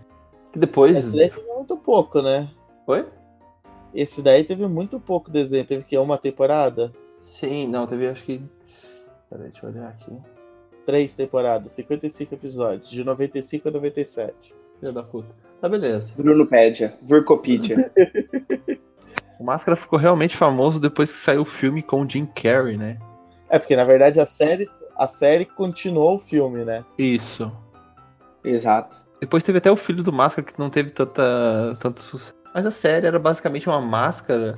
Que 0.52 0.58
depois. 0.58 0.96
Esse 0.96 1.16
daí 1.16 1.30
teve 1.30 1.46
muito 1.46 1.76
pouco, 1.76 2.22
né? 2.22 2.48
Foi? 2.84 3.06
Esse 3.94 4.22
daí 4.22 4.44
teve 4.44 4.66
muito 4.66 5.00
pouco 5.00 5.30
desenho. 5.30 5.64
Teve 5.64 5.84
que 5.84 5.96
uma 5.98 6.18
temporada? 6.18 6.92
Sim, 7.22 7.68
não, 7.68 7.86
teve 7.86 8.08
acho 8.08 8.24
que. 8.24 8.42
Peraí, 9.28 9.50
deixa 9.50 9.66
eu 9.66 9.70
olhar 9.70 9.88
aqui. 9.88 10.12
Três 10.86 11.14
temporadas, 11.14 11.72
55 11.72 12.34
episódios, 12.34 12.90
de 12.90 13.04
95 13.04 13.68
a 13.68 13.70
97. 13.70 14.54
Filha 14.80 14.92
da 14.92 15.02
puta. 15.02 15.28
Tá, 15.60 15.68
beleza. 15.68 16.10
Brunopédia, 16.16 16.94
Vurcopídia. 17.02 17.92
O 19.40 19.42
Máscara 19.42 19.74
ficou 19.74 19.98
realmente 19.98 20.36
famoso 20.36 20.78
depois 20.78 21.10
que 21.10 21.16
saiu 21.16 21.40
o 21.40 21.46
filme 21.46 21.82
com 21.82 22.02
o 22.02 22.08
Jim 22.08 22.26
Carrey, 22.26 22.76
né? 22.76 22.98
É, 23.48 23.58
porque 23.58 23.74
na 23.74 23.84
verdade 23.84 24.20
a 24.20 24.26
série, 24.26 24.68
a 24.94 25.08
série 25.08 25.46
continuou 25.46 26.16
o 26.16 26.18
filme, 26.18 26.62
né? 26.62 26.84
Isso. 26.98 27.50
Exato. 28.44 28.99
Depois 29.20 29.42
teve 29.44 29.59
até 29.59 29.70
o 29.70 29.76
filho 29.76 30.02
do 30.02 30.12
Máscara 30.12 30.46
que 30.46 30.59
não 30.59 30.70
teve 30.70 30.90
tanta, 30.90 31.76
tanto 31.78 32.00
sucesso. 32.00 32.35
Mas 32.54 32.66
a 32.66 32.70
série 32.70 33.06
era 33.06 33.18
basicamente 33.18 33.68
uma 33.68 33.80
máscara 33.80 34.56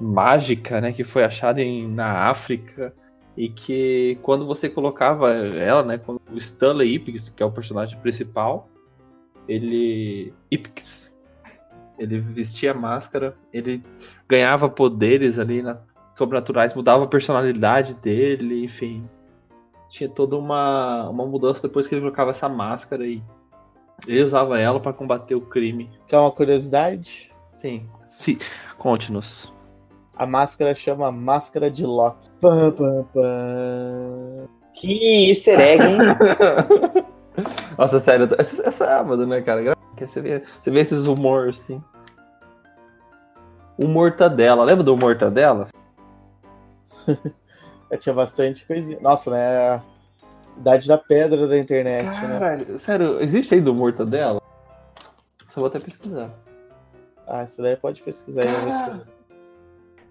mágica, 0.00 0.80
né? 0.80 0.92
Que 0.92 1.02
foi 1.04 1.24
achada 1.24 1.60
em, 1.60 1.88
na 1.88 2.28
África. 2.28 2.94
E 3.36 3.48
que 3.48 4.18
quando 4.22 4.46
você 4.46 4.68
colocava 4.68 5.32
ela, 5.32 5.82
né? 5.82 5.98
Quando 5.98 6.20
o 6.30 6.38
Stanley 6.38 6.94
Ipkiss, 6.94 7.30
que 7.30 7.42
é 7.42 7.46
o 7.46 7.50
personagem 7.50 7.98
principal, 8.00 8.68
ele. 9.48 10.32
Ipkiss. 10.50 11.12
Ele 11.98 12.18
vestia 12.18 12.72
a 12.72 12.74
máscara, 12.74 13.36
ele 13.52 13.82
ganhava 14.28 14.68
poderes 14.68 15.38
ali 15.38 15.62
na- 15.62 15.78
sobrenaturais, 16.16 16.74
mudava 16.74 17.04
a 17.04 17.08
personalidade 17.08 17.94
dele, 17.94 18.64
enfim. 18.64 19.08
Tinha 19.90 20.08
toda 20.08 20.36
uma, 20.36 21.08
uma 21.08 21.24
mudança 21.24 21.62
depois 21.62 21.86
que 21.86 21.94
ele 21.94 22.02
colocava 22.02 22.32
essa 22.32 22.48
máscara 22.48 23.06
e 23.06 23.22
ele 24.06 24.22
usava 24.22 24.58
ela 24.58 24.80
pra 24.80 24.92
combater 24.92 25.34
o 25.34 25.40
crime. 25.40 25.90
Que 26.06 26.14
é 26.14 26.18
uma 26.18 26.30
curiosidade. 26.30 27.32
Sim. 27.52 27.88
Sim. 28.08 28.38
Conte-nos. 28.78 29.52
A 30.16 30.26
máscara 30.26 30.74
chama 30.74 31.10
Máscara 31.10 31.70
de 31.70 31.84
Loki. 31.84 32.30
Pam, 32.40 32.70
pam, 32.72 33.04
pam. 33.12 34.48
Que 34.74 35.28
easter 35.30 35.58
egg, 35.58 35.82
hein? 35.82 35.98
Nossa, 37.76 37.98
sério, 37.98 38.28
essa 38.38 38.68
é 38.68 38.70
sábado, 38.70 39.26
né, 39.26 39.40
cara? 39.40 39.76
Que 39.96 40.06
Você 40.06 40.20
vê, 40.20 40.42
você 40.62 40.70
vê 40.70 40.80
esses 40.80 41.06
humores, 41.06 41.60
assim. 41.60 41.82
O 43.76 43.88
Mortadela, 43.88 44.64
lembra 44.64 44.84
do 44.84 44.96
Mortadela? 44.96 45.68
É, 47.90 47.96
tinha 47.98 48.14
bastante 48.14 48.66
coisinha. 48.66 48.98
Nossa, 49.00 49.30
né? 49.30 49.80
Idade 50.56 50.86
da 50.86 50.96
pedra 50.96 51.46
da 51.48 51.58
internet, 51.58 52.20
né? 52.22 52.38
Caralho, 52.38 52.78
sério, 52.80 53.20
existe 53.20 53.54
aí 53.54 53.60
do 53.60 53.74
Mortadela? 53.74 54.40
Só 55.52 55.60
vou 55.60 55.66
até 55.66 55.78
pesquisar. 55.78 56.30
Ah, 57.26 57.44
isso 57.44 57.62
daí 57.62 57.76
pode 57.76 58.02
pesquisar. 58.02 58.44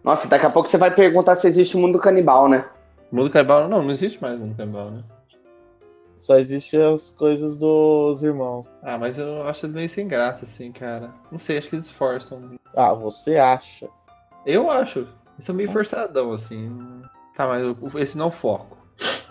Nossa, 0.03 0.27
daqui 0.27 0.45
a 0.45 0.49
pouco 0.49 0.67
você 0.67 0.77
vai 0.77 0.93
perguntar 0.93 1.35
se 1.35 1.47
existe 1.47 1.77
o 1.77 1.79
mundo 1.79 1.97
canibal, 1.99 2.49
né? 2.49 2.65
Mundo 3.11 3.29
canibal, 3.29 3.69
não, 3.69 3.81
não 3.83 3.91
existe 3.91 4.21
mais 4.21 4.39
mundo 4.39 4.55
canibal, 4.55 4.91
né? 4.91 5.03
Só 6.17 6.37
existem 6.37 6.81
as 6.81 7.11
coisas 7.11 7.57
dos 7.57 8.23
irmãos. 8.23 8.69
Ah, 8.81 8.97
mas 8.97 9.17
eu 9.17 9.47
acho 9.47 9.67
meio 9.67 9.89
sem 9.89 10.07
graça, 10.07 10.45
assim, 10.45 10.71
cara. 10.71 11.11
Não 11.31 11.37
sei, 11.37 11.57
acho 11.57 11.69
que 11.69 11.75
eles 11.75 11.91
forçam. 11.91 12.51
Ah, 12.75 12.93
você 12.93 13.37
acha? 13.37 13.89
Eu 14.45 14.69
acho. 14.71 15.07
Isso 15.37 15.51
é 15.51 15.53
meio 15.53 15.71
forçadão, 15.71 16.33
assim. 16.33 17.01
Tá, 17.35 17.47
mas 17.47 17.63
esse 18.01 18.17
não 18.17 18.25
é 18.25 18.29
o 18.29 18.31
foco. 18.31 18.77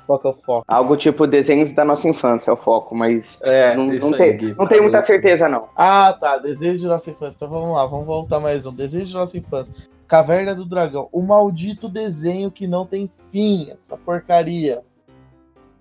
Qual 0.07 0.19
que 0.19 0.27
é 0.27 0.31
o 0.31 0.33
foco? 0.33 0.65
Algo 0.67 0.97
tipo 0.97 1.27
desenhos 1.27 1.73
da 1.73 1.85
nossa 1.85 2.09
infância 2.09 2.51
é 2.51 2.55
o 2.55 2.57
foco, 2.57 2.95
mas 2.95 3.39
É, 3.43 3.75
não, 3.77 3.87
não 3.87 4.09
aí, 4.15 4.37
tem, 4.37 4.55
não 4.55 4.67
tenho 4.67 4.83
muita 4.83 5.03
certeza, 5.03 5.49
não. 5.49 5.69
Ah, 5.77 6.17
tá. 6.19 6.39
Desejo 6.39 6.81
de 6.81 6.87
nossa 6.89 7.11
infância. 7.11 7.45
Então 7.45 7.49
vamos 7.49 7.75
lá, 7.77 7.87
vamos 7.87 8.07
voltar 8.07 8.41
mais 8.41 8.67
um. 8.67 8.73
Desejo 8.75 9.07
de 9.07 9.15
nossa 9.15 9.39
infância. 9.39 9.75
Caverna 10.07 10.55
do 10.55 10.65
Dragão. 10.67 11.09
O 11.13 11.23
maldito 11.23 11.89
desenho 11.89 12.51
que 12.51 12.67
não 12.67 12.85
tem 12.85 13.11
fim. 13.31 13.71
Essa 13.71 13.97
porcaria. 13.97 14.83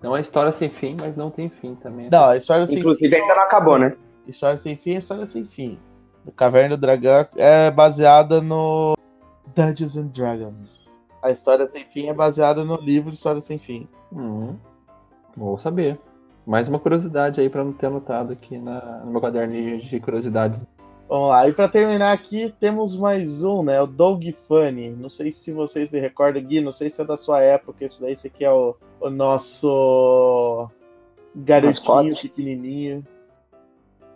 Não 0.00 0.16
é 0.16 0.20
história 0.20 0.50
sem 0.52 0.70
fim, 0.70 0.96
mas 1.00 1.16
não 1.16 1.30
tem 1.30 1.48
fim 1.48 1.74
também. 1.74 2.08
Não, 2.10 2.24
a 2.24 2.36
história 2.36 2.66
sem 2.66 2.78
Inclusive 2.78 3.08
fim. 3.08 3.20
ainda 3.22 3.34
não 3.34 3.42
acabou, 3.42 3.78
né? 3.78 3.94
História 4.26 4.56
sem 4.56 4.74
fim 4.76 4.94
é 4.94 4.98
história 4.98 5.26
sem 5.26 5.44
fim. 5.44 5.78
Caverna 6.36 6.76
do 6.76 6.80
Dragão 6.80 7.26
é 7.36 7.70
baseada 7.70 8.40
no 8.40 8.96
Dungeons 9.54 9.96
and 9.96 10.06
Dragons. 10.06 11.02
A 11.22 11.30
história 11.30 11.66
sem 11.66 11.84
fim 11.84 12.08
é 12.08 12.14
baseada 12.14 12.64
no 12.64 12.76
livro 12.76 13.12
História 13.12 13.40
Sem 13.40 13.56
Fim. 13.58 13.88
Hum, 14.12 14.54
vou 15.36 15.58
saber. 15.58 15.98
Mais 16.46 16.68
uma 16.68 16.78
curiosidade 16.78 17.40
aí 17.40 17.48
pra 17.48 17.64
não 17.64 17.72
ter 17.72 17.86
anotado 17.86 18.32
aqui 18.32 18.58
na, 18.58 19.00
no 19.04 19.12
meu 19.12 19.20
caderninho 19.20 19.80
de 19.80 20.00
curiosidades. 20.00 20.66
Vamos 21.08 21.28
lá, 21.28 21.46
e 21.46 21.52
pra 21.52 21.68
terminar 21.68 22.12
aqui, 22.12 22.54
temos 22.58 22.96
mais 22.96 23.44
um, 23.44 23.62
né? 23.62 23.80
O 23.80 23.86
Doug 23.86 24.24
Funny. 24.30 24.90
Não 24.90 25.08
sei 25.08 25.30
se 25.30 25.52
você 25.52 25.86
se 25.86 26.00
recorda, 26.00 26.40
Gui, 26.40 26.60
não 26.60 26.72
sei 26.72 26.88
se 26.88 27.02
é 27.02 27.04
da 27.04 27.16
sua 27.16 27.40
época, 27.42 27.84
esse 27.84 28.00
daí, 28.00 28.12
esse 28.12 28.28
aqui 28.28 28.44
é 28.44 28.50
o, 28.50 28.74
o 29.00 29.10
nosso 29.10 30.68
garotinho 31.34 31.94
Mascote. 31.94 32.28
pequenininho. 32.28 33.06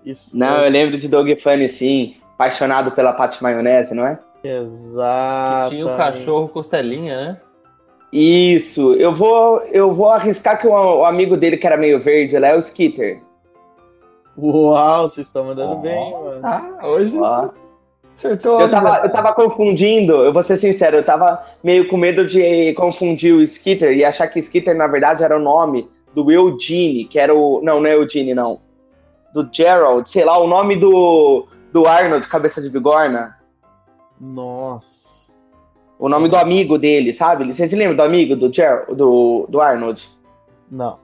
Isso. 0.04 0.38
Não, 0.38 0.64
eu 0.64 0.70
lembro 0.70 0.98
de 0.98 1.06
Doug 1.06 1.28
Funny, 1.40 1.68
sim. 1.68 2.14
Apaixonado 2.34 2.92
pela 2.92 3.12
Pate 3.12 3.42
Maionese, 3.42 3.94
não 3.94 4.06
é? 4.06 4.18
Exato. 4.42 5.70
Tinha 5.70 5.84
o 5.84 5.96
cachorro 5.96 6.48
costelinha, 6.48 7.16
né? 7.16 7.40
Isso. 8.12 8.94
Eu 8.94 9.14
vou, 9.14 9.60
eu 9.72 9.92
vou 9.92 10.10
arriscar 10.10 10.60
que 10.60 10.66
o, 10.66 10.70
o 10.70 11.04
amigo 11.04 11.36
dele 11.36 11.56
que 11.56 11.66
era 11.66 11.76
meio 11.76 11.98
verde 11.98 12.38
lá 12.38 12.48
é 12.48 12.56
o 12.56 12.60
Skitter. 12.60 13.20
Uau, 14.38 15.08
vocês 15.08 15.26
estão 15.26 15.44
mandando 15.44 15.72
Ó. 15.72 15.76
bem, 15.76 16.12
mano. 16.12 16.40
Ah, 16.42 16.80
hoje 16.84 17.18
Ó. 17.18 17.50
acertou. 18.14 18.60
Eu 18.60 18.70
tava, 18.70 18.92
né? 18.92 19.00
eu 19.04 19.10
tava 19.10 19.32
confundindo, 19.32 20.12
eu 20.12 20.32
vou 20.32 20.42
ser 20.42 20.58
sincero, 20.58 20.98
eu 20.98 21.04
tava 21.04 21.42
meio 21.64 21.88
com 21.88 21.96
medo 21.96 22.26
de 22.26 22.74
confundir 22.74 23.34
o 23.34 23.42
Skitter 23.42 23.96
e 23.96 24.04
achar 24.04 24.26
que 24.28 24.38
Skitter, 24.38 24.76
na 24.76 24.86
verdade, 24.86 25.24
era 25.24 25.36
o 25.36 25.42
nome 25.42 25.88
do 26.14 26.30
Eugene, 26.30 27.06
que 27.06 27.18
era 27.18 27.34
o. 27.34 27.60
Não, 27.62 27.80
não 27.80 27.86
é 27.86 27.94
Eugene, 27.94 28.34
não. 28.34 28.60
Do 29.32 29.48
Gerald, 29.50 30.08
sei 30.08 30.24
lá, 30.24 30.38
o 30.38 30.46
nome 30.46 30.76
do, 30.76 31.46
do 31.72 31.86
Arnold, 31.86 32.26
cabeça 32.28 32.60
de 32.60 32.70
bigorna. 32.70 33.36
Nossa. 34.20 35.15
O 35.98 36.08
nome 36.08 36.28
do 36.28 36.36
amigo 36.36 36.78
dele, 36.78 37.12
sabe? 37.12 37.46
Vocês 37.46 37.70
se 37.70 37.76
lembram 37.76 37.96
do 37.96 38.02
amigo 38.02 38.36
do, 38.36 38.52
Ger 38.52 38.86
do, 38.94 39.46
do 39.48 39.60
Arnold? 39.60 40.06
Não. 40.70 40.98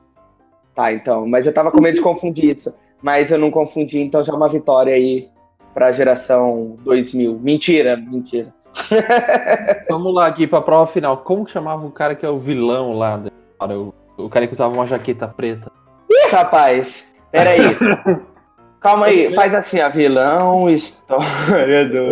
Tá, 0.75 0.93
então. 0.93 1.27
Mas 1.27 1.47
eu 1.47 1.53
tava 1.53 1.71
com 1.71 1.81
medo 1.81 1.95
de 1.95 2.01
confundir 2.01 2.57
isso. 2.57 2.73
Mas 3.01 3.31
eu 3.31 3.37
não 3.37 3.51
confundi, 3.51 3.99
então 3.99 4.23
já 4.23 4.31
é 4.31 4.35
uma 4.35 4.47
vitória 4.47 4.93
aí 4.93 5.27
pra 5.73 5.91
geração 5.91 6.77
2000. 6.83 7.39
Mentira, 7.39 7.97
mentira. 7.97 8.53
Vamos 9.89 10.13
lá 10.13 10.27
aqui 10.27 10.47
pra 10.47 10.61
prova 10.61 10.91
final. 10.91 11.17
Como 11.17 11.45
que 11.45 11.51
chamava 11.51 11.85
o 11.85 11.91
cara 11.91 12.15
que 12.15 12.25
é 12.25 12.29
o 12.29 12.39
vilão 12.39 12.93
lá? 12.93 13.21
O, 13.59 13.93
o 14.17 14.29
cara 14.29 14.47
que 14.47 14.53
usava 14.53 14.73
uma 14.73 14.87
jaqueta 14.87 15.27
preta. 15.27 15.71
Ih, 16.09 16.29
rapaz, 16.29 17.03
peraí. 17.31 17.77
Calma 18.79 19.05
aí, 19.05 19.33
faz 19.33 19.55
assim, 19.55 19.79
a 19.79 19.87
vilão, 19.87 20.69
história 20.69 21.87
do. 21.87 22.09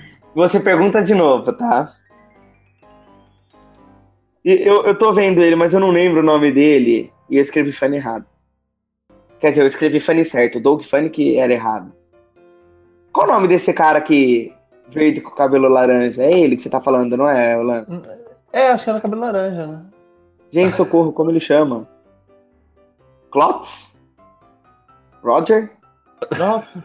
Você 0.34 0.60
pergunta 0.60 1.02
de 1.02 1.14
novo, 1.14 1.52
tá? 1.52 1.92
E 4.44 4.52
Eu, 4.52 4.82
eu 4.84 4.96
tô 4.96 5.12
vendo 5.12 5.42
ele, 5.42 5.56
mas 5.56 5.72
eu 5.74 5.80
não 5.80 5.90
lembro 5.90 6.20
o 6.20 6.24
nome 6.24 6.50
dele. 6.52 7.12
E 7.28 7.36
eu 7.36 7.42
escrevi 7.42 7.72
Funny 7.72 7.96
errado. 7.96 8.24
Quer 9.38 9.50
dizer, 9.50 9.62
eu 9.62 9.66
escrevi 9.66 10.00
Funny 10.00 10.24
certo, 10.24 10.60
Doug 10.60 10.82
Funny 10.82 11.10
que 11.10 11.38
era 11.38 11.52
errado. 11.52 11.92
Qual 13.12 13.28
o 13.28 13.32
nome 13.32 13.48
desse 13.48 13.72
cara 13.72 14.00
que 14.00 14.54
verde 14.88 15.20
com 15.20 15.30
cabelo 15.30 15.68
laranja? 15.68 16.22
É 16.22 16.38
ele 16.38 16.56
que 16.56 16.62
você 16.62 16.70
tá 16.70 16.80
falando, 16.80 17.16
não 17.16 17.28
é, 17.28 17.56
o 17.56 17.62
Lance? 17.62 18.00
É, 18.52 18.68
acho 18.68 18.84
que 18.84 18.90
era 18.90 19.00
cabelo 19.00 19.22
laranja, 19.22 19.66
né? 19.66 19.84
Gente, 20.50 20.76
socorro, 20.76 21.12
como 21.12 21.30
ele 21.30 21.40
chama? 21.40 21.88
Klotz? 23.30 23.96
Roger? 25.22 25.70
Nossa. 26.38 26.82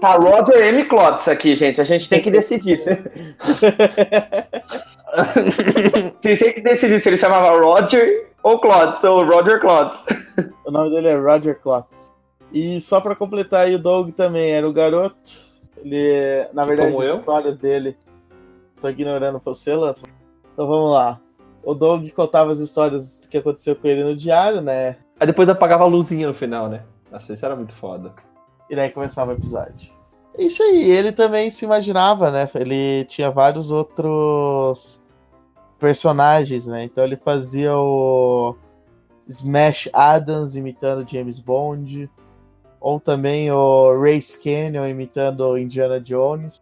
Tá 0.00 0.12
Roger 0.14 0.66
M. 0.66 0.84
Klotz 0.84 1.28
aqui, 1.28 1.54
gente. 1.56 1.80
A 1.80 1.84
gente 1.84 2.08
tem 2.08 2.20
que 2.20 2.30
decidir. 2.30 2.78
Vocês 6.20 6.38
têm 6.38 6.52
que 6.54 6.60
decidir 6.60 7.00
se 7.00 7.08
ele 7.08 7.16
chamava 7.16 7.58
Roger 7.58 8.28
ou 8.42 8.58
Klotz, 8.60 9.02
ou 9.04 9.24
Roger 9.24 9.60
Klotz. 9.60 10.04
o 10.64 10.70
nome 10.70 10.90
dele 10.90 11.08
é 11.08 11.16
Roger 11.16 11.58
Klotz. 11.60 12.10
E 12.52 12.80
só 12.80 13.00
pra 13.00 13.14
completar 13.16 13.66
aí, 13.66 13.74
o 13.74 13.78
Doug 13.78 14.10
também 14.12 14.50
era 14.50 14.68
o 14.68 14.72
garoto. 14.72 15.16
Ele, 15.78 16.46
na 16.52 16.64
verdade, 16.64 16.90
Como 16.92 17.02
as 17.02 17.08
eu? 17.08 17.14
histórias 17.14 17.58
dele. 17.58 17.96
Tô 18.80 18.88
ignorando 18.88 19.38
você, 19.38 19.74
Lança. 19.74 20.06
Então 20.52 20.66
vamos 20.66 20.90
lá. 20.92 21.20
O 21.62 21.74
Doug 21.74 22.08
contava 22.10 22.50
as 22.50 22.58
histórias 22.60 23.26
que 23.30 23.38
aconteceu 23.38 23.76
com 23.76 23.86
ele 23.86 24.02
no 24.02 24.16
diário, 24.16 24.60
né? 24.60 24.96
Aí 25.18 25.26
depois 25.26 25.48
apagava 25.48 25.84
a 25.84 25.86
luzinha 25.86 26.26
no 26.26 26.34
final, 26.34 26.68
né? 26.68 26.82
Nossa, 27.10 27.32
isso 27.32 27.44
era 27.44 27.54
muito 27.54 27.74
foda. 27.74 28.12
E 28.70 28.76
daí 28.76 28.88
começava 28.90 29.32
o 29.32 29.34
episódio. 29.34 29.92
É 30.38 30.44
Isso 30.44 30.62
aí, 30.62 30.88
ele 30.90 31.10
também 31.10 31.50
se 31.50 31.64
imaginava, 31.64 32.30
né? 32.30 32.48
Ele 32.54 33.04
tinha 33.06 33.30
vários 33.30 33.72
outros 33.72 35.00
personagens, 35.78 36.68
né? 36.68 36.84
Então 36.84 37.02
ele 37.02 37.16
fazia 37.16 37.76
o 37.76 38.54
Smash 39.26 39.88
Adams 39.92 40.54
imitando 40.54 41.08
James 41.08 41.40
Bond, 41.40 42.08
ou 42.80 43.00
também 43.00 43.50
o 43.50 44.00
Ray 44.00 44.20
Canyon 44.42 44.86
imitando 44.86 45.58
Indiana 45.58 46.00
Jones. 46.00 46.60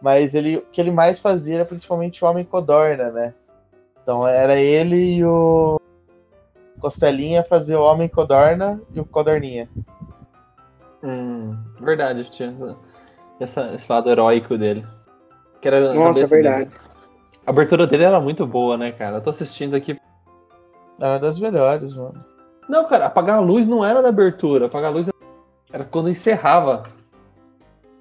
Mas 0.00 0.34
ele, 0.34 0.56
o 0.56 0.62
que 0.62 0.80
ele 0.80 0.90
mais 0.90 1.20
fazia 1.20 1.56
era 1.56 1.64
principalmente 1.64 2.24
o 2.24 2.28
Homem 2.28 2.44
Codorna, 2.44 3.10
né? 3.10 3.34
Então 4.02 4.26
era 4.26 4.58
ele 4.58 5.18
e 5.18 5.24
o 5.24 5.80
Costelinha 6.80 7.42
fazer 7.44 7.76
o 7.76 7.82
Homem 7.82 8.08
Codorna 8.08 8.82
e 8.92 8.98
o 8.98 9.04
Codorninha. 9.04 9.68
Hum, 11.02 11.56
verdade, 11.80 12.30
tinha 12.30 12.54
essa, 13.40 13.74
esse 13.74 13.90
lado 13.90 14.08
heróico 14.08 14.56
dele. 14.56 14.86
Que 15.60 15.68
era 15.68 15.94
Nossa, 15.94 16.22
é 16.22 16.26
verdade. 16.26 16.64
dele. 16.66 16.76
A 17.46 17.50
abertura 17.50 17.86
dele 17.86 18.04
era 18.04 18.20
muito 18.20 18.46
boa, 18.46 18.76
né, 18.76 18.92
cara? 18.92 19.16
Eu 19.16 19.20
tô 19.20 19.30
assistindo 19.30 19.74
aqui. 19.74 19.98
Era 21.00 21.18
das 21.18 21.40
melhores, 21.40 21.94
mano. 21.94 22.24
Não, 22.68 22.86
cara, 22.88 23.06
apagar 23.06 23.38
a 23.38 23.40
luz 23.40 23.66
não 23.66 23.84
era 23.84 24.00
da 24.00 24.10
abertura. 24.10 24.66
Apagar 24.66 24.92
a 24.92 24.94
luz 24.94 25.08
era 25.72 25.84
quando 25.84 26.08
encerrava. 26.08 26.84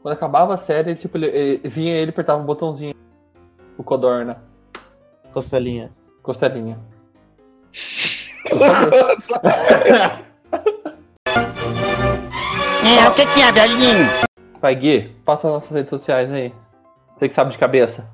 Quando 0.01 0.13
acabava 0.13 0.53
a 0.53 0.57
série, 0.57 0.95
tipo, 0.95 1.17
ele, 1.17 1.27
ele- 1.27 1.69
vinha 1.69 1.95
ele 1.95 2.11
apertava 2.11 2.41
um 2.41 2.45
botãozinho. 2.45 2.93
O 3.77 3.83
Codorna. 3.83 4.43
Costelinha. 5.31 5.91
Costelinha. 6.21 6.77
É, 12.91 13.07
o 13.07 13.15
que 13.15 13.25
que 13.25 13.41
é, 13.41 13.51
velhinho? 13.53 14.09
Vai, 14.61 14.75
Gui, 14.75 15.15
passa 15.23 15.47
as 15.47 15.53
nossas 15.53 15.71
redes 15.71 15.89
sociais 15.89 16.29
aí. 16.29 16.51
Você 17.15 17.29
que 17.29 17.33
sabe 17.33 17.51
de 17.51 17.57
cabeça. 17.57 18.05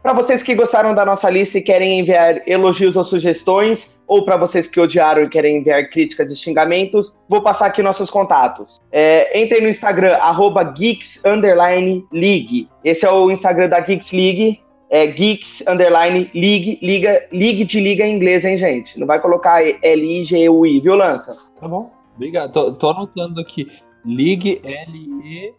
Para 0.00 0.12
vocês 0.12 0.44
que 0.44 0.54
gostaram 0.54 0.94
da 0.94 1.04
nossa 1.04 1.28
lista 1.28 1.58
e 1.58 1.60
querem 1.60 1.98
enviar 1.98 2.40
elogios 2.46 2.94
ou 2.94 3.02
sugestões, 3.02 3.90
ou 4.06 4.24
para 4.24 4.36
vocês 4.36 4.68
que 4.68 4.78
odiaram 4.78 5.24
e 5.24 5.28
querem 5.28 5.58
enviar 5.58 5.90
críticas 5.90 6.30
e 6.30 6.36
xingamentos, 6.36 7.18
vou 7.28 7.42
passar 7.42 7.66
aqui 7.66 7.82
nossos 7.82 8.10
contatos. 8.10 8.80
É, 8.92 9.36
entrem 9.40 9.62
no 9.62 9.68
Instagram, 9.68 10.14
arroba 10.18 10.62
Geeks 10.62 11.20
Underline 11.24 12.04
League. 12.12 12.68
Esse 12.84 13.04
é 13.04 13.10
o 13.10 13.28
Instagram 13.28 13.68
da 13.68 13.80
Geeks 13.80 14.12
League. 14.12 14.60
É 14.88 15.04
Geeks 15.06 15.64
Underline 15.66 16.30
League, 16.32 16.78
liga, 16.80 17.26
League 17.32 17.64
de 17.64 17.80
liga 17.80 18.06
em 18.06 18.14
inglês, 18.14 18.44
hein, 18.44 18.56
gente? 18.56 19.00
Não 19.00 19.06
vai 19.06 19.18
colocar 19.18 19.64
L-I-G-U-I, 19.64 20.80
viu, 20.80 20.94
Lança? 20.94 21.36
Tá 21.58 21.66
bom. 21.66 22.01
Obrigado. 22.16 22.52
Tô, 22.52 22.72
tô 22.72 22.90
anotando 22.90 23.40
aqui. 23.40 23.70
Ligue 24.04 24.60
L-E-L-E-A-G-U-E. 24.64 25.52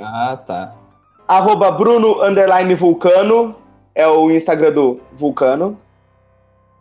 Ah, 0.00 0.38
tá. 0.46 0.74
Arroba 1.26 1.70
Bruno 1.70 2.22
Underline 2.22 2.74
Vulcano, 2.74 3.54
é 3.94 4.08
o 4.08 4.30
Instagram 4.30 4.72
do 4.72 4.98
Vulcano. 5.12 5.78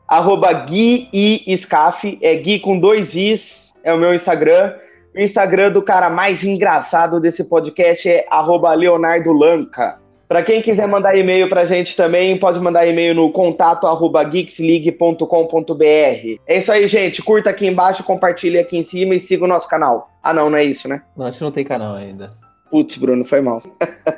Arroba 0.08 0.54
Gui 0.54 1.10
I 1.12 1.58
Scaf, 1.58 2.18
é 2.22 2.36
Gui 2.36 2.62
com 2.62 2.80
dois 2.80 3.14
Is, 3.14 3.78
é 3.84 3.94
o 3.94 3.98
meu 3.98 4.14
Instagram. 4.14 4.74
O 5.14 5.20
Instagram 5.20 5.72
do 5.72 5.82
cara 5.82 6.10
mais 6.10 6.46
engraçado 6.46 7.20
desse 7.20 7.44
podcast 7.44 8.08
é 8.08 8.26
arroba 8.30 8.74
Leonardo 8.74 9.34
Lanca. 9.34 10.00
Para 10.28 10.44
quem 10.44 10.62
quiser 10.62 10.88
mandar 10.88 11.18
e-mail 11.18 11.48
pra 11.48 11.66
gente 11.66 11.96
também, 11.96 12.38
pode 12.38 12.60
mandar 12.60 12.86
e-mail 12.86 13.16
no 13.16 13.32
contato 13.32 13.88
arroba 13.88 14.24
geeksleague.com.br. 14.26 16.42
É 16.46 16.58
isso 16.58 16.72
aí, 16.72 16.86
gente. 16.88 17.22
Curta 17.22 17.50
aqui 17.50 17.66
embaixo, 17.66 18.04
compartilhe 18.04 18.60
aqui 18.60 18.78
em 18.78 18.84
cima 18.84 19.16
e 19.16 19.20
siga 19.20 19.46
o 19.46 19.48
nosso 19.48 19.70
canal. 19.70 20.10
Ah, 20.22 20.34
não, 20.34 20.50
não 20.50 20.58
é 20.58 20.66
isso, 20.66 20.90
né? 20.90 21.02
Não, 21.16 21.28
a 21.28 21.32
gente 21.32 21.42
não 21.42 21.52
tem 21.52 21.64
canal 21.64 21.96
ainda. 21.96 22.32
Putz, 22.70 22.98
Bruno, 22.98 23.24
foi 23.24 23.40
mal. 23.40 23.64